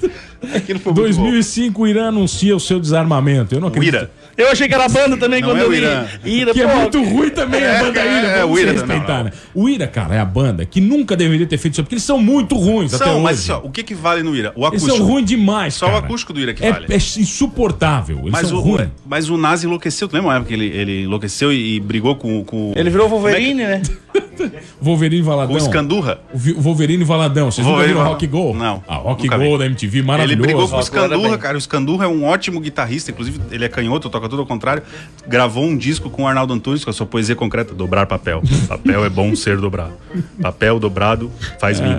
Aquilo 0.54 0.78
foi 0.80 0.92
muito 0.92 1.16
bom. 1.16 1.22
2005, 1.22 1.82
o 1.82 1.86
Irã 1.86 2.08
anuncia 2.08 2.54
o 2.54 2.60
seu 2.60 2.78
desarmamento. 2.80 3.54
Eu 3.54 3.60
não 3.60 3.68
O 3.68 3.70
acredito. 3.70 3.94
Ira. 3.94 4.10
Eu 4.36 4.50
achei 4.50 4.66
que 4.66 4.74
era 4.74 4.88
banda 4.88 5.16
também 5.16 5.40
Não 5.40 5.48
quando 5.50 5.58
é 5.60 5.62
o 5.64 5.66
eu. 5.66 5.74
Irã. 5.74 6.06
Ira, 6.24 6.52
Que 6.54 6.62
é 6.62 6.66
pô, 6.68 6.76
muito 6.76 7.02
ruim 7.02 7.30
também 7.30 7.62
a 7.62 7.66
É, 7.74 7.80
banda 7.82 8.00
é, 8.00 8.18
Ira. 8.18 8.28
é, 8.28 8.40
vamos 8.40 8.52
o 8.52 8.56
se 8.56 8.62
Ira, 8.62 8.72
respeitar, 8.72 9.08
não, 9.08 9.16
não. 9.18 9.24
né? 9.24 9.32
O 9.54 9.68
Ira, 9.68 9.86
cara, 9.86 10.14
é 10.14 10.18
a 10.18 10.24
banda 10.24 10.64
que 10.64 10.80
nunca 10.80 11.14
deveria 11.16 11.46
ter 11.46 11.58
feito 11.58 11.74
isso, 11.74 11.82
porque 11.82 11.94
eles 11.94 12.04
são 12.04 12.18
muito 12.18 12.56
ruins 12.56 12.94
até 12.94 13.04
São, 13.04 13.14
hoje. 13.16 13.22
mas 13.24 13.38
assim, 13.40 13.52
ó, 13.52 13.58
o 13.66 13.70
que 13.70 13.82
que 13.82 13.94
vale 13.94 14.22
no 14.22 14.34
Ira? 14.34 14.52
O 14.56 14.60
Eles 14.66 14.82
acústico. 14.82 14.96
são 14.96 15.06
ruins 15.06 15.26
demais, 15.26 15.74
Só 15.74 15.86
o 15.86 15.90
cara. 15.90 16.04
acústico 16.06 16.32
do 16.32 16.40
Ira 16.40 16.54
que 16.54 16.64
é, 16.64 16.72
vale. 16.72 16.86
é 16.88 16.96
insuportável. 16.96 18.18
Eles 18.20 18.32
Mas 18.32 18.48
são 18.48 18.58
o, 18.58 18.60
ruins. 18.60 18.88
mas 19.06 19.28
o 19.28 19.36
Nazi 19.36 19.66
enlouqueceu. 19.66 20.08
Tu 20.08 20.14
lembra 20.14 20.30
uma 20.30 20.36
época 20.36 20.48
que 20.48 20.54
ele, 20.54 20.66
ele 20.66 21.02
enlouqueceu 21.02 21.52
e, 21.52 21.76
e 21.76 21.80
brigou 21.80 22.16
com, 22.16 22.42
com 22.44 22.72
Ele 22.74 22.88
virou 22.90 23.06
é 23.06 23.10
Wolverine, 23.10 23.62
né? 23.64 23.82
Wolverine 24.80 25.22
Valadão. 25.22 25.56
o 25.56 25.60
Scandurra. 25.60 26.18
O 26.32 26.60
Wolverine 26.60 27.04
Valadão. 27.04 27.50
Vocês 27.50 27.66
nunca 27.66 27.76
Wolverine 27.78 27.98
viram 27.98 28.10
Rock 28.12 28.26
Go? 28.26 28.54
Não, 28.54 28.82
Ah, 28.88 28.96
Rock 28.96 29.28
Go 29.28 29.58
da 29.58 29.66
MTV, 29.66 29.98
Ele 29.98 30.06
maravilhoso. 30.06 30.42
brigou 30.42 30.68
com 30.68 30.74
o 30.74 30.78
Rock 30.78 30.90
Go 30.90 30.96
era 30.98 31.06
Scandurra, 31.08 31.28
bem. 31.30 31.38
cara. 31.38 31.56
O 31.56 31.60
Scandurra 31.60 32.04
é 32.04 32.08
um 32.08 32.24
ótimo 32.24 32.60
guitarrista, 32.60 33.10
inclusive 33.10 33.40
ele 33.50 33.64
é 33.64 33.68
canhoto, 33.68 34.08
toca 34.10 34.21
tudo 34.28 34.40
ao 34.40 34.46
contrário. 34.46 34.82
Gravou 35.26 35.64
um 35.64 35.76
disco 35.76 36.10
com 36.10 36.22
o 36.22 36.26
Arnaldo 36.26 36.52
Antunes, 36.52 36.84
com 36.84 36.90
a 36.90 36.92
sua 36.92 37.06
poesia 37.06 37.34
concreta, 37.36 37.74
dobrar 37.74 38.06
papel. 38.06 38.42
Papel 38.68 39.04
é 39.04 39.08
bom 39.08 39.34
ser 39.36 39.58
dobrado. 39.58 39.94
Papel 40.40 40.78
dobrado 40.78 41.30
faz 41.60 41.80
vinho. 41.80 41.98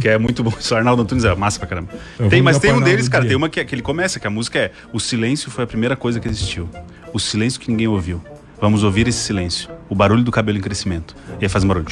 Que 0.00 0.08
é 0.08 0.18
muito 0.18 0.42
bom. 0.42 0.52
Isso, 0.58 0.74
o 0.74 0.76
Arnaldo 0.76 1.02
Antunes 1.02 1.24
é 1.24 1.34
massa 1.34 1.58
pra 1.58 1.68
caramba. 1.68 1.88
Eu 2.18 2.28
Tem, 2.28 2.42
mas 2.42 2.58
tem 2.58 2.72
um 2.72 2.80
deles, 2.80 3.08
cara, 3.08 3.22
dia. 3.22 3.30
tem 3.30 3.36
uma 3.36 3.48
que, 3.48 3.64
que 3.64 3.74
ele 3.74 3.82
começa, 3.82 4.18
que 4.18 4.26
a 4.26 4.30
música 4.30 4.58
é 4.58 4.72
O 4.92 5.00
silêncio 5.00 5.50
foi 5.50 5.64
a 5.64 5.66
primeira 5.66 5.96
coisa 5.96 6.20
que 6.20 6.28
existiu. 6.28 6.68
O 7.12 7.18
silêncio 7.18 7.60
que 7.60 7.70
ninguém 7.70 7.88
ouviu. 7.88 8.20
Vamos 8.60 8.82
ouvir 8.82 9.06
esse 9.08 9.18
silêncio. 9.18 9.68
O 9.88 9.94
barulho 9.94 10.22
do 10.22 10.30
cabelo 10.30 10.58
em 10.58 10.60
crescimento. 10.60 11.14
E 11.40 11.44
aí 11.44 11.48
faz 11.48 11.64
um 11.64 11.68
barulho. 11.68 11.86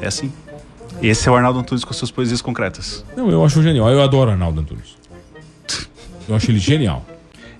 É 0.00 0.06
assim. 0.06 0.32
Esse 1.02 1.28
é 1.28 1.32
o 1.32 1.36
Arnaldo 1.36 1.60
Antunes 1.60 1.84
com 1.84 1.92
suas 1.92 2.10
poesias 2.10 2.40
concretas. 2.42 3.04
Não, 3.16 3.30
eu 3.30 3.44
acho 3.44 3.62
genial. 3.62 3.88
Eu 3.90 4.02
adoro 4.02 4.30
Arnaldo 4.30 4.60
Antunes. 4.60 4.96
Eu 6.28 6.34
acho 6.34 6.50
ele 6.50 6.58
genial. 6.58 7.04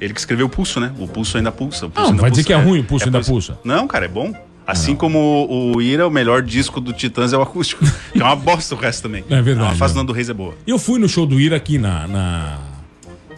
Ele 0.00 0.12
que 0.14 0.20
escreveu 0.20 0.46
o 0.46 0.48
Pulso, 0.48 0.78
né? 0.80 0.92
O 0.98 1.08
Pulso 1.08 1.36
ainda 1.36 1.50
pulsa. 1.50 1.86
O 1.86 1.90
pulso 1.90 2.02
Não, 2.06 2.10
ainda 2.12 2.22
vai 2.22 2.30
dizer 2.30 2.42
pulsa. 2.44 2.46
que 2.46 2.52
é 2.52 2.70
ruim 2.70 2.80
o 2.80 2.84
Pulso 2.84 3.04
ainda 3.06 3.20
pulsa. 3.20 3.58
Não, 3.64 3.86
cara, 3.88 4.04
é 4.04 4.08
bom. 4.08 4.32
Assim 4.66 4.94
como 4.94 5.46
o 5.50 5.80
Ira, 5.80 6.06
o 6.06 6.10
melhor 6.10 6.42
disco 6.42 6.78
do 6.80 6.92
Titãs 6.92 7.32
é 7.32 7.38
o 7.38 7.42
acústico. 7.42 7.84
que 8.12 8.20
é 8.20 8.24
uma 8.24 8.36
bosta 8.36 8.74
o 8.74 8.78
resto 8.78 9.02
também. 9.02 9.24
É 9.30 9.40
verdade, 9.40 9.72
A 9.72 9.74
fase 9.76 9.92
é. 9.92 9.94
do 9.94 9.98
Nando 9.98 10.12
Reis 10.12 10.28
é 10.28 10.34
boa. 10.34 10.54
Eu 10.66 10.78
fui 10.78 10.98
no 11.00 11.08
show 11.08 11.24
do 11.26 11.40
Ira 11.40 11.56
aqui 11.56 11.78
na, 11.78 12.06
na, 12.06 12.58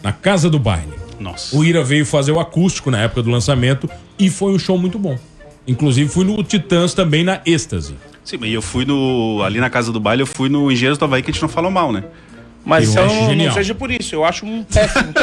na 0.03 0.11
Casa 0.11 0.49
do 0.49 0.59
Baile. 0.59 0.93
Nossa. 1.19 1.55
O 1.55 1.63
Ira 1.63 1.83
veio 1.83 2.05
fazer 2.05 2.31
o 2.33 2.39
acústico 2.39 2.91
na 2.91 2.99
época 2.99 3.23
do 3.23 3.29
lançamento 3.29 3.89
e 4.19 4.29
foi 4.29 4.51
um 4.51 4.59
show 4.59 4.77
muito 4.77 4.99
bom. 4.99 5.17
Inclusive 5.67 6.09
fui 6.09 6.25
no 6.25 6.43
Titãs 6.43 6.93
também 6.93 7.23
na 7.23 7.39
êxtase. 7.45 7.95
Sim, 8.25 8.37
mas 8.39 8.51
eu 8.51 8.61
fui 8.61 8.83
no. 8.83 9.41
Ali 9.43 9.59
na 9.59 9.69
casa 9.69 9.91
do 9.91 9.99
baile, 9.99 10.23
eu 10.23 10.27
fui 10.27 10.49
no 10.49 10.71
Engenheiros 10.71 10.97
do 10.97 11.05
Havaí 11.05 11.21
que 11.23 11.31
a 11.31 11.33
gente 11.33 11.41
não 11.41 11.49
falou 11.49 11.71
mal, 11.71 11.91
né? 11.93 12.03
Mas 12.65 12.85
Eu 12.85 13.03
então, 13.03 13.15
não, 13.15 13.29
genial. 13.29 13.47
não 13.47 13.53
seja 13.55 13.73
por 13.73 13.89
isso, 13.89 14.13
eu 14.13 14.23
acho 14.25 14.45
um 14.45 14.63
péssimo. 14.63 15.11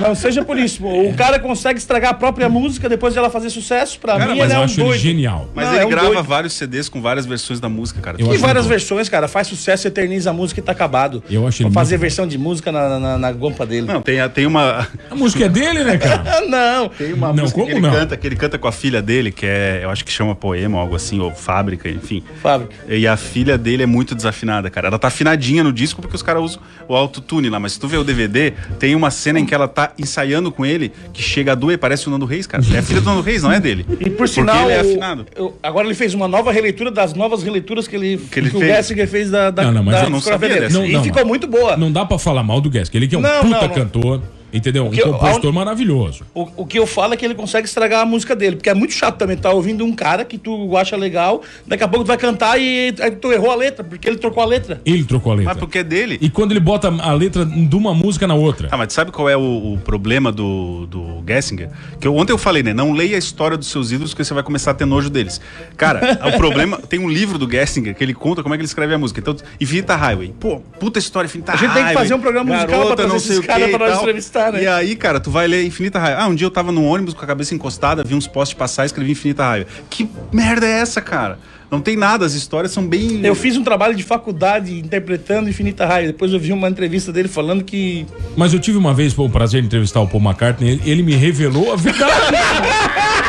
não 0.00 0.14
seja 0.14 0.44
por 0.44 0.58
isso. 0.58 0.84
O 0.86 1.14
cara 1.14 1.38
consegue 1.38 1.78
estragar 1.78 2.10
a 2.10 2.14
própria 2.14 2.48
música 2.48 2.88
depois 2.88 3.12
de 3.12 3.18
ela 3.18 3.30
fazer 3.30 3.50
sucesso. 3.50 3.98
Pra 4.00 4.18
Cara, 4.18 4.32
mim, 4.32 4.38
Mas 4.38 4.50
ele 4.50 4.52
é 4.52 4.56
eu 4.56 4.60
um 4.60 4.64
acho 4.64 4.80
ele 4.80 4.88
doido. 4.88 5.00
genial. 5.00 5.48
Mas 5.54 5.66
Não, 5.66 5.74
ele 5.74 5.82
é 5.82 5.86
um 5.86 5.90
grava 5.90 6.06
doido. 6.08 6.22
vários 6.24 6.52
CDs 6.54 6.88
com 6.88 7.00
várias 7.00 7.26
versões 7.26 7.60
da 7.60 7.68
música, 7.68 8.00
cara. 8.00 8.16
Eu 8.20 8.32
E 8.34 8.36
várias 8.38 8.64
bom. 8.64 8.70
versões, 8.70 9.08
cara. 9.08 9.28
Faz 9.28 9.46
sucesso, 9.46 9.86
eterniza 9.86 10.30
a 10.30 10.32
música 10.32 10.60
e 10.60 10.62
tá 10.62 10.72
acabado. 10.72 11.22
Eu 11.30 11.46
acho 11.46 11.62
ele 11.62 11.68
Vou 11.68 11.74
fazer 11.74 11.94
muito 11.94 12.00
bom. 12.00 12.02
versão 12.02 12.26
de 12.26 12.38
música 12.38 12.72
na, 12.72 12.98
na, 12.98 13.18
na 13.18 13.30
guampa 13.32 13.64
dele. 13.66 13.86
Não, 13.86 14.00
tem, 14.02 14.16
tem 14.30 14.46
uma. 14.46 14.88
A 15.10 15.14
música 15.14 15.44
é 15.44 15.48
dele, 15.48 15.84
né, 15.84 15.98
cara? 15.98 16.40
Não. 16.48 16.88
Tem 16.88 17.12
uma 17.12 17.28
Não, 17.28 17.42
música 17.42 17.52
como 17.60 17.66
que 17.66 17.72
ele 17.72 17.80
não? 17.80 17.90
canta, 17.92 18.16
que 18.16 18.26
ele 18.26 18.36
canta 18.36 18.58
com 18.58 18.66
a 18.68 18.72
filha 18.72 19.00
dele, 19.02 19.30
que 19.30 19.46
é, 19.46 19.80
eu 19.82 19.90
acho 19.90 20.04
que 20.04 20.10
chama 20.12 20.34
Poema, 20.34 20.78
algo 20.78 20.94
assim, 20.96 21.20
ou 21.20 21.30
Fábrica, 21.30 21.88
enfim. 21.88 22.22
Fábrica. 22.42 22.74
E 22.88 23.06
a 23.06 23.16
filha 23.16 23.56
dele 23.58 23.82
é 23.82 23.86
muito 23.86 24.14
desafinada, 24.14 24.70
cara. 24.70 24.88
Ela 24.88 24.98
tá 24.98 25.08
afinadinha 25.08 25.62
no 25.62 25.72
disco 25.72 26.00
porque 26.00 26.16
os 26.16 26.22
caras 26.22 26.42
usam 26.42 26.60
o 26.88 26.94
autotune 26.94 27.48
lá. 27.48 27.58
Mas 27.60 27.72
se 27.72 27.80
tu 27.80 27.86
vê 27.88 27.96
o 27.96 28.04
DVD, 28.04 28.52
tem 28.78 28.94
uma 28.94 29.10
cena 29.10 29.38
em 29.38 29.46
que 29.46 29.54
ela 29.54 29.68
tá 29.68 29.89
ensaiando 29.98 30.50
com 30.52 30.64
ele, 30.64 30.92
que 31.12 31.22
chega 31.22 31.52
a 31.52 31.54
doer, 31.54 31.78
parece 31.78 32.06
o 32.08 32.10
Nando 32.10 32.26
Reis, 32.26 32.46
cara. 32.46 32.62
É 32.74 32.78
a 32.78 32.82
filha 32.82 33.00
do 33.00 33.06
Nando 33.06 33.20
Reis, 33.22 33.42
não 33.42 33.52
é 33.52 33.60
dele. 33.60 33.84
E 34.00 34.10
por 34.10 34.16
Porque 34.18 34.28
sinal, 34.28 34.64
ele 34.68 34.72
é 34.72 34.76
o- 34.78 34.80
afinado. 34.80 35.26
eu- 35.36 35.58
agora 35.62 35.86
ele 35.86 35.94
fez 35.94 36.14
uma 36.14 36.28
nova 36.28 36.52
releitura 36.52 36.90
das 36.90 37.14
novas 37.14 37.42
releituras 37.42 37.86
que 37.88 37.96
ele, 37.96 38.18
Que 38.30 38.40
ele 38.40 38.48
o 38.48 38.58
fez. 38.58 38.76
Gessinger 38.76 39.08
fez 39.08 39.30
da, 39.30 39.50
da, 39.50 39.64
Não, 39.64 39.72
não, 39.72 39.82
mas 39.84 39.94
da 39.96 40.04
eu 40.04 40.10
não 40.10 40.20
sabia 40.20 40.48
dessa. 40.60 40.78
E 40.78 40.82
Não, 40.88 40.88
não, 40.98 41.02
ficou 41.04 41.20
mas- 41.22 41.28
muito 41.28 41.46
boa. 41.46 41.76
Não 41.76 41.90
dá 41.90 42.04
pra 42.04 42.18
falar 42.18 42.42
mal 42.42 42.60
do 42.60 42.68
Guess, 42.70 42.88
que 42.88 42.96
ele 42.96 43.08
que 43.08 43.14
é 43.14 43.18
um 43.18 43.22
Não, 43.22 43.42
puta 43.42 43.48
não, 43.48 43.60
não. 43.62 43.68
cantor, 43.74 44.22
entendeu? 44.52 44.86
Um 44.86 44.94
eu- 44.94 45.12
compositor 45.12 45.50
a 45.50 45.52
maravilhoso. 45.52 46.24
O, 46.34 46.48
o 46.58 46.66
que 46.66 46.78
eu 46.78 46.86
falo 46.86 47.14
é 47.14 47.16
que 47.16 47.24
ele 47.24 47.34
consegue 47.34 47.66
estragar 47.66 48.00
a 48.02 48.06
música 48.06 48.34
dele, 48.36 48.56
porque 48.56 48.68
é 48.70 48.74
muito 48.74 48.92
chato 48.94 49.16
também 49.16 49.36
estar 49.36 49.50
ouvindo 49.50 49.84
um 49.84 49.92
cara 49.92 50.24
que 50.24 50.38
tu 50.38 50.76
acha 50.76 50.96
legal, 50.96 51.42
daqui 51.66 51.82
a 51.84 51.88
pouco 51.88 52.04
tu 52.04 52.08
vai 52.08 52.16
cantar 52.18 52.58
e 52.60 52.94
aí 53.00 53.10
tu 53.12 53.32
errou 53.32 53.50
a 53.50 53.54
letra, 53.54 53.82
porque 53.84 54.08
ele 54.08 54.16
trocou 54.16 54.42
a 54.42 54.46
letra. 54.46 54.80
Ele 54.84 55.04
trocou 55.04 55.32
a 55.32 55.34
letra. 55.34 55.52
Mas 55.54 55.58
porque 55.58 55.78
é 55.78 55.84
dele. 55.84 56.18
E 56.20 56.28
quando 56.30 56.52
ele 56.52 56.60
bota 56.60 56.88
a 56.88 57.12
letra 57.12 57.44
de 57.44 57.76
uma 57.76 57.94
música 57.94 58.26
na 58.26 58.34
outra. 58.34 58.68
Ah, 58.70 58.76
mas 58.76 58.92
sabe 58.92 59.10
qual 59.10 59.28
é 59.28 59.36
o, 59.36 59.74
o 59.74 59.78
problema 59.84 60.30
do, 60.32 60.86
do 60.86 61.22
Gessinger? 61.26 61.70
Que 62.00 62.06
eu- 62.06 62.16
ontem 62.16 62.32
eu 62.32 62.38
falei, 62.38 62.62
né? 62.62 62.72
Não 62.72 62.92
leia 62.92 63.16
a 63.16 63.18
história 63.18 63.56
dos 63.56 63.68
seus 63.68 63.90
ídolos, 63.92 64.14
que 64.14 64.24
você 64.24 64.34
vai 64.34 64.42
começar 64.42 64.70
a 64.72 64.74
ter 64.74 64.84
nojo 64.84 65.10
deles. 65.10 65.40
Cara, 65.76 66.18
o 66.34 66.36
problema. 66.36 66.78
Tem 66.78 66.98
um 66.98 67.08
livro 67.08 67.38
do 67.38 67.50
Gessinger 67.50 67.94
que 67.94 68.02
ele 68.02 68.14
conta 68.14 68.42
como 68.42 68.54
é 68.54 68.58
que 68.58 68.62
ele 68.62 68.66
escreve 68.68 68.94
a 68.94 68.98
música. 68.98 69.20
Então, 69.20 69.36
Infinita 69.60 69.94
Highway. 69.96 70.34
Pô, 70.38 70.60
puta 70.78 70.98
história, 70.98 71.26
Infinita 71.26 71.52
A 71.52 71.56
gente 71.56 71.68
Highway. 71.68 71.84
tem 71.84 71.92
que 71.94 71.98
fazer 72.00 72.14
um 72.14 72.20
programa 72.20 72.54
musical 72.54 72.86
pra 72.86 72.96
trazer 72.96 73.16
esses 73.16 73.38
o 73.38 73.42
caras 73.42 73.70
pra 73.70 73.78
nós 73.78 73.98
tal. 73.98 74.04
Né? 74.52 74.62
E 74.62 74.66
aí, 74.66 74.96
cara, 74.96 75.20
tu 75.20 75.30
vai 75.30 75.46
ler 75.46 75.64
Infinita 75.64 75.98
Highway. 75.98 76.22
Ah, 76.22 76.28
um 76.28 76.34
dia 76.34 76.46
eu 76.46 76.50
tava 76.50 76.72
no 76.72 76.84
ônibus 76.84 77.14
com 77.14 77.24
a 77.24 77.26
cabeça 77.26 77.54
encostada, 77.54 78.02
vi 78.04 78.14
uns 78.14 78.26
postes 78.26 78.56
passar 78.56 78.84
e 78.84 78.86
escrevi 78.86 79.12
Infinita 79.12 79.44
Highway. 79.44 79.66
Que 79.88 80.08
merda 80.32 80.66
é 80.66 80.80
essa, 80.80 81.00
cara? 81.00 81.38
Não 81.70 81.80
tem 81.80 81.96
nada, 81.96 82.26
as 82.26 82.34
histórias 82.34 82.72
são 82.72 82.84
bem. 82.84 83.24
Eu 83.24 83.34
fiz 83.34 83.56
um 83.56 83.62
trabalho 83.62 83.94
de 83.94 84.02
faculdade 84.02 84.76
interpretando 84.76 85.48
Infinita 85.48 85.86
Raio. 85.86 86.08
Depois 86.08 86.32
eu 86.32 86.40
vi 86.40 86.52
uma 86.52 86.68
entrevista 86.68 87.12
dele 87.12 87.28
falando 87.28 87.62
que. 87.62 88.06
Mas 88.36 88.52
eu 88.52 88.58
tive 88.58 88.76
uma 88.76 88.92
vez 88.92 89.14
pô, 89.14 89.26
o 89.26 89.30
prazer 89.30 89.60
de 89.60 89.68
entrevistar 89.68 90.00
o 90.00 90.08
Paul 90.08 90.22
McCartney, 90.22 90.68
ele, 90.68 90.82
ele 90.84 91.02
me 91.04 91.14
revelou 91.14 91.72
a 91.72 91.76
verdade. 91.76 92.10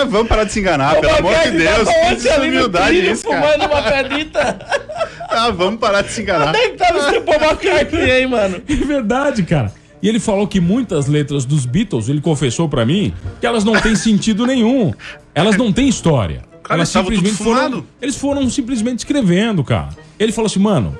Ah, 0.00 0.04
vamos 0.04 0.28
parar 0.28 0.44
de 0.44 0.52
se 0.52 0.60
enganar, 0.60 1.00
pelo 1.00 1.16
amor 1.16 1.34
de 1.44 1.50
Deus. 1.58 1.88
Que 2.22 2.40
humildade 2.40 3.10
isso, 3.10 3.24
cara. 3.24 3.52
Fumando 3.52 3.72
uma 3.72 3.82
canita. 3.82 4.58
Ah, 5.30 5.50
vamos 5.50 5.78
parar 5.78 6.00
de 6.00 6.10
se 6.10 6.22
enganar. 6.22 6.48
Onde 6.48 6.58
é 6.58 6.70
que 6.70 6.76
tava 6.78 6.98
esse 6.98 7.20
Paul 7.20 7.36
aí, 8.10 8.26
mano? 8.26 8.62
É 8.66 8.74
verdade, 8.74 9.42
cara. 9.42 9.70
E 10.02 10.08
ele 10.08 10.18
falou 10.18 10.48
que 10.48 10.58
muitas 10.58 11.06
letras 11.06 11.44
dos 11.44 11.66
Beatles, 11.66 12.08
ele 12.08 12.22
confessou 12.22 12.66
pra 12.66 12.86
mim, 12.86 13.12
que 13.38 13.46
elas 13.46 13.62
não 13.62 13.78
têm 13.78 13.94
sentido 13.94 14.46
nenhum. 14.46 14.92
Elas 15.34 15.54
não 15.56 15.70
têm 15.70 15.86
história. 15.86 16.42
Cara, 16.62 16.80
elas 16.80 16.90
tudo 16.90 17.28
foram, 17.34 17.84
eles 18.00 18.16
foram 18.16 18.48
simplesmente 18.48 19.00
escrevendo, 19.00 19.62
cara. 19.62 19.90
Ele 20.18 20.32
falou 20.32 20.46
assim, 20.46 20.60
mano, 20.60 20.96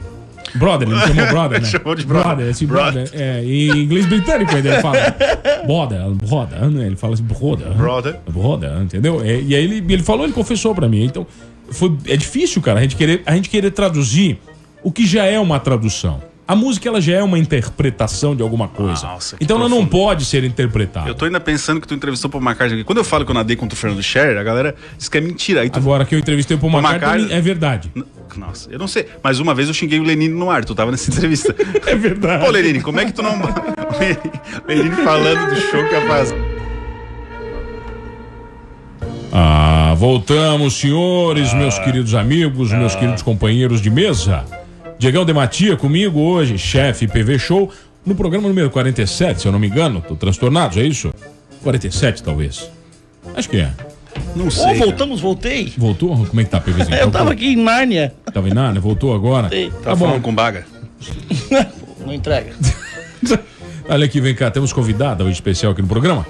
brother, 0.55 0.89
ele 0.89 1.01
chamou 1.01 1.27
brother, 1.31 1.61
né? 1.61 1.67
Chamou 1.67 1.95
de 1.95 2.07
brother. 2.07 2.49
esse 2.49 2.67
Brother. 2.67 3.05
brother. 3.05 3.21
É, 3.21 3.45
em 3.45 3.85
inglês 3.85 4.07
britânico 4.07 4.55
ainda 4.55 4.69
ele 4.69 4.83
fala 4.83 4.99
brother, 5.67 6.11
brother, 6.11 6.71
né? 6.71 6.87
Ele 6.87 6.97
fala 6.97 7.15
assim, 7.15 7.23
brother. 7.25 7.69
Brother. 7.75 8.17
Brother, 8.31 8.71
entendeu? 8.83 9.23
É, 9.23 9.41
e 9.41 9.55
aí 9.55 9.65
ele, 9.65 9.93
ele 9.93 10.03
falou, 10.03 10.25
ele 10.25 10.33
confessou 10.33 10.75
pra 10.75 10.89
mim. 10.89 11.05
Então, 11.05 11.27
foi, 11.71 11.97
é 12.07 12.17
difícil, 12.17 12.63
cara, 12.63 12.79
a 12.81 12.83
gente, 12.83 12.97
querer, 12.97 13.23
a 13.27 13.35
gente 13.35 13.49
querer 13.51 13.71
traduzir 13.71 14.39
o 14.83 14.91
que 14.91 15.07
já 15.07 15.25
é 15.25 15.39
uma 15.39 15.59
tradução. 15.61 16.21
A 16.49 16.57
música, 16.57 16.89
ela 16.89 16.99
já 16.99 17.13
é 17.13 17.23
uma 17.23 17.39
interpretação 17.39 18.35
de 18.35 18.43
alguma 18.43 18.69
coisa. 18.69 19.07
Nossa, 19.07 19.37
então 19.39 19.59
ela 19.59 19.69
não 19.69 19.87
profundo. 19.87 19.91
pode 19.91 20.25
ser 20.25 20.45
interpretada. 20.45 21.07
Eu 21.07 21.15
tô 21.15 21.27
ainda 21.27 21.39
pensando 21.39 21.79
que 21.79 21.87
tu 21.87 21.93
entrevistou 21.93 22.31
o 22.31 22.33
Paul 22.33 22.43
McCartney. 22.43 22.85
Quando 22.85 22.97
eu 22.97 23.05
falo 23.05 23.27
que 23.27 23.31
eu 23.31 23.35
nadei 23.35 23.55
contra 23.55 23.77
o 23.77 23.79
Fernando 23.79 24.03
Scherer, 24.03 24.39
a 24.39 24.43
galera 24.43 24.75
diz 24.97 25.11
que 25.11 25.19
é 25.19 25.21
mentira. 25.21 25.61
Aí 25.61 25.69
tu... 25.69 25.79
Agora 25.79 26.07
que 26.07 26.15
eu 26.15 26.19
entrevistei 26.19 26.57
o 26.57 26.59
Paul 26.59 26.73
Paul 26.73 26.81
McCartney, 26.83 27.09
McCartney- 27.25 27.39
é 27.39 27.41
verdade. 27.43 27.93
Nossa, 28.35 28.71
eu 28.71 28.79
não 28.79 28.89
sei. 28.89 29.07
Mas 29.23 29.39
uma 29.41 29.55
vez 29.55 29.69
eu 29.69 29.75
xinguei 29.75 30.01
o 30.01 30.03
Lenine 30.03 30.33
no 30.33 30.49
ar. 30.51 30.65
Tu 30.65 30.75
tava 30.75 30.91
nessa 30.91 31.11
entrevista. 31.11 31.55
É 31.87 31.95
verdade. 31.95 32.43
Pô, 32.45 32.51
Lenine, 32.51 32.81
como 32.81 32.99
é 32.99 33.05
que 33.05 33.13
tu 33.13 33.23
não... 33.23 33.33
Lenine 34.67 34.91
falando 35.05 35.51
do 35.55 35.61
show 35.61 35.85
que 35.87 35.95
ia 35.95 36.07
fazer. 36.07 36.37
Ah, 39.33 39.95
voltamos, 39.97 40.75
senhores, 40.79 41.53
meus 41.53 41.79
Ah. 41.79 41.83
queridos 41.85 42.15
amigos, 42.15 42.73
meus 42.73 42.95
queridos 42.95 43.23
companheiros 43.23 43.81
de 43.83 43.91
mesa. 43.91 44.45
Diegão 44.99 45.25
de 45.25 45.33
Matia 45.33 45.77
comigo 45.77 46.19
hoje, 46.21 46.59
chefe 46.59 47.07
PV 47.07 47.39
Show, 47.39 47.71
no 48.05 48.15
programa 48.15 48.49
número 48.49 48.69
47, 48.71 49.41
se 49.41 49.47
eu 49.47 49.53
não 49.53 49.59
me 49.59 49.69
engano. 49.69 50.01
Tô 50.07 50.17
transtornado, 50.17 50.81
é 50.81 50.85
isso? 50.85 51.13
47, 51.63 52.23
talvez. 52.23 52.69
Acho 53.37 53.49
que 53.49 53.59
é. 53.59 53.71
Não 54.35 54.49
Ô, 54.49 54.51
sei. 54.51 54.65
cara. 54.65 54.79
voltamos, 54.79 55.21
voltei. 55.21 55.73
Voltou? 55.77 56.27
Como 56.27 56.41
é 56.41 56.45
que 56.45 56.51
tá, 56.51 56.61
PVzinho? 56.61 56.95
Eu 56.99 57.11
tava 57.11 57.33
aqui 57.33 57.49
em 57.53 57.57
Nárnia. 57.57 58.13
Tava 58.33 58.49
em 58.49 58.53
nada, 58.55 58.81
voltou 58.81 59.15
agora? 59.15 59.55
Ei, 59.55 59.71
Tá 59.71 59.91
Tá 59.91 59.95
bom. 59.95 60.07
falando 60.07 60.23
com 60.23 60.35
baga? 60.35 60.67
Não 62.05 62.13
entrega. 62.13 62.53
Olha 63.91 64.05
aqui, 64.05 64.21
vem 64.21 64.35
cá, 64.35 64.51
temos 64.51 64.71
convidada 64.71 65.25
hoje 65.25 65.33
especial 65.33 65.73
aqui 65.73 65.81
no 65.81 65.89
programa. 65.89 66.27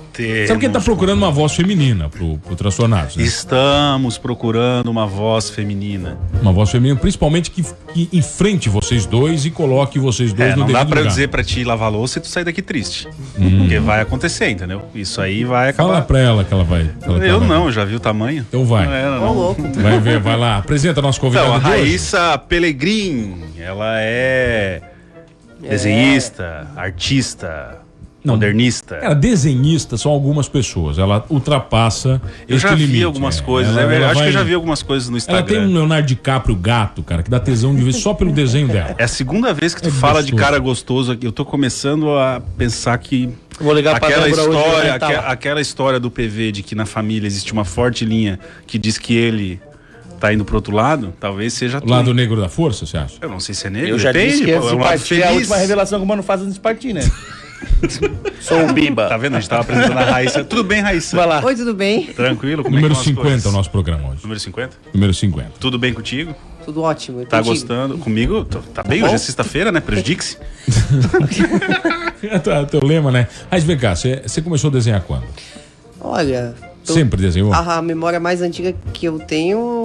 Sabe 0.46 0.60
quem 0.60 0.70
tá 0.70 0.80
procurando 0.80 1.18
uma 1.18 1.30
voz 1.32 1.52
feminina 1.56 2.08
pro, 2.08 2.38
pro 2.38 2.54
Transtornados, 2.54 3.16
né? 3.16 3.24
Estamos 3.24 4.16
procurando 4.16 4.88
uma 4.88 5.06
voz 5.08 5.50
feminina. 5.50 6.16
Uma 6.40 6.52
voz 6.52 6.70
feminina, 6.70 6.96
principalmente 6.98 7.50
que, 7.50 7.64
que 7.92 8.08
enfrente 8.12 8.68
vocês 8.68 9.06
dois 9.06 9.44
e 9.44 9.50
coloque 9.50 9.98
vocês 9.98 10.32
dois 10.32 10.52
É, 10.52 10.54
no 10.56 10.66
não 10.66 10.72
dá 10.72 10.84
pra 10.86 11.00
eu 11.00 11.06
dizer 11.08 11.28
pra 11.28 11.42
ti 11.42 11.64
lavar 11.64 11.88
a 11.88 11.90
louça 11.90 12.18
e 12.18 12.22
tu 12.22 12.28
sair 12.28 12.44
daqui 12.44 12.62
triste. 12.62 13.08
Porque 13.34 13.80
vai 13.80 14.02
acontecer, 14.02 14.50
entendeu? 14.50 14.80
Isso 14.94 15.20
aí 15.20 15.42
vai 15.42 15.72
Fala 15.72 15.90
acabar. 15.98 16.06
pra 16.06 16.18
ela 16.20 16.44
que 16.44 16.54
ela 16.54 16.62
vai. 16.64 16.84
que 16.84 17.04
ela 17.08 17.18
Eu 17.26 17.40
vai- 17.40 17.48
não, 17.48 17.72
já 17.72 17.84
vi 17.84 17.96
o 17.96 18.00
tamanho. 18.00 18.44
Então 18.48 18.64
vai. 18.64 18.86
Não 18.86 18.92
era, 18.92 19.18
não. 19.18 19.54
Vai 19.82 19.98
ver, 19.98 20.20
vai 20.20 20.36
lá. 20.36 20.58
Apresenta 20.58 21.02
nosso 21.02 21.20
convidado 21.20 21.48
Então, 21.48 21.56
a. 21.56 21.74
Raíssa 21.74 22.38
Pelegrin, 22.38 23.36
ela 23.58 23.96
é 24.00 24.80
desenhista, 25.60 26.66
artista, 26.76 27.78
modernista. 28.24 28.96
Cara, 28.96 29.14
desenhista 29.14 29.96
são 29.96 30.10
algumas 30.12 30.48
pessoas. 30.48 30.98
Ela 30.98 31.24
ultrapassa 31.30 32.20
Eu 32.48 32.56
este 32.56 32.68
já 32.68 32.74
vi 32.74 32.86
limite. 32.86 33.04
algumas 33.04 33.38
é. 33.38 33.42
coisas. 33.42 33.72
Ela- 33.72 33.82
é 33.82 33.86
verdade, 33.86 34.02
ela 34.02 34.10
acho 34.12 34.20
que 34.20 34.28
eu 34.28 34.32
vai- 34.32 34.42
já 34.42 34.42
vi 34.48 34.54
algumas 34.54 34.82
coisas 34.82 35.08
no 35.08 35.16
Ela 35.16 35.42
tem 35.42 35.56
Instagram. 35.56 35.68
um 35.70 35.74
Leonardo 35.74 36.06
DiCaprio 36.08 36.56
gato, 36.56 37.02
cara, 37.02 37.22
que 37.22 37.30
dá 37.30 37.40
tesão 37.40 37.74
de 37.74 37.82
ver 37.82 37.92
só 37.92 38.12
pelo 38.12 38.32
desenho 38.32 38.68
dela. 38.68 38.94
É 38.98 39.04
a 39.04 39.08
segunda 39.08 39.54
vez 39.54 39.74
que 39.74 39.80
tu 39.82 39.88
É 39.88 39.92
fala 39.92 40.22
de 40.22 40.32
gostoso. 40.32 40.36
cara 40.50 40.58
gostoso 40.58 41.12
aqui. 41.12 41.26
Eu 41.26 41.32
tô 41.32 41.44
começando 41.44 42.10
a 42.18 42.42
pensar 42.56 42.96
que. 42.98 43.30
Vou 43.60 43.72
ligar 43.74 43.98
pra 43.98 44.08
aquela 44.08 44.24
hoje, 44.26 44.32
história, 44.38 44.60
vai 44.82 44.90
aque- 44.90 45.12
lá. 45.16 45.32
aquela 45.32 45.60
história 45.60 45.98
do 45.98 46.10
PV 46.10 46.52
de 46.52 46.62
que 46.62 46.74
na 46.76 46.86
família 46.86 47.26
existe 47.26 47.52
uma 47.52 47.64
forte 47.64 48.04
linha 48.04 48.38
que 48.66 48.78
diz 48.78 48.98
que 48.98 49.14
ele 49.16 49.60
tá 50.20 50.32
indo 50.32 50.44
pro 50.44 50.56
outro 50.56 50.74
lado, 50.74 51.12
talvez 51.20 51.52
seja 51.54 51.78
O 51.84 51.88
lado 51.88 52.12
negro 52.12 52.40
da 52.40 52.48
força, 52.48 52.84
você 52.86 52.96
acha? 52.96 53.14
Eu 53.20 53.28
não 53.28 53.40
sei 53.40 53.54
se 53.54 53.66
é 53.66 53.70
negro. 53.70 53.88
Eu 53.90 53.98
já 53.98 54.12
depende, 54.12 54.32
disse 54.32 54.44
que 54.44 54.50
antes 54.52 54.66
é 54.66 54.70
de 54.70 54.76
um 54.76 54.82
é 54.84 54.94
a 54.94 54.98
feliz. 54.98 55.30
última 55.36 55.56
revelação 55.56 55.98
que 55.98 56.04
o 56.04 56.08
mano 56.08 56.22
faz 56.22 56.40
antes 56.42 56.54
de 56.54 56.60
partir, 56.60 56.92
né? 56.92 57.02
Sou 58.40 58.68
o 58.68 58.72
Biba. 58.72 59.08
Tá 59.08 59.16
vendo? 59.16 59.36
A 59.36 59.40
gente 59.40 59.48
tava 59.48 59.62
apresentando 59.62 59.98
a 59.98 60.04
Raíssa. 60.04 60.44
Tudo 60.44 60.62
bem, 60.64 60.80
Raíssa? 60.80 61.16
Vai 61.16 61.26
lá. 61.26 61.44
Oi, 61.44 61.56
tudo 61.56 61.74
bem? 61.74 62.06
Tranquilo? 62.06 62.62
Como 62.62 62.74
Número 62.76 62.94
é 62.94 62.96
que 62.96 63.12
vão 63.12 63.22
as 63.22 63.22
50 63.22 63.28
coisas? 63.30 63.46
é 63.46 63.48
o 63.48 63.52
nosso 63.52 63.70
programa 63.70 64.10
hoje. 64.10 64.20
Número 64.22 64.38
50? 64.40 64.76
Número 64.94 65.12
50. 65.14 65.50
Tudo 65.58 65.78
bem 65.78 65.92
contigo? 65.92 66.34
Tudo 66.64 66.82
ótimo. 66.82 67.24
Tá 67.26 67.38
contigo? 67.38 67.54
gostando? 67.54 67.98
Comigo? 67.98 68.44
Tô- 68.44 68.58
Tá 68.60 68.82
bem? 68.82 69.02
Hoje 69.02 69.14
é 69.14 69.18
sexta-feira, 69.18 69.72
né? 69.72 69.80
Prejudique-se. 69.80 70.36
É 72.22 72.38
tá- 72.38 72.64
teu 72.66 72.84
lema, 72.84 73.10
né? 73.12 73.28
Mas 73.50 73.62
vem 73.64 73.78
cá, 73.78 73.94
você 73.94 74.22
você 74.26 74.42
começou 74.42 74.68
a 74.70 74.72
desenhar 74.72 75.00
quando? 75.02 75.22
Olha, 76.00 76.52
tô- 76.84 76.92
Sempre 76.92 77.20
desenhou? 77.22 77.52
a, 77.52 77.76
a 77.76 77.82
memória 77.82 78.18
mais 78.18 78.42
antiga 78.42 78.74
que 78.92 79.06
eu 79.06 79.18
tenho 79.20 79.77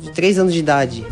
de 0.00 0.10
3 0.10 0.38
anos 0.38 0.52
de 0.52 0.58
idade. 0.60 1.04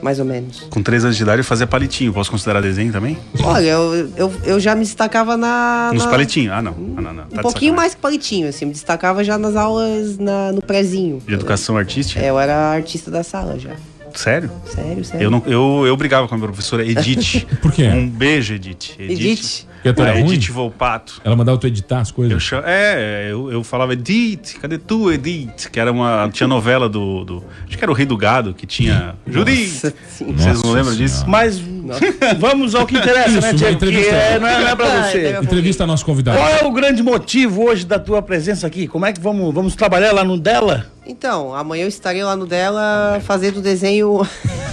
Mais 0.00 0.20
ou 0.20 0.24
menos. 0.24 0.60
Com 0.70 0.80
3 0.80 1.04
anos 1.06 1.16
de 1.16 1.22
idade 1.24 1.40
eu 1.40 1.44
fazia 1.44 1.66
palitinho. 1.66 2.12
Posso 2.12 2.30
considerar 2.30 2.60
desenho 2.62 2.92
também? 2.92 3.18
Olha, 3.42 3.66
eu, 3.66 4.08
eu, 4.16 4.32
eu 4.44 4.60
já 4.60 4.74
me 4.74 4.82
destacava 4.84 5.36
na. 5.36 5.90
Nos 5.92 6.04
na- 6.04 6.10
palitinhos? 6.10 6.52
Ah, 6.52 6.62
não. 6.62 6.72
Ah, 6.96 7.00
não, 7.00 7.12
não. 7.12 7.24
Tá 7.24 7.40
Um 7.40 7.42
pouquinho 7.42 7.74
mais 7.74 7.94
que 7.96 8.00
palitinho, 8.00 8.48
assim. 8.48 8.66
Me 8.66 8.72
destacava 8.72 9.24
já 9.24 9.36
nas 9.36 9.56
aulas 9.56 10.16
na, 10.16 10.52
no 10.52 10.62
prézinho. 10.62 11.20
De 11.26 11.34
educação 11.34 11.76
artística? 11.76 12.20
É, 12.20 12.30
eu 12.30 12.38
era 12.38 12.54
artista 12.70 13.10
da 13.10 13.24
sala 13.24 13.58
já. 13.58 13.70
Sério? 14.14 14.50
Sério, 14.66 15.04
sério. 15.04 15.24
Eu, 15.24 15.30
não, 15.30 15.42
eu, 15.46 15.84
eu 15.86 15.96
brigava 15.96 16.26
com 16.28 16.34
a 16.34 16.38
minha 16.38 16.48
professora 16.48 16.84
Edith. 16.84 17.44
Por 17.60 17.72
quê? 17.72 17.88
Um 17.88 18.08
beijo, 18.08 18.54
Edith. 18.54 18.94
Edith. 18.98 19.64
Porque 19.66 19.67
tu 19.82 20.02
era 20.02 20.12
a 20.12 20.20
ruim? 20.20 20.34
Edith 20.34 20.52
Volpato. 20.52 21.20
Ela 21.24 21.36
mandava 21.36 21.58
tu 21.58 21.66
editar 21.66 22.00
as 22.00 22.10
coisas? 22.10 22.32
Eu 22.32 22.40
cham... 22.40 22.62
É, 22.64 23.28
eu, 23.30 23.50
eu 23.50 23.64
falava 23.64 23.92
Edith, 23.92 24.58
cadê 24.60 24.78
tu, 24.78 25.12
Edith? 25.12 25.68
Que 25.70 25.80
era 25.80 25.92
uma. 25.92 26.28
Tinha 26.32 26.46
novela 26.48 26.88
do. 26.88 27.24
do 27.24 27.44
acho 27.66 27.76
que 27.76 27.84
era 27.84 27.90
o 27.90 27.94
Rei 27.94 28.06
do 28.06 28.16
Gado, 28.16 28.54
que 28.54 28.66
tinha. 28.66 29.14
Judith! 29.26 29.92
Vocês 30.18 30.62
não 30.62 30.72
lembram 30.72 30.94
disso? 30.94 31.24
Mas 31.26 31.62
vamos 32.38 32.74
ao 32.74 32.86
que 32.86 32.96
interessa, 32.96 33.30
Isso, 33.30 33.40
né, 33.40 33.54
Tiago? 33.54 33.78
Que 33.78 33.86
entrevista. 33.86 34.14
é, 34.14 34.38
não, 34.38 34.48
é, 34.48 34.60
não 34.60 34.68
é 34.68 34.76
pra 34.76 35.02
você. 35.02 35.38
Entrevista 35.42 35.84
a 35.84 35.86
nosso 35.86 36.04
convidado. 36.04 36.38
Qual 36.38 36.48
é 36.48 36.64
o 36.64 36.72
grande 36.72 37.02
motivo 37.02 37.64
hoje 37.64 37.86
da 37.86 37.98
tua 37.98 38.22
presença 38.22 38.66
aqui? 38.66 38.86
Como 38.86 39.06
é 39.06 39.12
que 39.12 39.20
vamos, 39.20 39.54
vamos 39.54 39.74
trabalhar 39.74 40.12
lá 40.12 40.24
no 40.24 40.38
dela? 40.38 40.86
Então, 41.06 41.54
amanhã 41.54 41.84
eu 41.84 41.88
estarei 41.88 42.22
lá 42.22 42.36
no 42.36 42.46
dela 42.46 43.20
fazendo 43.24 43.62
desenho. 43.62 44.20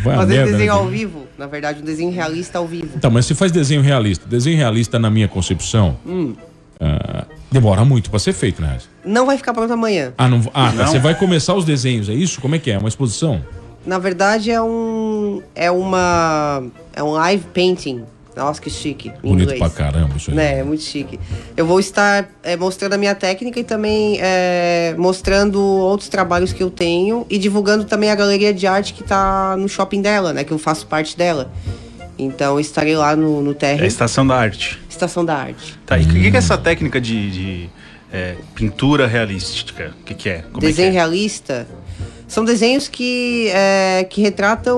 Vai 0.06 0.14
a 0.14 0.18
fazendo 0.18 0.36
merda, 0.36 0.52
desenho 0.52 0.72
né? 0.72 0.78
ao 0.78 0.86
vivo. 0.86 1.26
Na 1.38 1.46
verdade, 1.46 1.82
um 1.82 1.84
desenho 1.84 2.10
realista 2.10 2.58
ao 2.58 2.66
vivo. 2.66 2.88
Então, 2.94 3.10
mas 3.10 3.26
você 3.26 3.34
faz 3.34 3.52
desenho 3.52 3.82
realista. 3.82 4.26
Desenho 4.28 4.56
realista, 4.56 4.98
na 4.98 5.10
minha 5.10 5.28
concepção, 5.28 5.96
Hum. 6.06 6.34
ah, 6.80 7.24
demora 7.50 7.84
muito 7.84 8.10
pra 8.10 8.18
ser 8.18 8.32
feito, 8.32 8.60
né? 8.62 8.78
Não 9.04 9.26
vai 9.26 9.36
ficar 9.36 9.52
pronto 9.54 9.72
amanhã. 9.72 10.12
Ah, 10.18 10.28
não, 10.28 10.40
ah 10.54 10.70
tá, 10.70 10.84
Não? 10.84 10.86
você 10.86 10.98
vai 10.98 11.14
começar 11.14 11.54
os 11.54 11.64
desenhos, 11.64 12.08
é 12.08 12.14
isso? 12.14 12.40
Como 12.40 12.54
é 12.54 12.58
que 12.58 12.70
é? 12.70 12.78
Uma 12.78 12.88
exposição? 12.88 13.40
Na 13.84 13.98
verdade, 13.98 14.50
é 14.50 14.60
um. 14.60 15.42
É 15.54 15.70
uma. 15.70 16.62
É 16.92 17.02
um 17.02 17.12
live 17.12 17.44
painting. 17.54 18.02
Nossa, 18.36 18.60
que 18.60 18.68
chique. 18.68 19.08
Em 19.08 19.28
Bonito 19.28 19.54
inglês. 19.54 19.58
pra 19.58 19.70
caramba 19.70 20.16
isso 20.16 20.30
aí. 20.30 20.36
Né, 20.36 20.58
é 20.58 20.62
muito 20.62 20.82
chique. 20.82 21.18
Eu 21.56 21.66
vou 21.66 21.80
estar 21.80 22.28
é, 22.42 22.56
mostrando 22.56 22.92
a 22.92 22.98
minha 22.98 23.14
técnica 23.14 23.58
e 23.58 23.64
também 23.64 24.18
é, 24.20 24.94
mostrando 24.98 25.58
outros 25.58 26.10
trabalhos 26.10 26.52
que 26.52 26.62
eu 26.62 26.70
tenho 26.70 27.26
e 27.30 27.38
divulgando 27.38 27.84
também 27.84 28.10
a 28.10 28.14
galeria 28.14 28.52
de 28.52 28.66
arte 28.66 28.92
que 28.92 29.02
tá 29.02 29.56
no 29.56 29.68
shopping 29.68 30.02
dela, 30.02 30.32
né? 30.34 30.44
Que 30.44 30.52
eu 30.52 30.58
faço 30.58 30.86
parte 30.86 31.16
dela. 31.16 31.50
Então 32.18 32.54
eu 32.54 32.60
estarei 32.60 32.96
lá 32.96 33.16
no, 33.16 33.42
no 33.42 33.56
É 33.60 33.82
a 33.82 33.86
estação 33.86 34.26
da 34.26 34.36
arte. 34.36 34.80
Estação 34.96 35.24
da 35.24 35.36
Arte. 35.36 35.78
Tá, 35.84 35.98
e 35.98 36.04
o 36.04 36.08
que, 36.08 36.30
que 36.30 36.36
é 36.36 36.38
essa 36.38 36.56
técnica 36.56 36.98
de, 36.98 37.30
de, 37.30 37.70
é, 38.10 38.36
pintura 38.54 39.06
realística? 39.06 39.94
O 40.00 40.04
que, 40.04 40.14
que 40.14 40.28
é? 40.30 40.38
Como 40.50 40.60
Desenho 40.60 40.88
é 40.88 40.90
que 40.90 40.96
é? 40.96 41.00
realista. 41.00 41.68
São 42.26 42.44
desenhos 42.44 42.88
que, 42.88 43.48
é, 43.50 44.04
que 44.08 44.20
retratam 44.20 44.76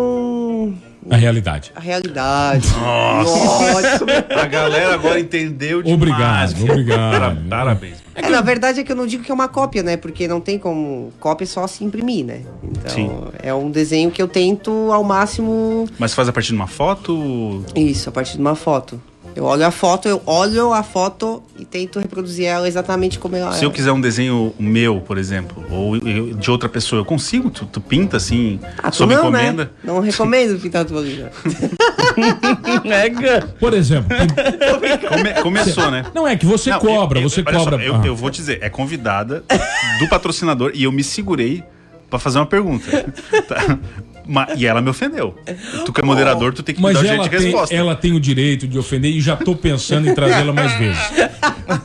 A 1.11 1.17
realidade. 1.17 1.73
a 1.75 1.81
realidade. 1.81 2.69
Nossa! 2.69 4.05
A 4.41 4.47
galera 4.47 4.95
agora 4.95 5.19
entendeu 5.19 5.83
demais. 5.83 6.53
Obrigado, 6.53 6.63
obrigado. 6.63 7.49
Parabéns. 7.49 8.09
É, 8.15 8.29
na 8.29 8.41
verdade 8.41 8.81
é 8.81 8.85
que 8.85 8.91
eu 8.91 8.97
não 8.97 9.07
digo 9.07 9.23
que 9.23 9.31
é 9.31 9.35
uma 9.35 9.49
cópia, 9.49 9.83
né? 9.83 9.97
Porque 9.97 10.27
não 10.27 10.41
tem 10.41 10.59
como. 10.59 11.13
Cópia 11.21 11.45
é 11.45 11.47
só 11.47 11.67
se 11.67 11.85
imprimir, 11.85 12.25
né? 12.25 12.43
Então, 12.63 12.91
Sim. 12.91 13.11
é 13.43 13.55
um 13.55 13.71
desenho 13.71 14.11
que 14.11 14.21
eu 14.21 14.27
tento 14.27 14.71
ao 14.93 15.05
máximo. 15.05 15.89
Mas 15.99 16.15
faz 16.15 16.29
a 16.29 16.33
partir 16.33 16.49
de 16.49 16.57
uma 16.57 16.67
foto? 16.67 17.65
Isso, 17.75 18.09
a 18.09 18.13
partir 18.13 18.35
de 18.35 18.41
uma 18.41 18.57
foto. 18.57 19.01
Eu 19.37 19.45
olho 19.45 19.65
a 19.65 19.71
foto, 19.71 20.09
eu 20.09 20.21
olho 20.27 20.73
a 20.73 20.83
foto 20.83 21.43
e 21.57 21.65
tento 21.65 22.01
reproduzir 22.01 22.47
ela 22.47 22.67
exatamente 22.67 23.19
como 23.21 23.37
ela 23.37 23.53
Se 23.53 23.63
é. 23.63 23.67
eu 23.67 23.71
quiser 23.71 23.93
um 23.93 24.01
desenho 24.01 24.53
meu, 24.59 25.01
por 25.01 25.17
exemplo, 25.17 25.65
ou 25.71 25.97
eu- 25.97 26.35
de 26.35 26.51
outra 26.51 26.69
pessoa, 26.69 27.01
eu 27.01 27.05
consigo? 27.05 27.49
Tu, 27.49 27.65
tu 27.67 27.81
pinta 27.81 28.17
assim, 28.17 28.59
Ah, 28.83 28.91
sob 28.91 29.15
não, 29.15 29.21
encomenda? 29.23 29.65
Né? 29.67 29.71
Não 29.85 30.01
recomendo 30.01 30.59
pintar 30.61 30.83
a 30.83 30.85
tua 30.85 31.03
vida. 31.03 31.31
Nega. 32.85 33.49
Por 33.61 33.75
exemplo, 33.75 34.09
Come- 35.09 35.43
começou, 35.43 35.91
né? 35.91 36.05
não 36.15 36.27
é 36.27 36.37
que 36.37 36.45
você 36.47 36.71
Não, 36.71 36.81
cobra, 36.81 37.21
eu- 37.21 37.29
você 37.29 37.43
olha 37.47 37.59
só, 37.59 37.65
cobra. 37.71 37.85
eu, 37.85 38.05
eu 38.05 38.17
vou 38.17 38.31
te 38.31 38.37
dizer, 38.39 38.59
é 38.61 38.69
convidada 38.69 39.45
do 40.01 40.09
patrocinador 40.09 40.73
e 40.75 40.83
eu 40.83 40.91
me 40.93 41.05
segurei 41.05 41.63
pra 42.11 42.19
fazer 42.19 42.39
uma 42.39 42.47
pergunta. 42.47 42.87
Tá? 43.47 43.79
Ma- 44.29 44.47
e 44.57 44.67
ela 44.67 44.83
me 44.83 44.91
ofendeu. 44.91 45.35
Tu 45.87 45.93
que 45.93 46.01
é 46.03 46.05
moderador, 46.05 46.53
tu 46.53 46.63
tem 46.63 46.75
que 46.75 46.81
me 46.81 46.85
Mas 46.89 46.95
dar 46.95 47.01
o 47.01 47.03
jeito 47.03 47.15
ela 47.21 47.25
de 47.25 47.31
tem, 47.37 47.47
resposta. 47.47 47.75
ela 47.75 47.95
tem 47.97 48.13
o 48.13 48.21
direito 48.21 48.69
de 48.69 48.79
ofender 48.79 49.11
e 49.11 49.21
já 49.23 49.35
tô 49.37 49.57
pensando 49.57 50.07
em 50.09 50.15
trazê-la 50.15 50.53
mais 50.53 50.73
vezes. 50.79 51.01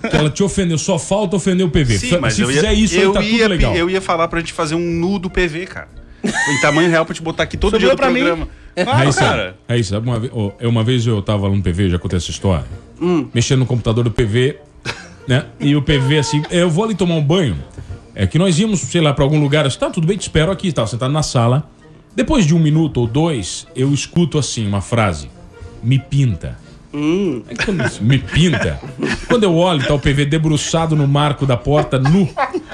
Porque 0.01 0.15
ela 0.17 0.29
te 0.29 0.43
ofendeu, 0.43 0.77
só 0.77 0.99
falta 0.99 1.35
ofender 1.37 1.65
o 1.65 1.69
PV. 1.69 1.97
Sim, 1.97 2.17
mas 2.19 2.33
Se 2.33 2.41
eu 2.41 2.47
fizer 2.49 2.73
ia, 2.73 2.73
isso, 2.73 2.95
aí 2.97 3.01
eu, 3.03 3.13
tá 3.13 3.21
ia, 3.21 3.37
tudo 3.43 3.49
legal. 3.49 3.75
eu 3.75 3.89
ia 3.89 4.01
falar 4.01 4.27
pra 4.27 4.39
gente 4.41 4.51
fazer 4.51 4.75
um 4.75 4.79
nu 4.79 5.17
do 5.17 5.29
PV, 5.29 5.65
cara. 5.67 5.87
Em 6.25 6.61
tamanho 6.61 6.89
real 6.89 7.05
pra 7.05 7.15
te 7.15 7.21
botar 7.21 7.43
aqui 7.43 7.55
todo 7.57 7.71
Sobrou 7.71 7.89
dia 7.89 7.95
do 7.95 7.97
pra 7.97 8.09
mim. 8.09 8.19
programa. 8.21 8.47
Claro, 8.75 8.91
Raíssa, 8.97 9.19
cara. 9.21 9.55
Raíssa, 9.69 9.99
uma, 9.99 10.19
vez, 10.19 10.31
oh, 10.35 10.51
eu- 10.59 10.69
uma 10.69 10.83
vez 10.83 11.05
eu 11.05 11.21
tava 11.21 11.47
lá 11.47 11.55
no 11.55 11.61
PV, 11.61 11.89
já 11.91 11.99
contei 11.99 12.17
essa 12.17 12.29
história, 12.31 12.65
Hum. 13.01 13.27
mexendo 13.33 13.59
no 13.59 13.65
computador 13.65 14.03
do 14.03 14.11
PV, 14.11 14.57
né? 15.27 15.45
E 15.59 15.75
o 15.75 15.81
PV 15.81 16.17
assim, 16.19 16.41
eu 16.51 16.69
vou 16.69 16.83
ali 16.85 16.95
tomar 16.95 17.15
um 17.15 17.23
banho. 17.23 17.55
É 18.15 18.25
que 18.27 18.37
nós 18.37 18.57
íamos, 18.59 18.79
sei 18.81 19.01
lá, 19.01 19.13
pra 19.13 19.23
algum 19.23 19.39
lugar, 19.39 19.65
assim, 19.65 19.77
tá, 19.79 19.89
tudo 19.89 20.05
bem, 20.07 20.15
te 20.17 20.21
espero 20.23 20.51
aqui, 20.51 20.71
tava 20.71 20.87
sentado 20.87 21.11
na 21.11 21.23
sala. 21.23 21.69
Depois 22.15 22.45
de 22.45 22.53
um 22.55 22.59
minuto 22.59 22.97
ou 23.01 23.07
dois, 23.07 23.65
eu 23.75 23.93
escuto 23.93 24.37
assim 24.37 24.67
uma 24.67 24.81
frase: 24.81 25.29
me 25.81 25.97
pinta. 25.99 26.57
Aí 26.95 27.55
quando 27.65 27.83
isso, 27.85 28.03
me 28.03 28.19
pinta. 28.19 28.79
Quando 29.27 29.43
eu 29.45 29.55
olho, 29.55 29.83
tá 29.87 29.95
o 29.95 29.99
PV 29.99 30.25
debruçado 30.25 30.95
no 30.95 31.07
marco 31.07 31.43
da 31.43 31.57
porta, 31.57 31.97
nu, 31.97 32.29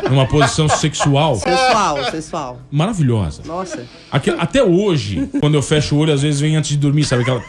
numa 0.09 0.27
posição 0.27 0.67
sexual, 0.67 1.37
sensual, 1.37 2.03
sensual. 2.11 2.59
maravilhosa. 2.69 3.43
Nossa. 3.45 3.85
Aque- 4.11 4.31
até 4.37 4.61
hoje, 4.61 5.29
quando 5.39 5.55
eu 5.55 5.61
fecho 5.61 5.95
o 5.95 5.99
olho, 5.99 6.11
às 6.13 6.21
vezes 6.21 6.41
vem 6.41 6.57
antes 6.57 6.71
de 6.71 6.77
dormir, 6.77 7.05
sabe? 7.05 7.21
Aquela. 7.21 7.41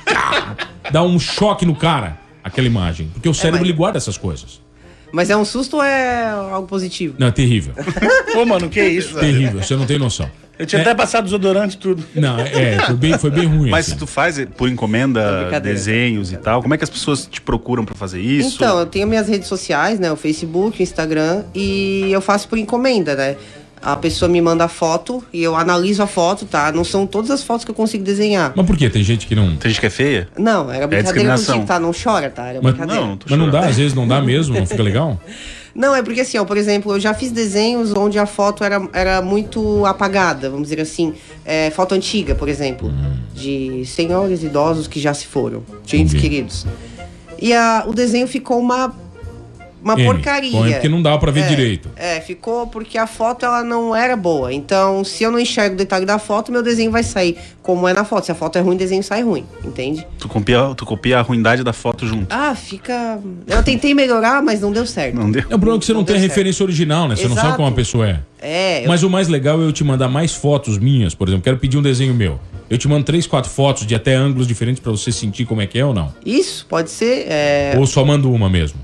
Dá 0.92 1.02
um 1.02 1.18
choque 1.18 1.66
no 1.66 1.74
cara, 1.74 2.18
aquela 2.44 2.68
imagem. 2.68 3.08
Porque 3.12 3.28
o 3.28 3.34
cérebro 3.34 3.60
mas- 3.62 3.68
ele 3.68 3.76
guarda 3.76 3.98
essas 3.98 4.16
coisas. 4.16 4.60
Mas 5.12 5.30
é 5.30 5.36
um 5.36 5.44
susto 5.44 5.76
ou 5.76 5.82
é 5.82 6.28
algo 6.28 6.66
positivo? 6.66 7.14
Não, 7.18 7.28
é 7.28 7.30
terrível. 7.30 7.74
Pô, 8.32 8.44
mano, 8.44 8.68
que 8.68 8.82
isso? 8.82 9.14
velho? 9.14 9.20
terrível, 9.20 9.62
você 9.62 9.76
não 9.76 9.86
tem 9.86 9.98
noção. 9.98 10.30
Eu 10.60 10.66
tinha 10.66 10.82
até 10.82 10.94
passado 10.94 11.24
desodorante 11.24 11.76
e 11.76 11.78
tudo. 11.78 12.04
Não, 12.14 12.38
é, 12.38 12.78
foi 12.84 12.94
bem, 12.94 13.18
foi 13.18 13.30
bem 13.30 13.46
ruim. 13.46 13.70
Mas 13.70 13.86
assim. 13.86 13.92
se 13.94 13.98
tu 13.98 14.06
faz 14.06 14.38
eh, 14.38 14.44
por 14.44 14.68
encomenda 14.68 15.58
desenhos 15.58 16.32
e 16.32 16.36
tal, 16.36 16.60
como 16.60 16.74
é 16.74 16.76
que 16.76 16.84
as 16.84 16.90
pessoas 16.90 17.26
te 17.26 17.40
procuram 17.40 17.82
pra 17.82 17.94
fazer 17.94 18.20
isso? 18.20 18.56
Então, 18.56 18.78
eu 18.78 18.84
tenho 18.84 19.06
minhas 19.08 19.26
redes 19.26 19.48
sociais, 19.48 19.98
né? 19.98 20.12
O 20.12 20.16
Facebook, 20.16 20.78
o 20.78 20.82
Instagram, 20.82 21.44
e 21.54 22.12
eu 22.12 22.20
faço 22.20 22.46
por 22.46 22.58
encomenda, 22.58 23.16
né? 23.16 23.36
A 23.82 23.96
pessoa 23.96 24.28
me 24.28 24.40
manda 24.40 24.64
a 24.64 24.68
foto 24.68 25.24
e 25.32 25.42
eu 25.42 25.56
analiso 25.56 26.02
a 26.02 26.06
foto, 26.06 26.44
tá? 26.44 26.70
Não 26.70 26.84
são 26.84 27.06
todas 27.06 27.30
as 27.30 27.42
fotos 27.42 27.64
que 27.64 27.70
eu 27.70 27.74
consigo 27.74 28.04
desenhar. 28.04 28.52
Mas 28.54 28.66
por 28.66 28.76
quê? 28.76 28.90
Tem 28.90 29.02
gente 29.02 29.26
que 29.26 29.34
não. 29.34 29.56
Tem 29.56 29.70
gente 29.70 29.80
que 29.80 29.86
é 29.86 29.90
feia? 29.90 30.28
Não, 30.36 30.70
era 30.70 30.86
brincadeira 30.86 31.02
discriminação. 31.02 31.54
contigo, 31.54 31.66
tá? 31.66 31.80
Não 31.80 31.92
chora, 31.92 32.28
tá? 32.28 32.46
Era 32.46 32.60
Mas, 32.62 32.72
brincadeira. 32.74 33.06
Não, 33.06 33.16
tô 33.16 33.26
mas 33.28 33.38
não 33.38 33.50
dá, 33.50 33.60
às 33.60 33.76
vezes 33.76 33.94
não 33.94 34.06
dá 34.06 34.20
mesmo, 34.20 34.54
não 34.54 34.66
fica 34.66 34.82
legal? 34.82 35.18
Não, 35.74 35.94
é 35.94 36.02
porque 36.02 36.20
assim, 36.20 36.36
ó, 36.36 36.44
por 36.44 36.56
exemplo, 36.56 36.94
eu 36.94 37.00
já 37.00 37.14
fiz 37.14 37.30
desenhos 37.30 37.94
onde 37.94 38.18
a 38.18 38.26
foto 38.26 38.64
era, 38.64 38.88
era 38.92 39.22
muito 39.22 39.86
apagada, 39.86 40.50
vamos 40.50 40.68
dizer 40.68 40.80
assim. 40.82 41.14
É, 41.44 41.70
foto 41.70 41.94
antiga, 41.94 42.34
por 42.34 42.48
exemplo, 42.48 42.92
de 43.34 43.84
senhores 43.86 44.42
idosos 44.42 44.88
que 44.88 45.00
já 45.00 45.14
se 45.14 45.26
foram, 45.26 45.62
de 45.84 45.96
entes 45.96 46.14
Entendi. 46.14 46.28
queridos. 46.28 46.66
E 47.40 47.54
a, 47.54 47.84
o 47.86 47.92
desenho 47.92 48.26
ficou 48.26 48.58
uma, 48.58 48.94
uma 49.82 49.94
M, 49.94 50.04
porcaria. 50.04 50.50
porque 50.72 50.88
não 50.88 51.02
dá 51.02 51.16
pra 51.18 51.30
ver 51.30 51.40
É, 51.40 51.48
direito. 51.48 51.88
É, 51.96 52.20
ficou 52.20 52.66
porque 52.66 52.98
a 52.98 53.06
foto 53.06 53.44
ela 53.44 53.62
não 53.62 53.94
era 53.94 54.16
boa. 54.16 54.52
Então, 54.52 55.02
se 55.04 55.22
eu 55.24 55.30
não 55.30 55.38
enxergo 55.38 55.74
o 55.74 55.78
detalhe 55.78 56.04
da 56.06 56.18
foto, 56.18 56.52
meu 56.52 56.62
desenho 56.62 56.90
vai 56.90 57.02
sair 57.02 57.36
como 57.62 57.86
é 57.88 57.92
na 57.92 58.04
foto. 58.04 58.24
Se 58.26 58.32
a 58.32 58.34
foto 58.34 58.56
é 58.58 58.60
ruim, 58.60 58.74
o 58.74 58.78
desenho 58.78 59.02
sai 59.02 59.22
ruim, 59.22 59.44
entende? 59.64 60.06
Tu 60.18 60.28
copia, 60.28 60.74
tu 60.76 60.84
copia 60.84 61.18
a 61.18 61.22
ruindade 61.22 61.62
da 61.64 61.72
foto 61.72 62.06
junto. 62.06 62.26
Ah, 62.30 62.54
fica. 62.54 63.18
Eu 63.46 63.62
tentei 63.62 63.94
melhorar, 63.94 64.42
mas 64.42 64.60
não 64.60 64.72
deu 64.72 64.86
certo. 64.86 65.14
Não 65.16 65.30
deu? 65.30 65.42
É 65.42 65.54
o 65.54 65.58
problema 65.58 65.78
que 65.78 65.84
você 65.86 65.92
não, 65.92 66.00
Não 66.00 66.04
tem 66.06 66.16
a 66.16 66.18
referência 66.20 66.62
original, 66.64 67.08
né? 67.08 67.16
Você 67.16 67.22
não 67.28 67.34
sabe 67.34 67.48
Exato. 67.48 67.56
como 67.56 67.68
a 67.68 67.72
pessoa 67.72 68.08
é. 68.08 68.20
É, 68.42 68.84
eu- 68.84 68.88
Mas 68.88 69.02
o 69.02 69.10
mais 69.10 69.28
legal 69.28 69.60
é 69.60 69.64
eu 69.64 69.72
te 69.72 69.84
mandar 69.84 70.08
mais 70.08 70.34
fotos 70.34 70.78
minhas, 70.78 71.14
por 71.14 71.28
exemplo. 71.28 71.44
Quero 71.44 71.58
pedir 71.58 71.76
um 71.78 71.82
desenho 71.82 72.14
meu. 72.14 72.40
Eu 72.70 72.78
te 72.78 72.86
mando 72.88 73.04
três, 73.04 73.26
quatro 73.26 73.50
fotos 73.50 73.84
de 73.86 73.94
até 73.94 74.14
ângulos 74.14 74.46
diferentes 74.46 74.80
pra 74.80 74.92
você 74.92 75.10
sentir 75.10 75.44
como 75.44 75.60
é 75.60 75.66
que 75.66 75.78
é 75.78 75.84
ou 75.84 75.92
não. 75.92 76.12
isso 76.24 76.64
pode 76.68 76.88
ser. 76.90 77.26
é, 77.28 77.74
Ou 77.76 77.86
só 77.86 78.04
mando 78.04 78.32
uma 78.32 78.48
mesmo. 78.48 78.78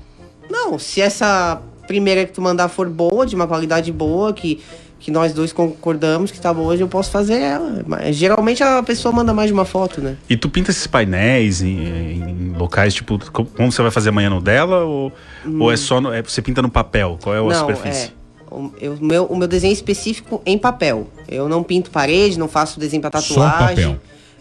Não, 0.49 0.77
se 0.79 1.01
essa 1.01 1.61
primeira 1.87 2.25
que 2.25 2.31
tu 2.33 2.41
mandar 2.41 2.67
for 2.69 2.87
boa, 2.89 3.25
de 3.25 3.35
uma 3.35 3.47
qualidade 3.47 3.91
boa, 3.91 4.33
que, 4.33 4.61
que 4.99 5.09
nós 5.11 5.31
dois 5.33 5.53
concordamos 5.53 6.31
que 6.31 6.39
tá 6.39 6.53
boa, 6.53 6.75
eu 6.75 6.87
posso 6.87 7.09
fazer 7.11 7.39
ela. 7.39 7.83
Mas 7.87 8.15
geralmente 8.15 8.61
a 8.63 8.81
pessoa 8.83 9.13
manda 9.13 9.33
mais 9.33 9.47
de 9.47 9.53
uma 9.53 9.65
foto, 9.65 10.01
né? 10.01 10.17
E 10.29 10.35
tu 10.35 10.49
pinta 10.49 10.71
esses 10.71 10.85
painéis 10.87 11.61
em, 11.61 11.77
em 11.77 12.53
locais, 12.57 12.93
tipo, 12.93 13.17
co- 13.31 13.45
como 13.45 13.71
você 13.71 13.81
vai 13.81 13.91
fazer 13.91 14.09
amanhã 14.09 14.29
no 14.29 14.41
dela? 14.41 14.83
Ou, 14.83 15.11
ou 15.59 15.71
é 15.71 15.77
só 15.77 16.01
no, 16.01 16.13
é, 16.13 16.21
você 16.21 16.41
pinta 16.41 16.61
no 16.61 16.69
papel? 16.69 17.17
Qual 17.21 17.35
é 17.35 17.39
a 17.39 17.43
não, 17.43 17.53
superfície? 17.53 18.07
é. 18.13 18.17
O, 18.49 18.71
eu- 18.79 18.97
meu, 19.01 19.25
o 19.25 19.35
meu 19.37 19.47
desenho 19.47 19.71
é 19.71 19.73
específico 19.73 20.41
em 20.45 20.57
papel. 20.57 21.07
Eu 21.27 21.49
não 21.49 21.61
pinto 21.63 21.91
parede, 21.91 22.39
não 22.39 22.47
faço 22.47 22.79
desenho 22.79 23.01
pra 23.01 23.11
Só 23.21 23.35
tatuagem. 23.43 23.95
papel. 23.95 23.99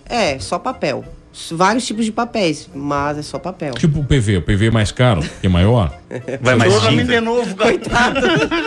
É, 0.08 0.38
só 0.38 0.58
papel. 0.58 1.04
Vários 1.52 1.86
tipos 1.86 2.04
de 2.04 2.12
papéis, 2.12 2.68
mas 2.74 3.18
é 3.18 3.22
só 3.22 3.38
papel. 3.38 3.74
Tipo 3.74 4.00
o 4.00 4.04
PV. 4.04 4.38
O 4.38 4.42
PV 4.42 4.66
é 4.68 4.70
mais 4.70 4.90
caro, 4.90 5.20
que 5.22 5.46
é 5.46 5.50
maior. 5.50 5.92
Vai 6.40 6.54
mais 6.56 6.90
me 6.90 7.04
de 7.04 7.20
novo, 7.20 7.54
cara. 7.56 7.74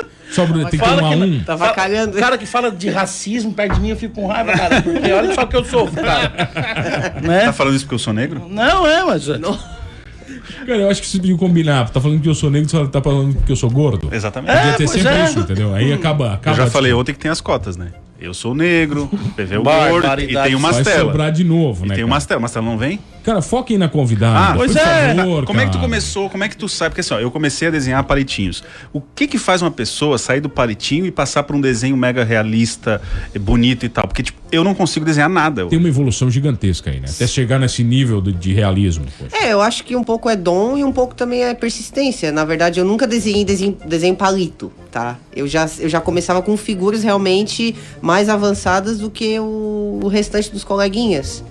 Só 0.30 0.46
pra- 0.46 0.54
tem 0.70 0.80
que 0.80 0.86
ter 0.86 1.04
um 1.04 1.10
que- 1.10 1.16
um. 1.16 1.44
Tá 1.44 1.56
vacalhando. 1.56 2.16
O 2.16 2.20
cara 2.20 2.38
que 2.38 2.46
fala 2.46 2.70
de 2.70 2.88
racismo 2.88 3.52
perto 3.52 3.74
de 3.74 3.82
mim, 3.82 3.90
eu 3.90 3.96
fico 3.98 4.14
com 4.14 4.28
raiva, 4.28 4.52
cara. 4.54 4.80
Porque 4.84 5.12
olha 5.12 5.34
só 5.34 5.44
que 5.48 5.56
eu 5.56 5.66
sofro, 5.66 6.04
cara. 6.04 6.30
Tá 7.20 7.22
Né? 7.22 7.52
falando 7.52 7.76
isso 7.76 7.86
porque 7.86 7.96
eu 7.96 8.00
sou 8.00 8.14
negro? 8.14 8.48
Não, 8.48 8.86
é, 8.86 9.04
mas. 9.04 9.26
Cara, 9.28 10.78
eu 10.82 10.90
acho 10.92 11.02
que 11.02 11.08
vocês 11.08 11.20
podiam 11.20 11.38
combinar. 11.38 11.90
Tá 11.90 12.00
falando 12.00 12.22
que 12.22 12.30
eu 12.30 12.36
sou 12.36 12.52
negro, 12.52 12.70
você 12.70 12.88
tá 12.88 13.02
falando 13.02 13.36
que 13.44 13.52
eu 13.52 13.56
sou 13.56 13.72
gordo. 13.72 14.10
Exatamente. 14.14 14.56
Podia 14.56 14.72
ter 14.74 14.78
pois 14.86 14.92
sempre 14.92 15.10
é. 15.18 15.24
isso, 15.26 15.40
entendeu? 15.40 15.74
Aí 15.74 15.92
acaba. 15.92 16.34
acaba 16.36 16.56
eu 16.58 16.64
já 16.66 16.70
falei 16.70 16.94
ontem 16.94 17.14
que 17.14 17.20
tem 17.20 17.32
as 17.32 17.42
cotas, 17.42 17.76
né? 17.76 17.88
Eu 18.22 18.34
sou 18.34 18.54
negro, 18.54 19.08
o 19.14 19.18
PV 19.34 19.56
é 19.56 19.60
o 19.60 19.64
gordo 19.64 20.22
e 20.22 20.28
tem 20.44 20.56
umas 20.56 20.76
Vai 20.76 20.84
telas. 20.84 21.02
sobrar 21.02 21.32
de 21.32 21.44
novo, 21.44 21.86
E 21.86 21.90
né? 21.90 21.96
tem 21.96 22.04
cara? 22.04 22.14
umas 22.14 22.26
telas. 22.26 22.42
Mas 22.42 22.52
tela 22.52 22.66
não 22.66 22.78
vem? 22.78 23.00
Cara, 23.24 23.42
foquem 23.42 23.78
na 23.78 23.88
convidada. 23.88 24.40
Ah, 24.40 24.54
pois 24.56 24.76
é. 24.76 25.14
favor, 25.16 25.46
Como 25.46 25.60
é 25.60 25.66
que 25.66 25.72
tu 25.72 25.74
cara. 25.74 25.86
começou? 25.86 26.30
Como 26.30 26.44
é 26.44 26.50
que 26.50 26.58
tu 26.58 26.68
sabe? 26.70 26.92
Porque 26.92 27.02
assim, 27.02 27.14
ó, 27.14 27.20
eu 27.20 27.30
comecei 27.30 27.68
a 27.68 27.72
desenhar 27.72 28.04
palitinhos. 28.06 28.64
O 28.94 29.02
que 29.02 29.28
que 29.28 29.38
faz 29.38 29.62
uma 29.62 29.70
pessoa 29.72 30.18
sair 30.18 30.40
do 30.42 30.50
palitinho 30.50 31.06
e 31.06 31.12
passar 31.12 31.44
para 31.44 31.56
um 31.56 31.62
desenho 31.62 31.96
mega 31.98 32.24
realista, 32.24 33.02
bonito 33.40 33.86
e 33.86 33.90
tal? 33.90 34.08
Porque, 34.08 34.24
tipo, 34.24 34.40
eu 34.52 34.64
não 34.64 34.74
consigo 34.74 35.06
desenhar 35.06 35.30
nada. 35.30 35.66
Tem 35.68 35.78
uma 35.78 35.88
evolução 35.90 36.30
gigantesca 36.32 36.90
aí, 36.90 37.00
né? 37.00 37.08
Até 37.10 37.28
chegar 37.28 37.60
nesse 37.60 37.84
nível 37.84 38.20
de, 38.22 38.32
de 38.32 38.52
realismo. 38.54 39.06
poxa. 39.20 39.36
É, 39.46 39.54
eu 39.54 39.62
acho 39.62 39.84
que 39.84 39.96
um 39.96 40.04
pouco 40.04 40.30
é 40.30 40.36
dom 40.36 40.78
e 40.78 40.84
um 40.84 40.92
pouco 40.92 41.14
também 41.14 41.44
é 41.44 41.54
persistência. 41.54 42.32
Na 42.32 42.46
verdade, 42.46 42.80
eu 42.80 42.86
nunca 42.86 43.06
desenhei 43.06 43.46
desenho, 43.46 43.78
desenho 43.86 44.16
palito, 44.16 44.72
tá? 44.90 45.18
Eu 45.36 45.46
já, 45.48 45.70
eu 45.78 45.90
já 45.90 46.02
começava 46.02 46.42
com 46.42 46.56
figuras 46.58 47.04
realmente 47.04 47.76
mais 48.10 48.28
avançadas 48.28 48.98
do 48.98 49.08
que 49.12 49.40
o, 49.40 50.00
o 50.04 50.08
restante 50.08 50.50
dos 50.52 50.64
coleguinhas. 50.64 51.44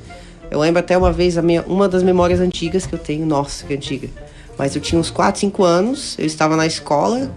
Eu 0.51 0.59
lembro 0.59 0.81
até 0.81 0.99
uma 0.99 1.13
vez, 1.13 1.37
minha, 1.37 1.63
uma 1.69 1.89
das 1.89 2.03
memórias 2.03 2.41
antigas 2.41 2.85
que 2.85 2.93
eu 2.97 2.99
tenho, 2.99 3.25
nossa, 3.25 3.65
que 3.65 3.75
antiga. 3.75 4.09
Mas 4.59 4.75
eu 4.75 4.83
tinha 4.83 5.01
uns 5.01 5.09
4, 5.09 5.39
5 5.39 5.63
anos, 5.63 6.17
eu 6.19 6.27
estava 6.27 6.57
na 6.57 6.67
escola, 6.67 7.31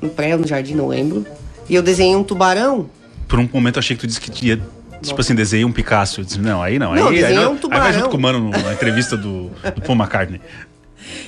no 0.00 0.08
pré 0.08 0.34
no 0.34 0.46
jardim, 0.46 0.74
não 0.74 0.88
lembro. 0.88 1.26
E 1.68 1.74
eu 1.74 1.82
desenhei 1.82 2.16
um 2.16 2.24
tubarão 2.24 2.88
Por 3.28 3.38
um 3.38 3.46
momento 3.52 3.76
eu 3.76 3.80
achei 3.80 3.94
que 3.94 4.00
tu 4.00 4.06
disse 4.06 4.18
que 4.20 4.30
tinha. 4.30 4.58
Tipo 5.02 5.20
assim, 5.20 5.34
desenhei 5.34 5.66
um 5.66 5.70
Picasso. 5.70 6.22
Eu 6.22 6.24
disse, 6.24 6.38
não, 6.38 6.62
aí 6.62 6.78
não. 6.78 6.94
Não, 6.94 7.08
aí, 7.08 7.22
aí, 7.22 7.38
um 7.38 7.52
aí 7.52 7.58
tubarão. 7.58 7.82
vai 7.84 7.92
junto 7.92 8.08
com 8.08 8.16
o 8.16 8.20
mano 8.20 8.40
no- 8.40 8.50
na 8.50 8.72
entrevista 8.72 9.14
do, 9.14 9.50
do 9.74 9.82
Paul 9.82 9.96
McCartney. 9.98 10.40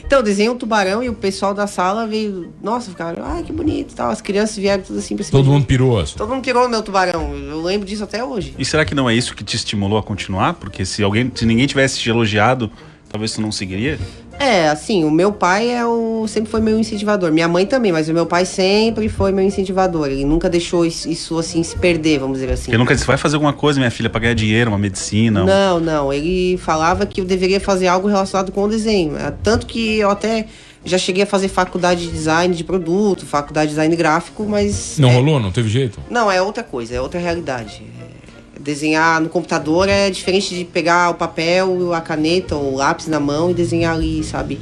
Então, 0.04 0.22
desenhei 0.22 0.50
um 0.50 0.56
tubarão 0.56 1.02
e 1.02 1.08
o 1.08 1.14
pessoal 1.14 1.54
da 1.54 1.66
sala 1.66 2.06
veio, 2.06 2.52
nossa, 2.62 2.90
ficaram, 2.90 3.24
ai 3.24 3.42
que 3.42 3.52
bonito 3.52 3.92
e 3.92 3.94
tal. 3.94 4.10
As 4.10 4.20
crianças 4.20 4.56
vieram 4.56 4.82
tudo 4.82 4.98
assim 4.98 5.16
pra 5.16 5.24
cima 5.24 5.38
Todo 5.38 5.50
mundo 5.50 5.66
pirou, 5.66 5.98
assim. 5.98 6.16
Todo 6.16 6.30
mundo 6.30 6.42
pirou 6.42 6.64
no 6.64 6.68
meu 6.70 6.82
tubarão. 6.82 7.34
Eu 7.34 7.62
lembro 7.62 7.86
disso 7.86 8.04
até 8.04 8.24
hoje. 8.24 8.54
E 8.58 8.64
será 8.64 8.84
que 8.84 8.94
não 8.94 9.08
é 9.08 9.14
isso 9.14 9.34
que 9.34 9.44
te 9.44 9.56
estimulou 9.56 9.98
a 9.98 10.02
continuar? 10.02 10.54
Porque 10.54 10.84
se 10.84 11.02
alguém, 11.02 11.30
se 11.34 11.46
ninguém 11.46 11.66
tivesse 11.66 11.98
te 11.98 12.10
elogiado, 12.10 12.70
talvez 13.08 13.32
tu 13.32 13.40
não 13.40 13.52
seguiria? 13.52 13.98
É, 14.40 14.68
assim, 14.70 15.04
o 15.04 15.10
meu 15.10 15.30
pai 15.32 15.70
é 15.70 15.84
o 15.84 16.26
sempre 16.26 16.50
foi 16.50 16.62
meu 16.62 16.78
incentivador. 16.80 17.30
Minha 17.30 17.46
mãe 17.46 17.66
também, 17.66 17.92
mas 17.92 18.08
o 18.08 18.14
meu 18.14 18.24
pai 18.24 18.46
sempre 18.46 19.06
foi 19.06 19.32
meu 19.32 19.44
incentivador. 19.44 20.06
Ele 20.06 20.24
nunca 20.24 20.48
deixou 20.48 20.86
isso, 20.86 21.38
assim 21.38 21.62
se 21.62 21.76
perder, 21.76 22.18
vamos 22.20 22.38
dizer 22.40 22.50
assim. 22.52 22.64
Porque 22.64 22.78
nunca 22.78 22.94
disse, 22.94 23.06
vai 23.06 23.18
fazer 23.18 23.36
alguma 23.36 23.52
coisa, 23.52 23.78
minha 23.78 23.90
filha, 23.90 24.08
pra 24.08 24.18
ganhar 24.18 24.32
dinheiro, 24.34 24.70
uma 24.70 24.78
medicina. 24.78 25.42
um- 25.42 25.46
Não, 25.46 25.78
não. 25.78 26.10
Ele 26.12 26.56
falava 26.56 27.04
que 27.04 27.20
eu 27.20 27.24
deveria 27.26 27.60
fazer 27.60 27.86
algo 27.88 28.08
relacionado 28.08 28.50
com 28.50 28.62
o 28.64 28.68
desenho. 28.68 29.14
É, 29.18 29.30
Tanto 29.42 29.66
que 29.66 29.98
eu 29.98 30.08
até 30.08 30.46
já 30.86 30.96
cheguei 30.96 31.22
a 31.24 31.26
fazer 31.26 31.48
faculdade 31.48 32.06
de 32.06 32.10
design 32.10 32.54
de 32.54 32.64
produto, 32.64 33.26
faculdade 33.26 33.66
de 33.66 33.72
design 33.74 33.94
gráfico, 33.94 34.46
mas. 34.48 34.96
Não 34.98 35.10
é- 35.10 35.14
rolou? 35.16 35.38
Não 35.38 35.52
teve 35.52 35.68
jeito? 35.68 36.00
Não, 36.08 36.32
é 36.32 36.40
outra 36.40 36.62
coisa, 36.62 36.94
é 36.94 37.00
outra 37.00 37.20
realidade. 37.20 37.82
É, 38.60 38.62
Desenhar 38.62 39.20
no 39.20 39.28
computador 39.28 39.88
é 39.88 40.10
diferente 40.10 40.54
de 40.54 40.64
pegar 40.64 41.10
o 41.10 41.14
papel, 41.14 41.92
a 41.94 42.00
caneta 42.00 42.54
ou 42.54 42.74
o 42.74 42.76
lápis 42.76 43.06
na 43.06 43.18
mão 43.18 43.50
e 43.50 43.54
desenhar 43.54 43.94
ali, 43.94 44.22
sabe, 44.22 44.58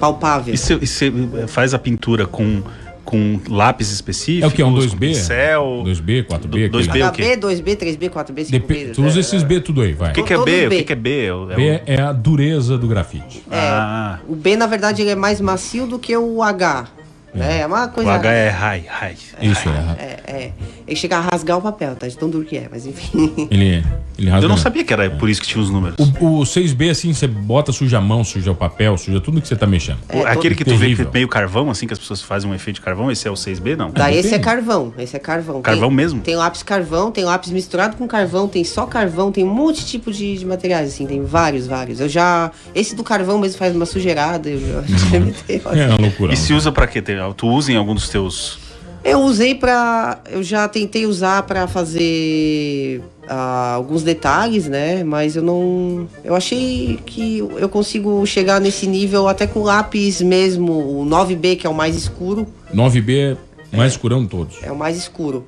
palpável. 0.00 0.54
E 0.54 0.56
você 0.58 1.10
faz 1.46 1.74
a 1.74 1.78
pintura 1.78 2.26
com, 2.26 2.62
com 3.04 3.38
lápis 3.48 3.90
específicos? 3.92 4.44
É 4.44 4.46
o 4.46 4.50
que? 4.50 4.62
Um 4.62 4.72
com 4.74 4.78
2B? 4.80 4.98
Pincel? 4.98 5.82
2B, 5.84 6.26
4B? 6.26 6.68
Do- 6.70 6.78
2B 6.78 6.88
aquele- 6.88 7.02
é 7.02 7.08
o 7.08 7.12
quê? 7.12 7.22
HB, 7.36 7.36
2B, 7.36 7.76
3B, 7.76 8.08
4B, 8.10 8.44
5B. 8.46 8.50
Dep- 8.50 8.92
Tu 8.94 9.02
usa 9.04 9.20
esses 9.20 9.42
B 9.42 9.60
tudo 9.60 9.82
aí, 9.82 9.92
vai. 9.92 10.10
O 10.10 10.14
que, 10.14 10.22
que 10.22 10.32
é 10.32 10.36
B? 10.42 10.66
O 10.66 10.70
B. 10.70 10.76
que, 10.78 10.84
que 10.84 10.92
é 10.92 10.96
B? 10.96 11.10
É 11.10 11.26
é 11.52 11.54
B 11.56 11.82
é 11.86 12.00
a 12.00 12.12
dureza 12.12 12.78
do 12.78 12.86
grafite. 12.88 13.42
Ah, 13.50 14.18
O 14.26 14.34
B, 14.34 14.56
na 14.56 14.66
verdade, 14.66 15.02
ele 15.02 15.10
é 15.10 15.14
mais 15.16 15.40
macio 15.40 15.86
do 15.86 15.98
que 15.98 16.16
o 16.16 16.42
H. 16.42 16.88
Né? 17.34 17.60
É 17.60 17.66
uma 17.66 17.86
o 17.86 17.88
coisa. 17.88 18.12
H 18.12 18.30
é 18.32 18.48
high, 18.48 18.84
high. 18.88 19.16
Isso, 19.42 19.68
é. 19.68 20.02
É, 20.02 20.20
é. 20.44 20.52
Ele 20.86 20.96
chega 20.96 21.16
a 21.16 21.20
rasgar 21.20 21.58
o 21.58 21.62
papel, 21.62 21.96
tá? 21.96 22.06
De 22.06 22.16
tão 22.16 22.30
duro 22.30 22.44
que 22.44 22.56
é, 22.56 22.68
mas 22.70 22.86
enfim. 22.86 23.48
Ele, 23.50 23.82
ele 24.18 24.30
rasga 24.30 24.44
Eu 24.44 24.48
não 24.48 24.56
sabia 24.56 24.84
que 24.84 24.92
era 24.92 25.10
por 25.10 25.28
isso 25.28 25.40
que 25.40 25.46
tinha 25.48 25.62
os 25.62 25.70
números. 25.70 25.96
O, 26.20 26.40
o 26.40 26.42
6B, 26.42 26.90
assim, 26.90 27.12
você 27.12 27.26
bota, 27.26 27.72
suja 27.72 27.98
a 27.98 28.00
mão, 28.00 28.22
suja 28.22 28.52
o 28.52 28.54
papel, 28.54 28.96
suja 28.96 29.20
tudo 29.20 29.40
que 29.40 29.48
você 29.48 29.56
tá 29.56 29.66
mexendo. 29.66 29.98
É, 30.08 30.18
O- 30.18 30.26
Aquele 30.26 30.54
que 30.54 30.64
tu 30.64 30.76
vê 30.76 30.94
que 30.94 31.04
meio 31.12 31.26
carvão, 31.26 31.70
assim, 31.70 31.86
que 31.86 31.92
as 31.92 31.98
pessoas 31.98 32.20
fazem 32.22 32.48
um 32.50 32.54
efeito 32.54 32.76
de 32.76 32.82
carvão, 32.82 33.10
esse 33.10 33.26
é 33.26 33.30
o 33.30 33.34
6B, 33.34 33.76
não? 33.76 33.90
Daí 33.90 34.12
não 34.14 34.20
esse 34.20 34.34
é 34.34 34.38
carvão, 34.38 34.92
esse 34.98 35.16
é 35.16 35.18
carvão. 35.18 35.60
Carvão 35.62 35.88
Tem- 35.88 35.96
mesmo? 35.96 36.20
Tem 36.20 36.36
lápis 36.36 36.62
carvão, 36.62 37.10
tem 37.10 37.24
lápis 37.24 37.50
misturado 37.50 37.96
com 37.96 38.06
carvão, 38.06 38.46
tem 38.46 38.62
só 38.62 38.86
carvão, 38.86 39.32
tem 39.32 39.42
um 39.42 39.52
monte 39.52 39.80
de 39.80 39.86
tipo 39.86 40.12
de, 40.12 40.38
de 40.38 40.46
materiais, 40.46 40.88
assim, 40.92 41.06
tem 41.06 41.24
vários, 41.24 41.66
vários. 41.66 41.98
Eu 42.00 42.08
já. 42.08 42.50
Esse 42.74 42.94
do 42.94 43.02
carvão 43.02 43.38
mesmo 43.38 43.58
faz 43.58 43.74
uma 43.74 43.86
sujeirada, 43.86 44.48
eu 44.48 44.60
já 44.60 44.80
experimentei. 44.94 45.62
É 45.72 45.86
uma 45.88 45.96
loucura. 46.00 46.32
E 46.32 46.36
se 46.36 46.52
usa 46.52 46.70
pra 46.70 46.86
quê? 46.86 47.00
Tem- 47.02 47.23
Tu 47.32 47.46
usa 47.46 47.72
em 47.72 47.76
algum 47.76 47.94
dos 47.94 48.08
teus. 48.08 48.58
Eu 49.04 49.20
usei 49.20 49.54
pra. 49.54 50.20
Eu 50.30 50.42
já 50.42 50.66
tentei 50.66 51.06
usar 51.06 51.42
pra 51.42 51.68
fazer 51.68 53.02
ah, 53.28 53.74
alguns 53.74 54.02
detalhes, 54.02 54.66
né? 54.66 55.04
Mas 55.04 55.36
eu 55.36 55.42
não. 55.42 56.08
Eu 56.24 56.34
achei 56.34 56.98
que 57.04 57.38
eu 57.38 57.68
consigo 57.68 58.24
chegar 58.26 58.60
nesse 58.60 58.86
nível 58.86 59.28
até 59.28 59.46
com 59.46 59.62
lápis 59.62 60.22
mesmo, 60.22 60.72
o 60.72 61.06
9B, 61.06 61.56
que 61.56 61.66
é 61.66 61.70
o 61.70 61.74
mais 61.74 61.94
escuro. 61.96 62.46
9B 62.74 63.36
é 63.72 63.76
mais 63.76 63.92
escurão 63.92 64.22
de 64.22 64.28
todos. 64.28 64.56
É 64.62 64.72
o 64.72 64.76
mais 64.76 64.96
escuro. 64.96 65.46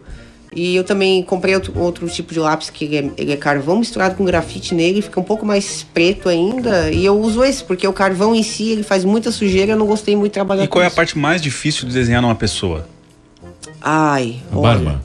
E 0.56 0.74
eu 0.74 0.82
também 0.82 1.22
comprei 1.22 1.54
outro, 1.54 1.78
outro 1.78 2.08
tipo 2.08 2.32
de 2.32 2.40
lápis 2.40 2.70
que 2.70 2.86
ele 2.86 2.96
é, 2.96 3.10
ele 3.18 3.32
é 3.32 3.36
carvão 3.36 3.78
misturado 3.78 4.14
com 4.14 4.24
grafite 4.24 4.74
nele, 4.74 5.02
fica 5.02 5.20
um 5.20 5.22
pouco 5.22 5.44
mais 5.44 5.82
preto 5.92 6.30
ainda. 6.30 6.90
E 6.90 7.04
eu 7.04 7.20
uso 7.20 7.44
esse, 7.44 7.62
porque 7.62 7.86
o 7.86 7.92
carvão 7.92 8.34
em 8.34 8.42
si 8.42 8.70
ele 8.70 8.82
faz 8.82 9.04
muita 9.04 9.30
sujeira 9.30 9.72
eu 9.72 9.76
não 9.76 9.86
gostei 9.86 10.16
muito 10.16 10.28
de 10.30 10.34
trabalhar 10.34 10.64
E 10.64 10.68
qual 10.68 10.82
é 10.82 10.86
a 10.86 10.90
parte 10.90 11.18
mais 11.18 11.42
difícil 11.42 11.86
de 11.86 11.92
desenhar 11.92 12.22
numa 12.22 12.34
pessoa? 12.34 12.88
Ai, 13.82 14.36
A 14.50 14.56
olha, 14.58 14.62
barba, 14.84 15.02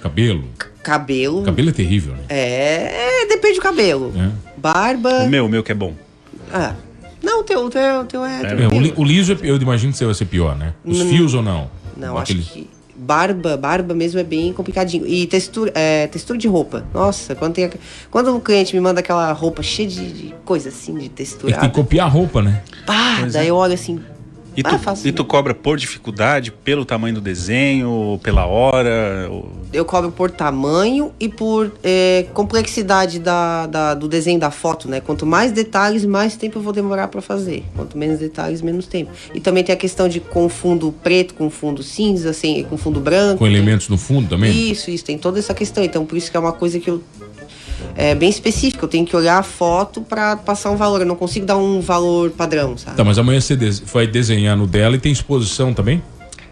cabelo. 0.00 0.44
cabelo. 0.82 1.42
Cabelo 1.42 1.70
é 1.70 1.72
terrível, 1.72 2.14
né? 2.14 2.20
É, 2.28 3.22
é, 3.22 3.26
depende 3.26 3.56
do 3.56 3.62
cabelo. 3.62 4.12
É. 4.16 4.30
Barba. 4.56 5.24
O 5.24 5.28
meu, 5.28 5.46
o 5.46 5.48
meu 5.48 5.62
que 5.62 5.72
é 5.72 5.74
bom. 5.74 5.92
Ah. 6.52 6.74
Não, 7.22 7.40
o 7.40 7.42
teu, 7.42 7.64
o 7.64 7.68
teu, 7.70 8.00
o 8.00 8.04
teu 8.04 8.24
é. 8.24 8.36
É, 8.36 8.38
o, 8.38 8.48
tranquilo. 8.56 8.80
li- 8.80 8.94
o 8.96 9.04
liso, 9.04 9.32
é- 9.32 9.38
eu 9.42 9.56
imagino 9.56 9.90
que 9.92 9.98
você 9.98 10.04
vai 10.04 10.14
ser 10.14 10.26
pior, 10.26 10.56
né? 10.56 10.72
Os 10.84 11.00
Hum, 11.00 11.08
fios 11.08 11.34
ou 11.34 11.42
não? 11.42 11.68
Não, 11.96 12.16
acho 12.16 12.32
que 12.36 12.68
barba, 13.12 13.56
barba 13.56 13.94
mesmo 13.94 14.20
é 14.20 14.22
bem 14.22 14.52
complicadinho. 14.52 15.06
E 15.06 15.26
textura, 15.26 15.72
é, 15.74 16.06
textura 16.08 16.38
de 16.38 16.46
roupa. 16.46 16.84
Nossa, 16.92 17.34
quando, 17.34 17.54
tem, 17.54 17.64
a- 17.64 17.70
quando 18.10 18.36
o 18.36 18.38
cliente 18.40 18.74
me 18.74 18.80
manda 18.82 19.00
aquela 19.00 19.32
roupa 19.32 19.62
cheia 19.62 19.88
de, 19.88 20.12
de 20.12 20.34
coisa 20.44 20.68
assim, 20.68 20.92
de 20.92 21.00
Tem 21.00 21.08
textura. 21.08 21.56
que 21.56 21.68
copiar 21.70 22.06
a 22.06 22.10
roupa, 22.10 22.42
né? 22.42 22.62
Pá, 22.86 23.16
Pois 23.20 23.32
daí 23.32 23.46
é. 23.46 23.50
eu 23.50 23.56
olho 23.56 23.72
assim. 23.72 23.98
E 24.58 24.62
tu, 24.64 24.74
Ah, 24.74 24.78
faço. 24.80 25.06
e 25.06 25.12
tu 25.12 25.24
cobra 25.24 25.54
por 25.54 25.76
dificuldade, 25.78 26.50
pelo 26.50 26.84
tamanho 26.84 27.14
do 27.14 27.20
desenho, 27.20 28.18
pela 28.24 28.44
hora? 28.44 29.28
ou- 29.30 29.48
Eu 29.72 29.84
cobro 29.84 30.10
por 30.10 30.32
tamanho 30.32 31.12
e 31.20 31.28
por 31.28 31.70
é, 31.84 32.26
complexidade 32.34 33.20
da, 33.20 33.68
da- 33.68 33.94
do 33.94 34.08
desenho 34.08 34.40
da 34.40 34.50
foto, 34.50 34.88
né? 34.88 35.00
Quanto 35.00 35.24
mais 35.24 35.52
detalhes, 35.52 36.04
mais 36.04 36.34
tempo 36.34 36.58
eu 36.58 36.62
vou 36.62 36.72
demorar 36.72 37.06
para 37.06 37.22
fazer. 37.22 37.62
Quanto 37.76 37.96
menos 37.96 38.18
detalhes, 38.18 38.60
menos 38.60 38.88
tempo. 38.88 39.12
E 39.32 39.38
também 39.38 39.62
tem 39.62 39.72
a 39.72 39.78
questão 39.78 40.08
de 40.08 40.18
com 40.18 40.48
fundo 40.48 40.90
preto, 41.04 41.34
com 41.34 41.48
fundo 41.48 41.80
cinza, 41.84 42.30
assim, 42.30 42.64
com 42.68 42.76
fundo 42.76 42.98
branco. 42.98 43.38
Com 43.38 43.46
elementos 43.46 43.88
no 43.88 43.96
fundo 43.96 44.28
também? 44.28 44.50
Isso, 44.72 44.90
isso, 44.90 45.04
tem 45.04 45.16
toda 45.16 45.38
essa 45.38 45.54
questão. 45.54 45.84
Então, 45.84 46.04
por 46.04 46.16
isso 46.16 46.32
que 46.32 46.36
é 46.36 46.40
uma 46.40 46.52
coisa 46.52 46.80
que 46.80 46.90
eu. 46.90 47.00
É 47.96 48.14
bem 48.14 48.28
específica, 48.28 48.84
eu 48.84 48.88
tenho 48.88 49.04
que 49.06 49.14
olhar 49.16 49.38
a 49.38 49.42
foto 49.42 50.00
para 50.00 50.36
passar 50.36 50.70
um 50.70 50.76
valor. 50.76 51.00
Eu 51.00 51.06
não 51.06 51.16
consigo 51.16 51.44
dar 51.46 51.56
um 51.56 51.80
valor 51.80 52.30
padrão, 52.30 52.76
sabe? 52.76 52.96
Tá, 52.96 53.04
mas 53.04 53.18
amanhã 53.18 53.40
você 53.40 53.56
vai 53.92 54.06
desenhar 54.06 54.56
no 54.56 54.66
dela 54.66 54.96
e 54.96 54.98
tem 54.98 55.12
exposição 55.12 55.72
também? 55.74 56.02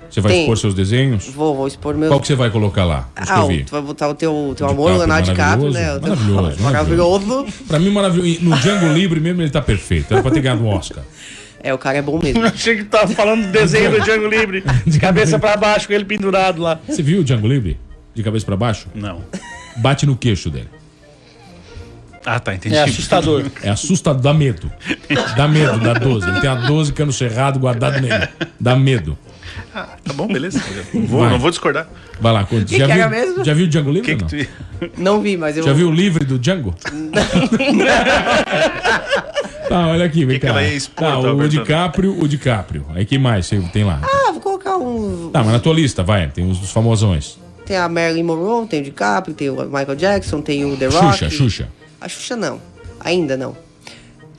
Você 0.09 0.21
vai 0.21 0.33
Tem. 0.33 0.41
expor 0.43 0.57
seus 0.57 0.73
desenhos? 0.73 1.27
Vou, 1.29 1.55
vou 1.55 1.67
expor 1.67 1.95
meus. 1.95 2.09
Qual 2.11 2.21
que 2.21 2.27
você 2.29 2.35
vai 2.37 2.49
colocar 2.49 2.85
lá? 2.85 3.09
Ah, 3.15 3.39
eu 3.41 3.45
o- 3.45 3.49
vi. 3.49 3.65
tu 3.65 3.73
vai 3.73 3.83
botar 3.83 4.09
o 4.09 4.15
teu, 4.15 4.55
teu 4.57 4.67
amor, 4.69 4.93
o 4.93 4.97
Leonardo 4.99 5.29
DiCaprio, 5.29 5.71
né? 5.71 5.99
Maravilhoso, 5.99 6.57
maravilhoso. 6.63 7.27
maravilhoso. 7.27 7.47
Pra 7.69 7.79
mim, 7.79 7.91
maravilhoso. 7.91 8.29
E 8.29 8.39
No 8.45 8.57
Django 8.57 8.87
Livre 8.95 9.21
mesmo 9.21 9.43
ele 9.43 9.51
tá 9.51 9.61
perfeito. 9.61 10.13
Era 10.15 10.23
pra 10.23 10.31
ter 10.31 10.41
ganhado 10.41 10.63
um 10.63 10.69
Oscar. 10.69 11.03
É, 11.63 11.75
o 11.75 11.79
cara 11.79 11.99
é 11.99 12.03
bom 12.03 12.19
mesmo. 12.23 12.43
Achei 12.47 12.77
que 12.77 12.85
tu 12.85 12.91
tava 12.91 13.09
falando 13.09 13.47
do 13.47 13.53
desenho 13.53 13.91
do 13.91 14.01
Django 14.01 14.29
Livre, 14.29 14.63
de 14.87 14.99
cabeça 15.01 15.39
pra 15.39 15.57
baixo, 15.57 15.89
com 15.89 15.93
ele 15.93 16.05
pendurado 16.05 16.63
lá. 16.63 16.79
Você 16.89 17.03
viu 17.03 17.21
o 17.21 17.25
Django 17.25 17.47
Livre? 17.49 17.79
De 18.15 18.23
cabeça 18.23 18.47
pra 18.47 18.57
baixo? 18.57 18.87
Não. 18.95 19.21
Bate 19.79 20.07
no 20.07 20.17
queixo 20.17 20.49
dele. 20.49 20.69
Ah, 22.27 22.41
tá, 22.41 22.53
entendi. 22.53 22.75
É 22.75 22.83
assustador. 22.83 23.45
É 23.63 23.71
assustador, 23.71 24.21
dá 24.21 24.35
medo. 24.35 24.71
Dá 25.37 25.47
medo, 25.47 25.79
dá 25.79 25.95
12. 25.95 26.29
Ele 26.29 26.41
tem 26.41 26.51
a 26.51 26.57
12 26.57 26.93
cano 26.93 27.13
cerrado 27.13 27.61
guardado 27.61 28.01
nele. 28.01 28.29
Dá 28.59 28.75
medo. 28.75 29.17
Ah, 29.73 29.91
tá 30.03 30.13
bom, 30.13 30.27
beleza. 30.27 30.61
Vou, 30.93 31.29
não 31.31 31.39
vou 31.39 31.51
discordar. 31.51 31.87
Vai 32.21 32.33
lá, 32.33 32.45
conta. 32.45 32.65
Que 32.65 32.79
já, 32.79 32.87
que 32.89 32.95
viu, 32.95 33.11
mesmo? 33.11 33.45
já 33.45 33.55
viu 33.55 33.67
o 33.67 33.69
Django 33.69 33.91
Livre? 33.91 34.17
Que 34.17 34.25
ou 34.25 34.29
que 34.29 34.37
não? 34.37 34.89
tu... 34.89 34.91
Não 35.01 35.21
vi, 35.21 35.37
mas 35.37 35.57
eu. 35.57 35.63
Já 35.63 35.73
viu 35.73 35.89
o 35.89 35.93
livre 35.93 36.25
do 36.25 36.37
Django? 36.39 36.75
tá, 39.69 39.87
olha 39.89 40.05
aqui, 40.05 40.25
vem 40.25 40.35
Que 40.35 40.41
que 40.41 40.47
cá. 40.47 40.53
ela 40.53 40.63
ia 40.63 40.75
expor, 40.75 41.07
tá, 41.07 41.19
o. 41.19 41.49
DiCaprio, 41.49 42.21
o 42.21 42.27
DiCaprio. 42.27 42.87
Aí 42.95 43.05
quem 43.05 43.19
mais 43.19 43.47
você 43.47 43.61
tem 43.73 43.85
lá? 43.85 44.01
Ah, 44.03 44.33
vou 44.33 44.41
colocar 44.41 44.77
um. 44.77 45.31
Tá, 45.33 45.45
mas 45.45 45.53
na 45.53 45.61
tua 45.61 45.75
lista, 45.75 46.03
vai, 46.03 46.27
tem 46.29 46.51
os 46.51 46.59
dos 46.59 46.71
famosões. 46.71 47.39
Tem 47.65 47.77
a 47.77 47.89
Marilyn 47.89 48.23
Monroe, 48.23 48.67
tem 48.67 48.81
o 48.81 48.85
DiCaprio, 48.85 49.35
tem 49.35 49.51
o 49.51 49.65
Michael 49.65 49.97
Jackson, 49.97 50.41
tem 50.41 50.65
o 50.65 50.77
The 50.77 50.87
Rock. 50.87 51.19
Xuxa, 51.19 51.31
Xuxa. 51.31 51.69
A 52.01 52.09
Xuxa 52.09 52.37
não. 52.37 52.61
Ainda 53.01 53.37
não. 53.37 53.57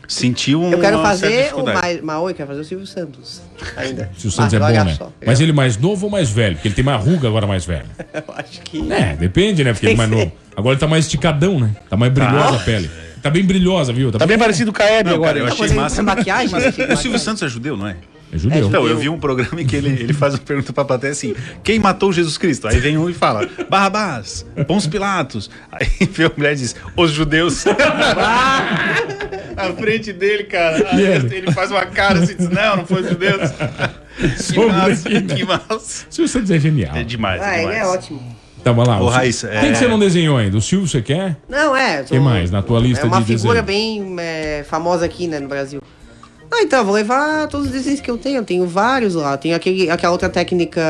Sentiu 0.07 0.61
um. 0.61 0.71
Eu 0.71 0.79
quero 0.79 1.01
fazer 1.01 1.53
o 1.53 1.65
mais. 1.65 2.01
Maoi, 2.01 2.31
eu 2.31 2.35
quero 2.35 2.47
fazer 2.47 2.61
o 2.61 2.63
Silvio 2.63 2.87
Santos. 2.87 3.41
Ainda. 3.75 4.09
Se 4.17 4.27
o 4.27 4.31
Santos 4.31 4.53
é 4.53 4.59
Mas 4.59 4.77
bom, 4.77 4.83
né? 4.85 4.95
só, 4.97 5.11
Mas 5.25 5.39
ele 5.41 5.51
mais 5.51 5.75
novo 5.77 6.05
ou 6.05 6.11
mais 6.11 6.29
velho? 6.29 6.55
Porque 6.55 6.69
ele 6.69 6.75
tem 6.75 6.85
mais 6.85 7.03
ruga 7.03 7.27
agora 7.27 7.45
mais 7.45 7.65
velho. 7.65 7.85
Eu 8.13 8.23
acho 8.35 8.61
que. 8.61 8.89
É, 8.91 9.17
depende, 9.17 9.63
né? 9.65 9.73
Porque 9.73 9.85
ele 9.87 9.93
é 9.95 9.97
mais 9.97 10.09
novo. 10.11 10.31
Agora 10.55 10.73
ele 10.75 10.79
tá 10.79 10.87
mais 10.87 11.05
esticadão, 11.05 11.59
né? 11.59 11.75
Tá 11.89 11.97
mais 11.97 12.11
brilhosa 12.13 12.55
a 12.55 12.59
pele. 12.59 12.89
Tá 13.21 13.29
bem 13.29 13.43
brilhosa, 13.43 13.91
viu? 13.91 14.09
Tá 14.11 14.25
bem 14.25 14.37
parecido 14.37 14.71
com 14.71 14.81
a 14.81 14.85
Hebe 14.85 15.09
agora. 15.09 15.27
cara, 15.33 15.39
eu 15.39 15.45
achei 15.47 15.59
Mas 15.59 15.71
ele 15.71 15.79
massa. 15.81 16.03
maquiagem? 16.03 16.49
Tem 16.51 16.59
O 16.59 16.71
Silvio 16.71 16.87
maquiagem. 16.95 17.17
Santos 17.19 17.43
é 17.43 17.47
judeu, 17.49 17.75
não 17.75 17.87
é? 17.87 17.97
É 18.31 18.37
judeu. 18.37 18.67
Então, 18.67 18.85
eu 18.87 18.97
vi 18.97 19.07
um 19.07 19.17
programa 19.19 19.61
em 19.61 19.65
que 19.65 19.75
ele, 19.75 19.89
ele 19.89 20.11
faz 20.13 20.33
uma 20.33 20.39
pergunta 20.39 20.73
pra 20.73 20.83
plateia 20.83 21.11
assim: 21.13 21.33
quem 21.63 21.79
matou 21.79 22.11
Jesus 22.11 22.37
Cristo? 22.37 22.67
Aí 22.67 22.77
vem 22.79 22.97
um 22.97 23.09
e 23.09 23.13
fala: 23.13 23.47
Barrabás, 23.69 24.45
Pôncio 24.67 24.89
Pilatos. 24.89 25.49
Aí 25.71 25.87
vem 26.11 26.25
a 26.25 26.31
mulher 26.35 26.53
e 26.53 26.55
diz: 26.57 26.75
os 26.95 27.11
judeus. 27.11 27.63
Na 29.55 29.73
frente 29.73 30.13
dele, 30.13 30.43
cara. 30.43 30.89
Aí 30.91 31.01
ele? 31.05 31.35
ele 31.35 31.51
faz 31.51 31.71
uma 31.71 31.85
cara 31.85 32.19
assim: 32.19 32.35
diz, 32.35 32.49
não, 32.49 32.77
não 32.77 32.85
foi 32.85 33.01
os 33.01 33.09
judeus. 33.09 33.51
que 34.53 34.65
massa, 34.65 35.09
que 35.09 35.43
massa. 35.45 36.05
Silvio 36.09 36.27
Santos 36.31 36.51
é 36.51 36.59
genial. 36.59 36.95
É 36.95 37.03
demais, 37.03 37.41
Ah, 37.41 37.51
é 37.57 37.63
ele 37.63 37.71
demais. 37.73 37.77
é 37.77 37.85
ótimo. 37.91 38.37
Vai 38.63 38.85
lá. 38.85 38.99
Ô, 38.99 39.05
o 39.05 39.09
Raíssa, 39.09 39.47
Quem 39.47 39.69
é- 39.69 39.71
que 39.71 39.77
você 39.77 39.87
não 39.87 39.97
desenhou 39.97 40.35
ainda? 40.37 40.57
O 40.57 40.61
Silvio 40.61 40.85
você 40.89 41.01
quer? 41.01 41.37
Não, 41.47 41.73
é. 41.73 42.03
tô- 42.03 42.09
Quem 42.09 42.19
mais 42.19 42.51
na 42.51 42.61
tua 42.61 42.81
lista 42.81 43.05
É 43.05 43.07
uma 43.07 43.21
de 43.21 43.27
figura 43.37 43.61
desenho? 43.61 44.03
bem 44.03 44.15
é, 44.19 44.65
famosa 44.67 45.05
aqui, 45.05 45.25
né, 45.25 45.39
no 45.39 45.47
Brasil. 45.47 45.81
Ah, 46.51 46.61
então, 46.63 46.79
eu 46.79 46.85
vou 46.85 46.93
levar 46.95 47.47
todos 47.47 47.67
os 47.67 47.73
desenhos 47.73 47.99
que 47.99 48.09
eu 48.09 48.17
tenho. 48.17 48.37
Eu 48.37 48.43
tenho 48.45 48.65
vários 48.67 49.13
lá. 49.15 49.37
Tem 49.37 49.53
aquele, 49.53 49.89
aquela 49.89 50.11
outra 50.13 50.29
técnica 50.29 50.81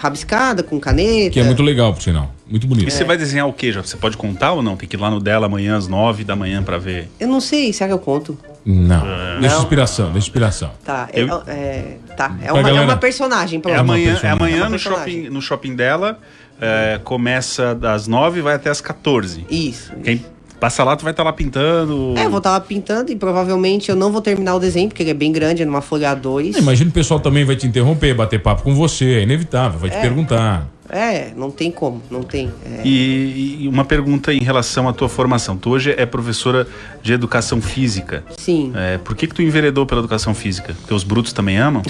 rabiscada, 0.00 0.62
com 0.62 0.80
caneta. 0.80 1.30
Que 1.30 1.40
é 1.40 1.44
muito 1.44 1.62
legal, 1.62 1.92
por 1.92 2.02
sinal. 2.02 2.32
Muito 2.48 2.66
bonito. 2.66 2.88
E 2.88 2.90
você 2.90 3.04
vai 3.04 3.16
desenhar 3.16 3.46
o 3.48 3.52
quê? 3.52 3.70
Já? 3.72 3.82
Você 3.82 3.96
pode 3.96 4.16
contar 4.16 4.52
ou 4.52 4.62
não? 4.62 4.76
Tem 4.76 4.88
que 4.88 4.96
ir 4.96 5.00
lá 5.00 5.10
no 5.10 5.20
dela 5.20 5.46
amanhã 5.46 5.76
às 5.76 5.86
nove 5.88 6.24
da 6.24 6.34
manhã 6.34 6.62
pra 6.62 6.78
ver. 6.78 7.08
Eu 7.20 7.28
não 7.28 7.40
sei, 7.40 7.72
será 7.72 7.88
que 7.88 7.94
eu 7.94 7.98
conto? 7.98 8.38
Não. 8.64 9.02
Deixa 9.40 9.56
Não. 9.56 9.62
inspiração, 9.62 10.06
deixa 10.12 10.26
inspiração. 10.28 10.70
Tá, 10.84 11.08
Eu- 11.12 11.42
é, 11.46 11.50
é, 11.52 11.96
tá. 12.16 12.34
É 12.42 12.50
uma, 12.50 12.60
é 12.60 12.62
galera- 12.62 12.84
uma 12.86 12.96
personagem, 12.96 13.60
pronto. 13.60 13.74
É 13.76 13.78
amanhã, 13.78 14.18
é 14.22 14.28
amanhã 14.30 14.66
É 14.66 14.68
no, 14.68 14.78
shopping, 14.78 15.28
no 15.28 15.40
shopping 15.42 15.74
dela. 15.76 16.18
é, 16.60 16.98
começa 17.04 17.74
das 17.74 18.06
nove 18.06 18.38
e 18.38 18.42
vai 18.42 18.54
até 18.54 18.70
as 18.70 18.80
14. 18.80 19.44
Isso. 19.50 19.92
Quem 20.02 20.24
passa 20.64 20.82
lá, 20.82 20.96
tu 20.96 21.04
vai 21.04 21.12
estar 21.12 21.22
lá 21.22 21.32
pintando. 21.32 22.14
É, 22.16 22.24
eu 22.24 22.30
vou 22.30 22.38
estar 22.38 22.52
lá 22.52 22.60
pintando 22.60 23.12
e 23.12 23.16
provavelmente 23.16 23.90
eu 23.90 23.96
não 23.96 24.10
vou 24.10 24.22
terminar 24.22 24.54
o 24.54 24.58
desenho, 24.58 24.88
porque 24.88 25.02
ele 25.02 25.10
é 25.10 25.14
bem 25.14 25.30
grande, 25.30 25.62
é 25.62 25.66
numa 25.66 25.82
folha 25.82 26.16
A2. 26.16 26.56
Imagina 26.56 26.88
o 26.88 26.92
pessoal 26.92 27.20
também 27.20 27.44
vai 27.44 27.54
te 27.54 27.66
interromper, 27.66 28.14
bater 28.14 28.40
papo 28.40 28.62
com 28.62 28.74
você, 28.74 29.16
é 29.16 29.22
inevitável, 29.24 29.78
vai 29.78 29.90
te 29.90 30.00
perguntar. 30.00 30.66
É, 30.88 31.32
não 31.36 31.50
tem 31.50 31.70
como, 31.70 32.00
não 32.10 32.22
tem. 32.22 32.50
é. 32.64 32.80
E, 32.82 33.64
e 33.64 33.68
uma 33.68 33.84
pergunta 33.84 34.32
em 34.32 34.40
relação 34.40 34.88
à 34.88 34.92
tua 34.94 35.08
formação. 35.08 35.54
Tu 35.54 35.68
hoje 35.68 35.94
é 35.98 36.06
professora 36.06 36.66
de 37.02 37.12
educação 37.12 37.60
física. 37.60 38.24
Sim. 38.38 38.72
É, 38.74 38.96
por 38.96 39.14
que, 39.14 39.26
que 39.26 39.34
tu 39.34 39.42
enveredou 39.42 39.84
pela 39.84 40.00
educação 40.00 40.34
física? 40.34 40.74
Porque 40.80 40.94
os 40.94 41.04
brutos 41.04 41.34
também 41.34 41.58
amam? 41.58 41.82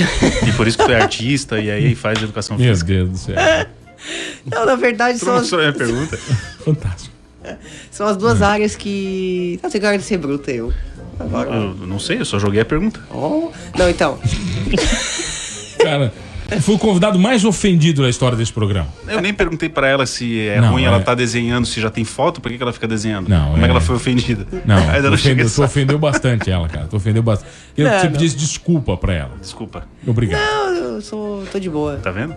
e 0.49 0.53
por 0.53 0.67
isso 0.67 0.79
que 0.79 0.85
tu 0.85 0.91
é 0.91 1.01
artista 1.01 1.61
e 1.61 1.71
aí 1.71 1.95
faz 1.95 2.21
educação 2.21 2.57
Meu 2.57 2.73
física. 2.73 2.93
Deus 2.93 3.11
do 3.11 3.19
céu. 3.19 3.37
Não, 4.51 4.67
na 4.67 4.75
verdade, 4.75 5.19
são 5.19 5.29
não 5.29 5.35
as, 5.37 5.41
mostrou 5.43 5.61
a 5.61 5.65
minha 5.65 5.73
pergunta? 5.73 6.17
Fantástico. 6.65 7.14
são 7.91 8.07
as 8.07 8.17
duas 8.17 8.43
áreas 8.43 8.75
que. 8.77 9.59
Não, 9.63 9.71
tem 9.71 9.81
cara 9.81 9.97
de 9.99 10.05
ser 10.05 10.19
bruta, 10.19 10.51
eu. 10.51 10.73
Agora. 11.19 11.51
Eu 11.51 11.75
não 11.87 11.99
sei, 11.99 12.19
eu 12.21 12.25
só 12.25 12.39
joguei 12.39 12.61
a 12.61 12.65
pergunta. 12.65 13.01
Oh. 13.11 13.51
Não, 13.79 13.89
então. 13.89 14.19
Cara, 15.79 16.13
foi 16.61 16.75
o 16.75 16.79
convidado 16.79 17.19
mais 17.19 17.45
ofendido 17.45 18.03
da 18.03 18.09
história 18.09 18.37
desse 18.37 18.53
programa. 18.53 18.89
Eu 19.07 19.21
nem 19.21 19.33
perguntei 19.35 19.69
pra 19.69 19.87
ela 19.87 20.07
se 20.07 20.41
é 20.49 20.61
Não, 20.61 20.73
ruim 20.73 20.85
é- 20.85 20.87
ela 20.87 21.01
tá 21.01 21.15
desenhando, 21.15 21.67
se 21.67 21.81
já 21.81 21.91
tem 21.91 22.05
foto, 22.05 22.41
por 22.41 22.51
que, 22.51 22.57
que 22.57 22.63
ela 22.63 22.73
fica 22.73 22.89
desenhando? 22.89 23.29
Não, 23.29 23.51
Como 23.51 23.57
é 23.59 23.61
é- 23.61 23.65
que 23.65 23.71
ela 23.71 23.81
foi 23.81 23.97
ofendida? 23.97 24.47
Não, 24.65 24.77
Ainda 24.91 25.09
não 25.09 25.15
ofendeu, 25.15 25.51
tu 25.51 25.63
ofendeu 25.63 25.99
bastante 25.99 26.51
ela, 26.51 26.69
cara. 26.69 26.87
Tu 26.87 26.97
ofendeu 26.97 27.23
bastante. 27.23 27.51
Que 27.75 27.83
Não, 27.85 27.91
você 27.91 28.05
não. 28.07 28.13
pedisse 28.13 28.37
desculpa 28.37 28.97
pra 28.97 29.13
ela. 29.15 29.33
Desculpa, 29.41 29.87
Obrigado. 30.07 30.41
Não, 30.41 30.75
eu 30.95 31.01
sou. 31.03 31.45
tô 31.53 31.59
de 31.59 31.69
boa. 31.71 31.97
tá 31.97 32.11
vendo? 32.11 32.35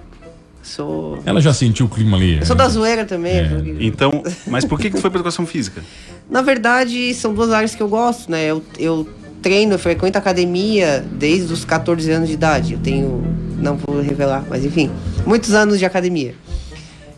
Sou. 0.68 1.18
Ela 1.26 1.40
já 1.40 1.54
sentiu 1.54 1.86
o 1.86 1.90
clima 1.90 2.18
ali. 2.18 2.40
Eu 2.40 2.46
sou 2.46 2.56
né? 2.56 2.64
da 2.64 2.70
zoeira 2.70 3.06
também. 3.06 3.38
É. 3.38 3.50
Então, 3.80 4.22
mas 4.46 4.66
por 4.66 4.78
que, 4.78 4.90
que 4.90 5.00
foi 5.00 5.10
pra 5.10 5.20
educação 5.20 5.46
física? 5.46 5.82
Na 6.30 6.42
verdade, 6.42 7.14
são 7.14 7.34
duas 7.34 7.52
áreas 7.52 7.74
que 7.74 7.82
eu 7.82 7.88
gosto, 7.88 8.30
né? 8.30 8.48
Eu, 8.48 8.62
eu 8.78 9.08
treino, 9.42 9.76
eu 9.76 9.80
frequento 9.80 10.18
academia 10.18 11.06
desde 11.10 11.54
os 11.54 11.64
14 11.64 12.12
anos 12.12 12.28
de 12.28 12.34
idade. 12.34 12.74
Eu 12.74 12.80
tenho. 12.80 13.24
Não 13.58 13.78
vou 13.78 14.02
revelar, 14.02 14.44
mas 14.50 14.66
enfim, 14.66 14.92
muitos 15.26 15.54
anos 15.54 15.80
de 15.80 15.86
academia. 15.86 16.36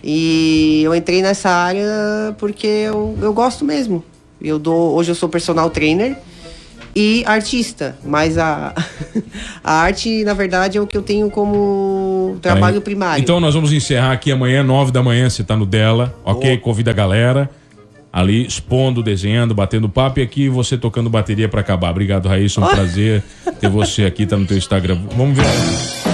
E 0.04 0.84
eu 0.84 0.94
entrei 0.94 1.22
nessa 1.22 1.50
área 1.50 1.84
porque 2.38 2.68
eu, 2.68 3.18
eu 3.20 3.34
gosto 3.34 3.66
mesmo. 3.66 4.04
Eu 4.40 4.60
dou, 4.60 4.94
hoje 4.94 5.12
eu 5.12 5.16
sou 5.16 5.28
personal 5.28 5.70
trainer 5.72 6.16
e 6.96 7.24
artista, 7.26 7.96
mas 8.04 8.38
a, 8.38 8.74
a 9.64 9.74
arte, 9.74 10.24
na 10.24 10.34
verdade, 10.34 10.78
é 10.78 10.82
o 10.82 10.88
que 10.88 10.98
eu 10.98 11.02
tenho 11.02 11.30
como 11.30 12.38
trabalho 12.42 12.78
Aí. 12.78 12.82
primário. 12.82 13.22
Então 13.22 13.40
nós 13.40 13.54
vamos 13.54 13.72
encerrar 13.72 14.12
aqui 14.12 14.32
amanhã, 14.32 14.64
nove 14.64 14.92
da 14.92 15.04
manhã, 15.04 15.30
você 15.30 15.44
tá 15.44 15.56
no 15.56 15.66
dela, 15.66 16.16
ok? 16.24 16.58
Convida 16.58 16.92
a 16.92 16.94
galera. 16.94 17.50
Ali, 18.12 18.44
expondo, 18.44 19.04
desenhando, 19.04 19.54
batendo 19.54 19.88
papo 19.88 20.20
e 20.20 20.24
aqui 20.24 20.50
você 20.50 20.76
tocando 20.76 21.12
bateria 21.12 21.48
pra 21.48 21.62
acabar. 21.62 21.92
Obrigado, 21.92 22.28
Raíssa. 22.28 22.60
Um 22.60 22.66
prazer 22.74 23.24
ter 23.62 23.70
você 23.70 24.04
aqui, 24.04 24.26
tá 24.26 24.36
no 24.36 24.48
teu 24.48 24.58
Instagram. 24.58 24.98
Vamos 25.16 25.38
ver. 25.38 26.09